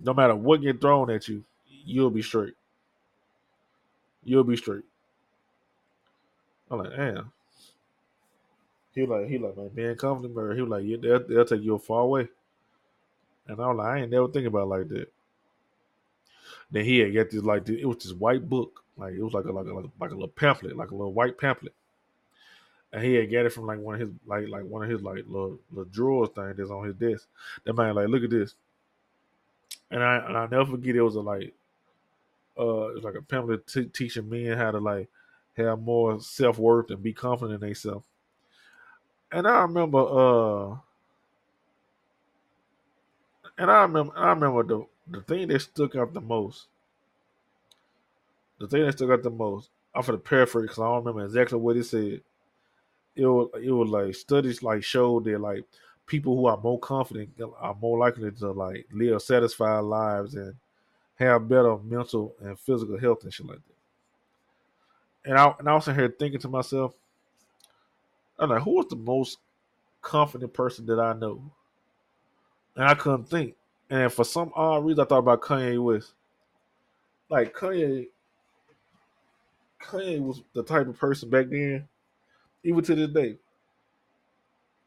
no 0.00 0.14
matter 0.14 0.34
what 0.34 0.62
get 0.62 0.80
thrown 0.80 1.10
at 1.10 1.28
you, 1.28 1.44
you'll 1.68 2.10
be 2.10 2.22
straight. 2.22 2.54
You'll 4.24 4.44
be 4.44 4.56
straight. 4.56 4.84
I'm 6.70 6.78
like, 6.78 6.90
damn. 6.96 7.32
He 8.94 9.06
like, 9.06 9.28
he 9.28 9.38
like, 9.38 9.56
man, 9.56 9.70
being 9.74 9.96
confident. 9.96 10.56
He 10.56 10.62
was 10.62 10.70
like, 10.70 10.84
yeah, 10.84 10.96
they'll, 11.00 11.26
they'll 11.26 11.44
take 11.44 11.62
you 11.62 11.74
a 11.74 11.78
far 11.78 12.02
away. 12.02 12.28
And 13.52 13.62
I 13.62 13.68
was 13.68 13.76
like, 13.76 13.86
I 13.86 14.00
ain't 14.00 14.10
never 14.10 14.28
think 14.28 14.46
about 14.46 14.68
like 14.68 14.88
that. 14.88 15.12
Then 16.70 16.84
he 16.84 16.98
had 16.98 17.14
got 17.14 17.30
this 17.30 17.42
like 17.42 17.64
this, 17.66 17.80
it 17.80 17.86
was 17.86 17.98
this 17.98 18.12
white 18.12 18.48
book, 18.48 18.82
like 18.96 19.14
it 19.14 19.22
was 19.22 19.34
like 19.34 19.44
a 19.44 19.52
like 19.52 19.66
a 19.66 19.72
like 19.72 20.10
a 20.10 20.14
little 20.14 20.28
pamphlet, 20.28 20.76
like 20.76 20.90
a 20.90 20.94
little 20.94 21.12
white 21.12 21.38
pamphlet. 21.38 21.74
And 22.92 23.02
he 23.02 23.14
had 23.14 23.30
got 23.30 23.46
it 23.46 23.52
from 23.52 23.66
like 23.66 23.78
one 23.78 23.94
of 23.94 24.00
his 24.00 24.10
like 24.26 24.48
like 24.48 24.64
one 24.64 24.82
of 24.82 24.90
his 24.90 25.02
like 25.02 25.24
little 25.26 25.58
little 25.70 25.90
drawers 25.90 26.30
thing 26.34 26.54
that's 26.56 26.70
on 26.70 26.84
his 26.86 26.94
desk. 26.94 27.26
That 27.64 27.74
man 27.74 27.94
like, 27.94 28.08
look 28.08 28.24
at 28.24 28.30
this. 28.30 28.54
And 29.90 30.02
I 30.02 30.16
and 30.16 30.36
I 30.36 30.46
never 30.46 30.64
forget 30.64 30.96
it 30.96 31.02
was 31.02 31.16
a 31.16 31.20
like 31.20 31.52
uh 32.58 32.88
it 32.88 32.94
was 32.94 33.04
like 33.04 33.14
a 33.14 33.22
pamphlet 33.22 33.66
t- 33.66 33.84
teaching 33.86 34.28
men 34.28 34.56
how 34.56 34.70
to 34.70 34.78
like 34.78 35.08
have 35.56 35.80
more 35.80 36.20
self 36.20 36.58
worth 36.58 36.90
and 36.90 37.02
be 37.02 37.12
confident 37.12 37.62
in 37.62 37.68
themselves. 37.68 38.06
And 39.30 39.46
I 39.46 39.60
remember 39.62 39.98
uh 39.98 40.76
and 43.58 43.70
I 43.70 43.82
remember 43.82 44.12
I 44.16 44.30
remember 44.30 44.62
the 44.62 44.86
the 45.08 45.20
thing 45.22 45.48
that 45.48 45.60
stuck 45.60 45.96
out 45.96 46.12
the 46.12 46.20
most. 46.20 46.66
The 48.58 48.68
thing 48.68 48.84
that 48.84 48.92
stuck 48.92 49.10
out 49.10 49.22
the 49.22 49.30
most, 49.30 49.70
I'm 49.94 50.04
the 50.04 50.18
paraphrase 50.18 50.62
because 50.62 50.78
I 50.78 50.84
don't 50.84 51.04
remember 51.04 51.24
exactly 51.24 51.58
what 51.58 51.76
it 51.76 51.84
said. 51.84 52.20
It 53.14 53.26
was 53.26 53.50
it 53.60 53.70
was 53.70 53.88
like 53.88 54.14
studies 54.14 54.62
like 54.62 54.84
showed 54.84 55.24
that 55.24 55.40
like 55.40 55.64
people 56.06 56.36
who 56.36 56.46
are 56.46 56.56
more 56.56 56.78
confident 56.78 57.30
are 57.58 57.76
more 57.80 57.98
likely 57.98 58.30
to 58.30 58.50
like 58.52 58.86
live 58.92 59.20
satisfied 59.22 59.80
lives 59.80 60.34
and 60.34 60.54
have 61.16 61.48
better 61.48 61.76
mental 61.78 62.34
and 62.40 62.58
physical 62.58 62.98
health 62.98 63.22
and 63.24 63.32
shit 63.32 63.46
like 63.46 63.58
that. 63.58 65.30
And 65.30 65.38
I 65.38 65.54
and 65.58 65.68
I 65.68 65.74
was 65.74 65.88
in 65.88 65.94
here 65.94 66.14
thinking 66.16 66.40
to 66.40 66.48
myself, 66.48 66.94
I'm 68.38 68.50
like, 68.50 68.62
who 68.62 68.72
was 68.76 68.86
the 68.88 68.96
most 68.96 69.38
confident 70.00 70.52
person 70.52 70.86
that 70.86 70.98
I 70.98 71.12
know? 71.12 71.42
And 72.76 72.86
I 72.86 72.94
couldn't 72.94 73.28
think. 73.28 73.54
And 73.90 74.12
for 74.12 74.24
some 74.24 74.52
odd 74.54 74.84
reason, 74.84 75.00
I 75.00 75.04
thought 75.04 75.18
about 75.18 75.42
Kanye 75.42 75.82
West. 75.82 76.12
Like 77.28 77.54
Kanye, 77.54 78.08
Kanye 79.82 80.20
was 80.20 80.42
the 80.54 80.62
type 80.62 80.86
of 80.86 80.98
person 80.98 81.28
back 81.28 81.48
then, 81.50 81.88
even 82.64 82.82
to 82.84 82.94
this 82.94 83.10
day. 83.10 83.36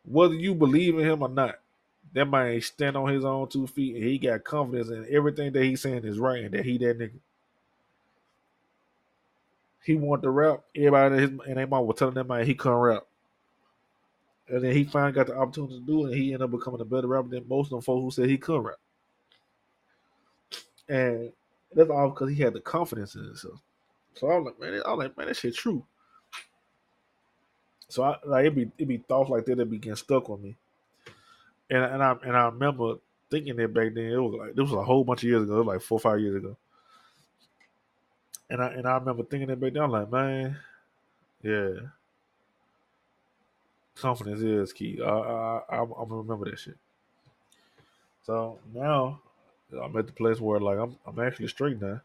Whether 0.04 0.36
you 0.36 0.56
believe 0.56 0.98
in 0.98 1.06
him 1.06 1.24
or 1.24 1.30
not, 1.30 1.60
that 2.13 2.26
man 2.26 2.60
stand 2.62 2.95
on 2.95 3.12
his 3.12 3.26
own 3.26 3.48
two 3.50 3.67
feet 3.67 3.95
and 3.95 4.04
he 4.04 4.17
got 4.17 4.43
confidence 4.43 4.89
in 4.89 5.06
everything 5.10 5.52
that 5.52 5.63
he's 5.63 5.82
saying 5.82 6.06
is 6.06 6.17
right 6.17 6.45
and 6.45 6.54
that 6.54 6.65
he 6.65 6.78
that 6.78 6.98
nigga. 6.98 7.19
He 9.84 9.95
wanted 9.95 10.24
to 10.24 10.30
rap. 10.32 10.63
Everybody 10.76 11.15
in 11.15 11.21
his 11.21 11.30
and 11.48 11.58
they 11.58 11.65
mom 11.65 11.86
was 11.86 11.98
telling 11.98 12.15
that 12.15 12.28
man 12.28 12.45
he 12.45 12.56
couldn't 12.56 12.78
rap. 12.78 13.06
And 14.47 14.63
then 14.63 14.73
he 14.73 14.84
finally 14.84 15.12
got 15.12 15.27
the 15.27 15.36
opportunity 15.36 15.79
to 15.79 15.86
do 15.86 16.05
it 16.05 16.12
and 16.12 16.15
he 16.15 16.34
ended 16.34 16.43
up 16.43 16.51
becoming 16.51 16.81
a 16.81 16.86
better 16.86 17.08
rapper 17.08 17.29
than 17.29 17.47
most 17.47 17.67
of 17.67 17.71
them 17.71 17.81
folks 17.81 18.03
who 18.03 18.21
said 18.21 18.29
he 18.29 18.38
couldn't 18.38 18.63
rap. 18.63 18.75
And 20.88 21.31
that's 21.73 21.89
all 21.89 22.10
because 22.10 22.29
he 22.29 22.41
had 22.43 22.53
the 22.53 22.60
confidence 22.60 23.15
in 23.15 23.23
himself. 23.23 23.60
So 24.13 24.29
I 24.29 24.38
was 24.38 24.45
like, 24.45 24.60
man, 24.60 24.81
I 24.86 24.91
was 24.91 24.99
like, 24.99 25.17
man, 25.17 25.27
that 25.27 25.38
shit 25.38 25.55
true. 25.55 25.84
So 27.89 28.03
I 28.03 28.17
like 28.25 28.45
it 28.45 28.55
be 28.55 28.71
it 28.77 28.88
be 28.88 28.97
thoughts 28.97 29.29
like 29.29 29.45
that 29.45 29.58
that 29.58 29.69
be 29.69 29.77
getting 29.77 29.95
stuck 29.95 30.29
on 30.29 30.41
me. 30.41 30.55
And 31.69 31.84
and 31.84 32.03
I 32.03 32.15
and 32.23 32.36
I 32.36 32.45
remember 32.45 32.96
thinking 33.29 33.56
that 33.58 33.73
back 33.73 33.93
then 33.93 34.06
it 34.06 34.17
was 34.17 34.35
like 34.39 34.56
this 34.56 34.69
was 34.69 34.73
a 34.73 34.83
whole 34.83 35.04
bunch 35.04 35.23
of 35.23 35.29
years 35.29 35.43
ago, 35.43 35.62
like 35.62 35.81
four 35.81 35.98
or 35.98 36.00
five 36.00 36.19
years 36.19 36.35
ago. 36.35 36.56
And 38.50 38.62
I 38.62 38.67
and 38.67 38.87
I 38.87 38.98
remember 38.98 39.23
thinking 39.23 39.48
that 39.50 39.60
back 39.60 39.73
then, 39.73 39.83
I'm 39.83 39.91
like, 39.91 40.12
man, 40.12 40.58
yeah, 41.41 41.71
confidence 43.96 44.41
is 44.41 44.73
key. 44.73 45.00
I 45.02 45.10
I 45.10 45.62
I, 45.69 45.81
I'm 45.81 45.89
gonna 45.89 46.15
remember 46.15 46.50
that 46.50 46.60
shit. 46.60 46.77
So 48.23 48.60
now 48.73 49.19
I'm 49.81 49.96
at 49.98 50.08
the 50.08 50.13
place 50.13 50.39
where 50.39 50.60
like 50.60 50.77
I'm 50.79 50.98
I'm 51.06 51.19
actually 51.19 51.48
straight 51.48 51.81
now. 51.81 52.02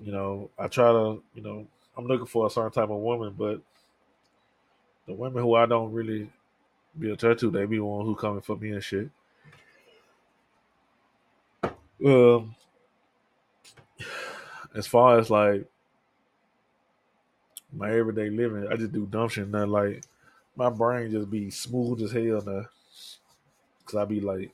You 0.00 0.12
know, 0.12 0.50
I 0.58 0.68
try 0.68 0.92
to, 0.92 1.22
you 1.34 1.42
know, 1.42 1.66
I'm 1.96 2.06
looking 2.06 2.26
for 2.26 2.46
a 2.46 2.50
certain 2.50 2.70
type 2.70 2.90
of 2.90 3.00
woman, 3.00 3.34
but 3.36 3.60
the 5.06 5.14
women 5.14 5.42
who 5.42 5.54
I 5.54 5.66
don't 5.66 5.92
really 5.92 6.30
be 6.98 7.10
attracted 7.10 7.40
to, 7.40 7.50
they 7.50 7.66
be 7.66 7.76
the 7.76 7.84
ones 7.84 8.06
who 8.06 8.14
coming 8.14 8.40
for 8.40 8.56
me 8.56 8.70
and 8.70 8.82
shit. 8.82 9.10
Um, 12.04 12.54
as 14.74 14.86
far 14.86 15.18
as 15.18 15.30
like 15.30 15.66
my 17.72 17.90
everyday 17.90 18.30
living, 18.30 18.68
I 18.68 18.76
just 18.76 18.92
do 18.92 19.06
dumb 19.06 19.28
shit 19.28 19.48
now. 19.48 19.66
Like 19.66 20.04
my 20.56 20.70
brain 20.70 21.10
just 21.10 21.30
be 21.30 21.50
smooth 21.50 22.02
as 22.02 22.12
hell 22.12 22.42
now, 22.44 22.66
cause 23.84 23.96
I 23.96 24.04
be 24.04 24.20
like, 24.20 24.52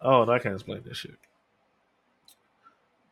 oh, 0.00 0.22
and 0.22 0.30
I 0.30 0.38
can't 0.38 0.54
explain 0.54 0.82
this 0.84 0.98
shit. 0.98 1.16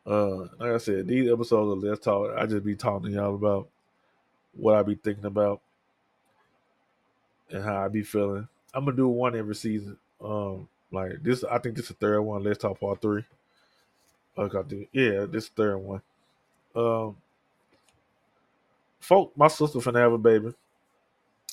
Uh, 0.05 0.47
like 0.59 0.71
I 0.71 0.77
said, 0.77 1.07
these 1.07 1.31
episodes 1.31 1.71
of 1.71 1.83
Let's 1.83 2.03
Talk, 2.03 2.35
I 2.37 2.45
just 2.45 2.65
be 2.65 2.75
talking 2.75 3.09
to 3.09 3.15
y'all 3.15 3.35
about 3.35 3.69
what 4.53 4.75
I 4.75 4.83
be 4.83 4.95
thinking 4.95 5.25
about 5.25 5.61
and 7.51 7.63
how 7.63 7.85
I 7.85 7.87
be 7.87 8.03
feeling. 8.03 8.47
I'm 8.73 8.85
gonna 8.85 8.97
do 8.97 9.07
one 9.07 9.35
every 9.35 9.55
season. 9.55 9.97
Um, 10.23 10.67
like 10.91 11.21
this, 11.21 11.43
I 11.43 11.59
think 11.59 11.75
this 11.75 11.85
is 11.85 11.89
the 11.89 11.95
third 11.95 12.21
one. 12.21 12.43
Let's 12.43 12.59
talk 12.59 12.79
part 12.79 13.01
three. 13.01 13.23
Okay, 14.37 14.87
yeah, 14.91 15.25
this 15.25 15.45
is 15.45 15.49
the 15.49 15.63
third 15.63 15.77
one. 15.77 16.01
Um, 16.75 17.15
folk, 18.99 19.31
my 19.35 19.47
sister 19.47 19.79
finna 19.79 19.99
have 19.99 20.13
a 20.13 20.17
baby. 20.17 20.53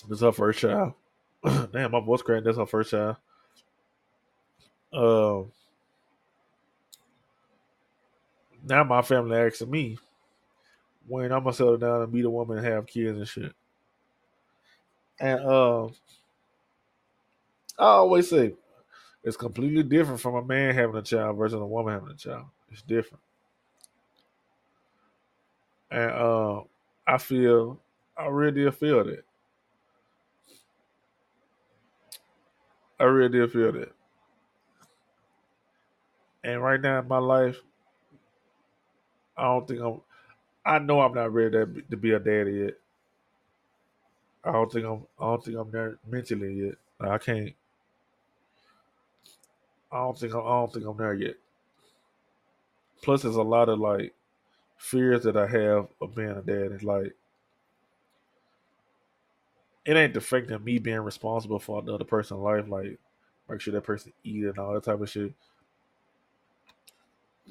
This 0.09 0.19
is 0.19 0.21
her 0.21 0.33
first 0.33 0.61
child. 0.61 0.93
Damn, 1.73 1.91
my 1.91 2.01
voice 2.01 2.23
cracked. 2.23 2.45
That's 2.45 2.59
her 2.59 2.67
first 2.67 2.91
child. 2.91 3.17
Um, 4.93 5.53
now 8.67 8.85
my 8.85 9.03
family 9.03 9.37
asking 9.37 9.71
me 9.71 9.99
when 11.07 11.33
I'm 11.33 11.43
gonna 11.45 11.53
settle 11.53 11.77
down 11.77 12.03
and 12.03 12.13
be 12.13 12.23
the 12.23 12.31
woman 12.31 12.59
and 12.59 12.67
have 12.67 12.87
kids 12.87 13.19
and 13.19 13.29
shit. 13.29 13.53
And 15.21 15.41
uh, 15.41 15.87
I 15.87 15.91
always 17.79 18.29
say 18.29 18.55
it's 19.25 19.37
completely 19.37 19.83
different 19.83 20.21
from 20.21 20.37
a 20.37 20.45
man 20.45 20.75
having 20.75 20.97
a 20.97 21.03
child 21.03 21.37
versus 21.37 21.61
a 21.61 21.67
woman 21.67 21.95
having 21.95 22.11
a 22.11 22.17
child. 22.17 22.47
It's 22.71 22.83
different. 22.83 23.23
And 25.91 26.11
uh, 26.11 26.63
I 27.07 27.19
feel 27.19 27.81
I 28.17 28.27
really 28.27 28.71
feel 28.73 29.05
that. 29.05 29.25
I 32.99 33.05
really 33.05 33.29
did 33.29 33.53
feel 33.53 33.73
that. 33.73 33.93
And 36.45 36.63
right 36.63 36.81
now 36.81 37.01
in 37.01 37.09
my 37.09 37.19
life, 37.19 37.61
I 39.37 39.45
don't 39.45 39.67
think 39.67 39.81
I'm. 39.81 40.01
I 40.65 40.79
know 40.79 41.01
I'm 41.01 41.15
not 41.15 41.33
ready 41.33 41.53
to, 41.91 41.97
be 41.97 42.13
a 42.13 42.19
daddy 42.19 42.53
yet. 42.53 42.75
I 44.45 44.53
don't 44.53 44.71
think 44.71 44.87
I'm. 44.87 45.07
I 45.21 45.25
don't 45.25 45.45
think 45.45 45.57
I'm 45.57 45.71
there 45.71 45.99
mentally 46.09 46.55
yet. 46.67 46.75
I 47.01 47.19
can't. 47.19 47.53
I 49.93 49.99
don't 49.99 50.19
think. 50.19 50.35
I'm, 50.35 50.41
I 50.41 50.51
don't 50.51 50.73
think 50.73 50.87
I'm 50.87 50.97
there 50.97 51.15
yet. 51.15 51.35
Plus, 53.03 53.23
there's 53.23 53.37
a 53.37 53.43
lot 53.43 53.69
of 53.69 53.79
like 53.79 54.15
fears 54.79 55.25
that 55.25 55.37
I 55.37 55.47
have 55.47 55.89
of 56.01 56.15
being 56.15 56.31
a 56.31 56.43
dad. 56.43 56.73
It's 56.73 56.85
like 56.85 57.15
it 59.87 59.97
ain't 59.97 60.17
affecting 60.17 60.63
me 60.65 60.79
being 60.79 61.01
responsible 61.01 61.61
for 61.61 61.81
another 61.83 62.05
person's 62.05 62.41
life. 62.41 62.69
Like 62.69 62.99
make 63.49 63.61
sure 63.61 63.73
that 63.75 63.83
person 63.85 64.13
eat 64.25 64.45
and 64.45 64.59
all 64.59 64.75
that 64.75 64.85
type 64.85 65.01
of 65.01 65.11
shit. 65.11 65.33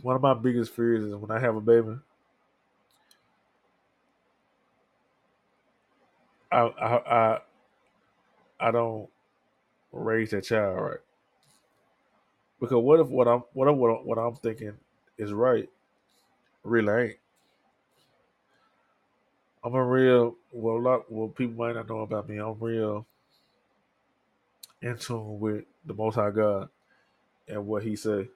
One 0.02 0.16
of 0.16 0.22
my 0.22 0.34
biggest 0.34 0.74
fears 0.74 1.06
is 1.06 1.16
when 1.16 1.32
I 1.32 1.40
have 1.40 1.56
a 1.56 1.62
baby. 1.62 1.98
I 6.52 6.60
I 6.60 6.98
I, 7.36 7.40
I 8.60 8.72
don't 8.72 9.10
raise 9.92 10.32
that 10.32 10.44
child 10.46 10.80
right. 10.82 11.00
Because 12.60 12.84
what 12.84 13.00
if 13.00 13.08
what 13.08 13.28
I'm 13.28 13.44
what 13.54 13.76
what, 13.78 14.06
what 14.06 14.18
I'm 14.18 14.36
thinking 14.36 14.74
is 15.18 15.34
right 15.34 15.70
really 16.64 17.04
ain't. 17.04 17.25
I'm 19.66 19.76
a 19.76 19.86
real 19.86 20.38
well 20.54 20.78
a 20.78 20.80
lot 20.80 21.12
well 21.12 21.30
people 21.30 21.56
might 21.56 21.76
not 21.76 21.90
know 21.90 22.02
about 22.02 22.30
me. 22.30 22.40
I'm 22.40 22.60
real 22.62 23.08
in 24.82 24.98
tune 24.98 25.40
with 25.40 25.66
the 25.86 25.94
most 25.96 26.16
high 26.16 26.32
God 26.32 26.70
and 27.48 27.68
what 27.68 27.84
he 27.84 27.96
say 27.96 28.30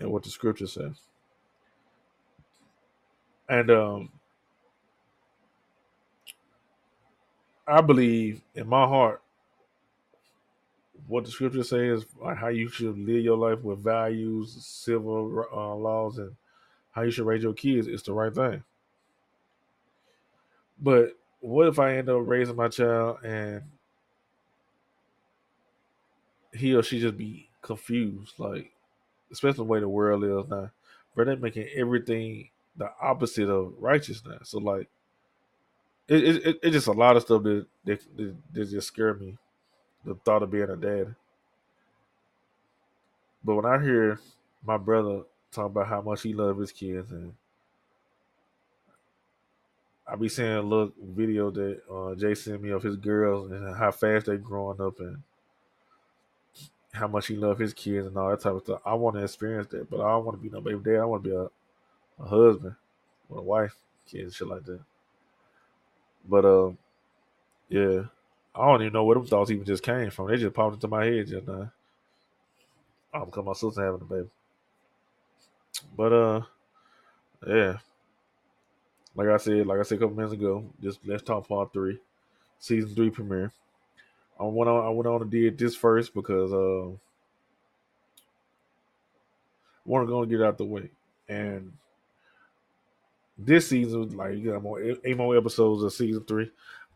and 0.00 0.10
what 0.12 0.24
the 0.24 0.30
scripture 0.30 0.68
says. 0.68 0.96
And 3.48 3.70
um 3.70 4.10
I 7.66 7.80
believe 7.82 8.42
in 8.54 8.68
my 8.68 8.86
heart 8.86 9.22
what 11.08 11.24
the 11.24 11.32
scripture 11.32 11.64
says, 11.64 12.06
like 12.20 12.38
how 12.38 12.48
you 12.48 12.68
should 12.68 12.98
live 12.98 13.24
your 13.24 13.38
life 13.38 13.62
with 13.62 13.84
values, 13.84 14.56
civil 14.66 15.44
uh, 15.52 15.74
laws, 15.76 16.18
and 16.18 16.32
how 16.92 17.02
you 17.02 17.12
should 17.12 17.26
raise 17.26 17.42
your 17.44 17.54
kids 17.54 17.88
is 17.88 18.02
the 18.04 18.12
right 18.14 18.34
thing. 18.34 18.64
But 20.80 21.16
what 21.40 21.68
if 21.68 21.78
I 21.78 21.96
end 21.96 22.08
up 22.08 22.22
raising 22.24 22.56
my 22.56 22.68
child 22.68 23.18
and 23.24 23.62
he 26.52 26.74
or 26.74 26.82
she 26.82 27.00
just 27.00 27.16
be 27.16 27.48
confused, 27.62 28.34
like 28.38 28.72
especially 29.32 29.56
the 29.58 29.64
way 29.64 29.80
the 29.80 29.88
world 29.88 30.24
is 30.24 30.50
now, 30.50 30.70
but 31.14 31.26
they're 31.26 31.36
making 31.36 31.68
everything 31.74 32.50
the 32.76 32.90
opposite 33.00 33.48
of 33.48 33.74
righteousness. 33.78 34.50
So 34.50 34.58
like, 34.58 34.88
it, 36.08 36.24
it, 36.46 36.60
it's 36.62 36.72
just 36.74 36.86
a 36.86 36.92
lot 36.92 37.16
of 37.16 37.22
stuff 37.22 37.42
that, 37.44 37.66
that, 37.84 38.00
that, 38.16 38.36
that 38.52 38.70
just 38.70 38.88
scare 38.88 39.14
me. 39.14 39.36
The 40.04 40.14
thought 40.24 40.42
of 40.42 40.50
being 40.52 40.70
a 40.70 40.76
dad. 40.76 41.16
But 43.44 43.56
when 43.56 43.66
I 43.66 43.82
hear 43.82 44.20
my 44.64 44.76
brother 44.76 45.22
talk 45.50 45.66
about 45.66 45.88
how 45.88 46.00
much 46.02 46.22
he 46.22 46.32
loves 46.32 46.60
his 46.60 46.72
kids 46.72 47.10
and 47.10 47.32
I 50.08 50.14
be 50.14 50.28
seeing 50.28 50.52
a 50.52 50.62
little 50.62 50.92
video 51.02 51.50
that 51.50 51.80
uh, 51.92 52.14
Jay 52.14 52.34
sent 52.34 52.62
me 52.62 52.70
of 52.70 52.82
his 52.82 52.96
girls 52.96 53.50
and 53.50 53.76
how 53.76 53.90
fast 53.90 54.26
they 54.26 54.36
growing 54.36 54.80
up 54.80 55.00
and 55.00 55.22
how 56.92 57.08
much 57.08 57.26
he 57.26 57.36
love 57.36 57.58
his 57.58 57.74
kids 57.74 58.06
and 58.06 58.16
all 58.16 58.30
that 58.30 58.40
type 58.40 58.54
of 58.54 58.62
stuff. 58.62 58.80
I 58.84 58.94
want 58.94 59.16
to 59.16 59.22
experience 59.22 59.68
that, 59.68 59.90
but 59.90 60.00
I 60.00 60.10
don't 60.10 60.24
want 60.24 60.38
to 60.38 60.42
be 60.42 60.54
no 60.54 60.60
baby 60.60 60.80
dad. 60.82 61.00
I 61.00 61.04
want 61.04 61.24
to 61.24 61.30
be 61.30 61.36
a, 61.36 62.24
a 62.24 62.28
husband 62.28 62.76
or 63.28 63.38
a 63.38 63.42
wife, 63.42 63.74
kids, 64.06 64.36
shit 64.36 64.48
like 64.48 64.64
that. 64.64 64.80
But 66.28 66.44
uh, 66.44 66.70
yeah, 67.68 68.02
I 68.54 68.66
don't 68.66 68.82
even 68.82 68.92
know 68.92 69.04
where 69.04 69.16
them 69.16 69.26
thoughts 69.26 69.50
even 69.50 69.64
just 69.64 69.82
came 69.82 70.10
from. 70.10 70.28
They 70.28 70.36
just 70.36 70.54
popped 70.54 70.74
into 70.74 70.88
my 70.88 71.04
head 71.04 71.26
just 71.26 71.46
now. 71.46 71.70
I'm 73.12 73.26
because 73.26 73.44
my 73.44 73.52
sister 73.52 73.84
having 73.84 74.00
a 74.00 74.04
baby. 74.04 74.28
But 75.96 76.12
uh, 76.12 76.40
yeah, 77.46 77.78
like 79.16 79.28
I 79.28 79.38
said, 79.38 79.66
like 79.66 79.80
I 79.80 79.82
said 79.82 79.96
a 79.96 80.00
couple 80.02 80.16
minutes 80.16 80.34
ago, 80.34 80.64
just 80.82 81.00
let's 81.06 81.22
talk 81.22 81.48
part 81.48 81.72
three, 81.72 81.98
season 82.58 82.94
three 82.94 83.10
premiere. 83.10 83.50
I 84.38 84.44
went 84.44 84.68
on. 84.68 84.84
I 84.84 84.90
went 84.90 85.06
on 85.06 85.22
and 85.22 85.30
did 85.30 85.56
this 85.58 85.74
first 85.74 86.12
because 86.14 86.52
uh, 86.52 86.88
I 86.88 86.92
want 89.86 90.06
to 90.06 90.10
go 90.10 90.20
and 90.20 90.30
get 90.30 90.42
out 90.42 90.58
the 90.58 90.64
way. 90.64 90.90
And 91.28 91.72
this 93.38 93.68
season, 93.68 94.16
like 94.16 94.36
you 94.36 94.52
got 94.52 94.62
more 94.62 94.82
eight 94.82 95.16
more 95.16 95.36
episodes 95.36 95.82
of 95.82 95.92
season 95.94 96.24
three. 96.24 96.50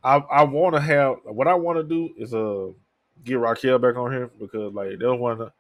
I 0.05 0.17
I 0.17 0.45
want 0.45 0.75
to 0.75 0.81
have 0.81 1.17
what 1.25 1.49
I 1.49 1.55
want 1.55 1.79
to 1.79 1.85
do 1.85 2.11
is 2.19 2.35
uh 2.35 2.69
get 3.25 3.39
Raquel 3.39 3.79
back 3.79 3.97
on 3.97 4.13
here 4.13 4.31
because 4.39 4.75
like 4.75 4.91
they 4.91 4.97
don't 4.97 5.21
want 5.21 5.41
to. 5.41 5.53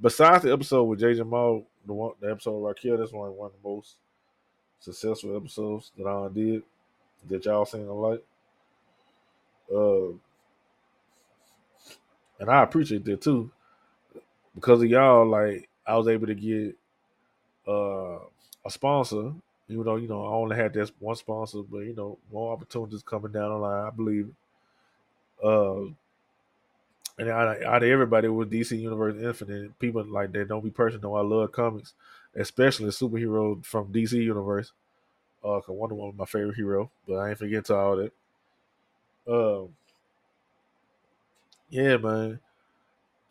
Besides 0.00 0.44
the 0.44 0.52
episode 0.52 0.84
with 0.84 1.00
Jay 1.00 1.14
Jamal, 1.14 1.66
the 1.86 1.92
one 1.92 2.12
the 2.20 2.30
episode 2.30 2.58
with 2.58 2.68
Raquel, 2.68 2.98
that's 2.98 3.12
one 3.12 3.36
one 3.36 3.46
of 3.46 3.52
the 3.60 3.68
most 3.68 3.96
successful 4.84 5.36
episodes 5.36 5.90
that 5.96 6.06
I 6.06 6.28
did 6.28 6.62
that 7.28 7.44
y'all 7.44 7.64
seen 7.64 7.86
a 7.86 7.92
like. 7.92 8.22
Uh, 9.74 10.08
and 12.38 12.50
I 12.50 12.62
appreciate 12.62 13.04
that 13.06 13.22
too. 13.22 13.50
Because 14.54 14.82
of 14.82 14.88
y'all, 14.88 15.26
like 15.26 15.68
I 15.86 15.96
was 15.96 16.08
able 16.08 16.26
to 16.26 16.34
get 16.34 16.76
uh, 17.66 18.18
a 18.64 18.70
sponsor. 18.70 19.32
Even 19.68 19.84
though 19.84 19.96
you 19.96 20.08
know 20.08 20.24
I 20.26 20.28
only 20.28 20.56
had 20.56 20.74
that 20.74 20.90
one 20.98 21.16
sponsor, 21.16 21.62
but 21.62 21.78
you 21.78 21.94
know 21.94 22.18
more 22.30 22.52
opportunities 22.52 23.02
coming 23.02 23.32
down 23.32 23.50
the 23.50 23.56
line. 23.56 23.86
I 23.86 23.90
believe. 23.90 24.28
Uh, 25.42 25.84
and 27.16 27.28
out 27.28 27.56
of, 27.56 27.62
out 27.62 27.82
of 27.82 27.88
everybody 27.88 28.28
with 28.28 28.50
DC 28.50 28.78
Universe 28.78 29.14
Infinite, 29.20 29.78
people 29.78 30.04
like 30.04 30.32
that 30.32 30.48
don't 30.48 30.64
be 30.64 30.70
personal. 30.70 31.16
I 31.16 31.20
love 31.22 31.52
comics, 31.52 31.94
especially 32.36 32.88
superhero 32.88 33.64
from 33.64 33.92
DC 33.92 34.12
Universe. 34.12 34.72
Uh, 35.42 35.60
cause 35.60 35.68
Wonder 35.68 35.94
Woman 35.94 36.16
my 36.16 36.24
favorite 36.24 36.56
hero, 36.56 36.90
but 37.06 37.16
I 37.16 37.30
ain't 37.30 37.38
forget 37.38 37.66
to 37.66 37.74
all 37.76 37.96
that. 37.96 38.12
Um, 39.28 39.68
yeah, 41.68 41.96
man. 41.98 42.40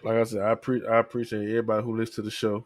Like 0.04 0.18
I 0.18 0.24
said, 0.24 0.42
I 0.42 0.56
pre- 0.56 0.86
I 0.86 1.00
appreciate 1.00 1.50
everybody 1.50 1.84
who 1.84 1.98
listens 1.98 2.16
to 2.18 2.22
the 2.22 2.32
show. 2.32 2.66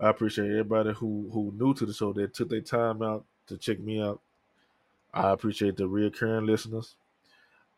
I 0.00 0.08
appreciate 0.08 0.50
everybody 0.50 0.92
who 0.92 1.28
who 1.32 1.52
new 1.56 1.74
to 1.74 1.86
the 1.86 1.92
show 1.92 2.12
that 2.14 2.34
took 2.34 2.48
their 2.48 2.60
time 2.60 3.02
out 3.02 3.24
to 3.46 3.56
check 3.58 3.78
me 3.78 4.00
out. 4.00 4.20
I 5.12 5.30
appreciate 5.30 5.76
the 5.76 5.84
reoccurring 5.84 6.46
listeners. 6.46 6.96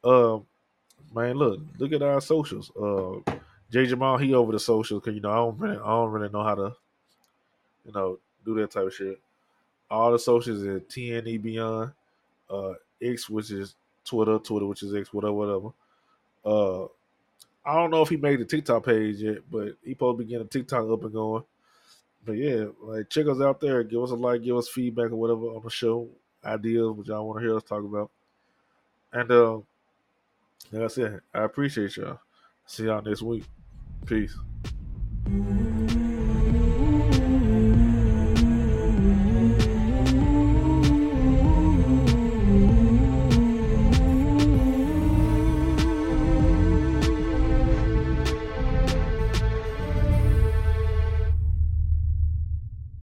Um, 0.05 0.47
man, 1.15 1.37
look, 1.37 1.61
look 1.79 1.93
at 1.93 2.03
our 2.03 2.21
socials. 2.21 2.71
Uh, 2.77 3.33
Jay 3.71 3.87
Jamal, 3.87 4.19
he 4.19 4.35
over 4.35 4.53
the 4.53 4.61
socials 4.61 5.01
because 5.01 5.15
you 5.15 5.21
know 5.21 5.31
I 5.31 5.37
don't 5.37 5.59
really, 5.59 5.77
I 5.77 5.89
don't 5.89 6.11
really 6.11 6.29
know 6.29 6.43
how 6.43 6.55
to, 6.55 6.77
you 7.85 7.93
know, 7.93 8.19
do 8.45 8.55
that 8.55 8.71
type 8.71 8.87
of 8.87 8.95
shit. 8.95 9.21
All 9.91 10.13
the 10.13 10.19
socials 10.19 10.63
is 10.63 10.83
TNE 10.83 11.43
Beyond, 11.43 11.93
uh, 12.49 12.75
X, 13.03 13.29
which 13.29 13.51
is 13.51 13.75
Twitter, 14.05 14.39
Twitter, 14.39 14.67
which 14.67 14.83
is 14.83 14.95
X, 14.95 15.13
whatever, 15.13 15.33
whatever. 15.33 15.69
Uh, 16.45 16.85
I 17.65 17.75
don't 17.75 17.91
know 17.91 18.03
if 18.03 18.09
he 18.09 18.17
made 18.17 18.41
the 18.41 18.45
TikTok 18.45 18.87
page 18.87 19.17
yet, 19.17 19.39
but 19.51 19.77
he 19.85 19.95
probably 19.95 20.25
getting 20.25 20.49
TikTok 20.49 20.89
up 20.91 21.05
and 21.05 21.13
going. 21.13 21.45
but 22.25 22.33
yeah, 22.33 22.67
like 22.83 23.09
check 23.11 23.27
us 23.27 23.41
out 23.41 23.61
there. 23.61 23.83
Give 23.83 24.03
us 24.03 24.11
a 24.11 24.15
like, 24.15 24.43
give 24.43 24.57
us 24.57 24.69
feedback 24.69 25.11
or 25.11 25.17
whatever 25.17 25.47
on 25.47 25.63
the 25.63 25.71
show, 25.71 26.09
ideas 26.45 26.91
what 26.91 27.07
y'all 27.07 27.27
want 27.27 27.41
to 27.41 27.47
hear 27.47 27.57
us 27.57 27.63
talk 27.63 27.85
about. 27.85 28.11
And 29.13 29.31
uh, 29.31 29.57
like 30.73 30.83
I 30.83 30.89
said, 30.89 31.21
I 31.35 31.45
appreciate 31.45 31.97
y'all. 31.97 32.21
See 32.67 32.85
y'all 32.85 33.03
next 33.03 33.23
week. 33.23 33.45
Peace. 34.07 34.37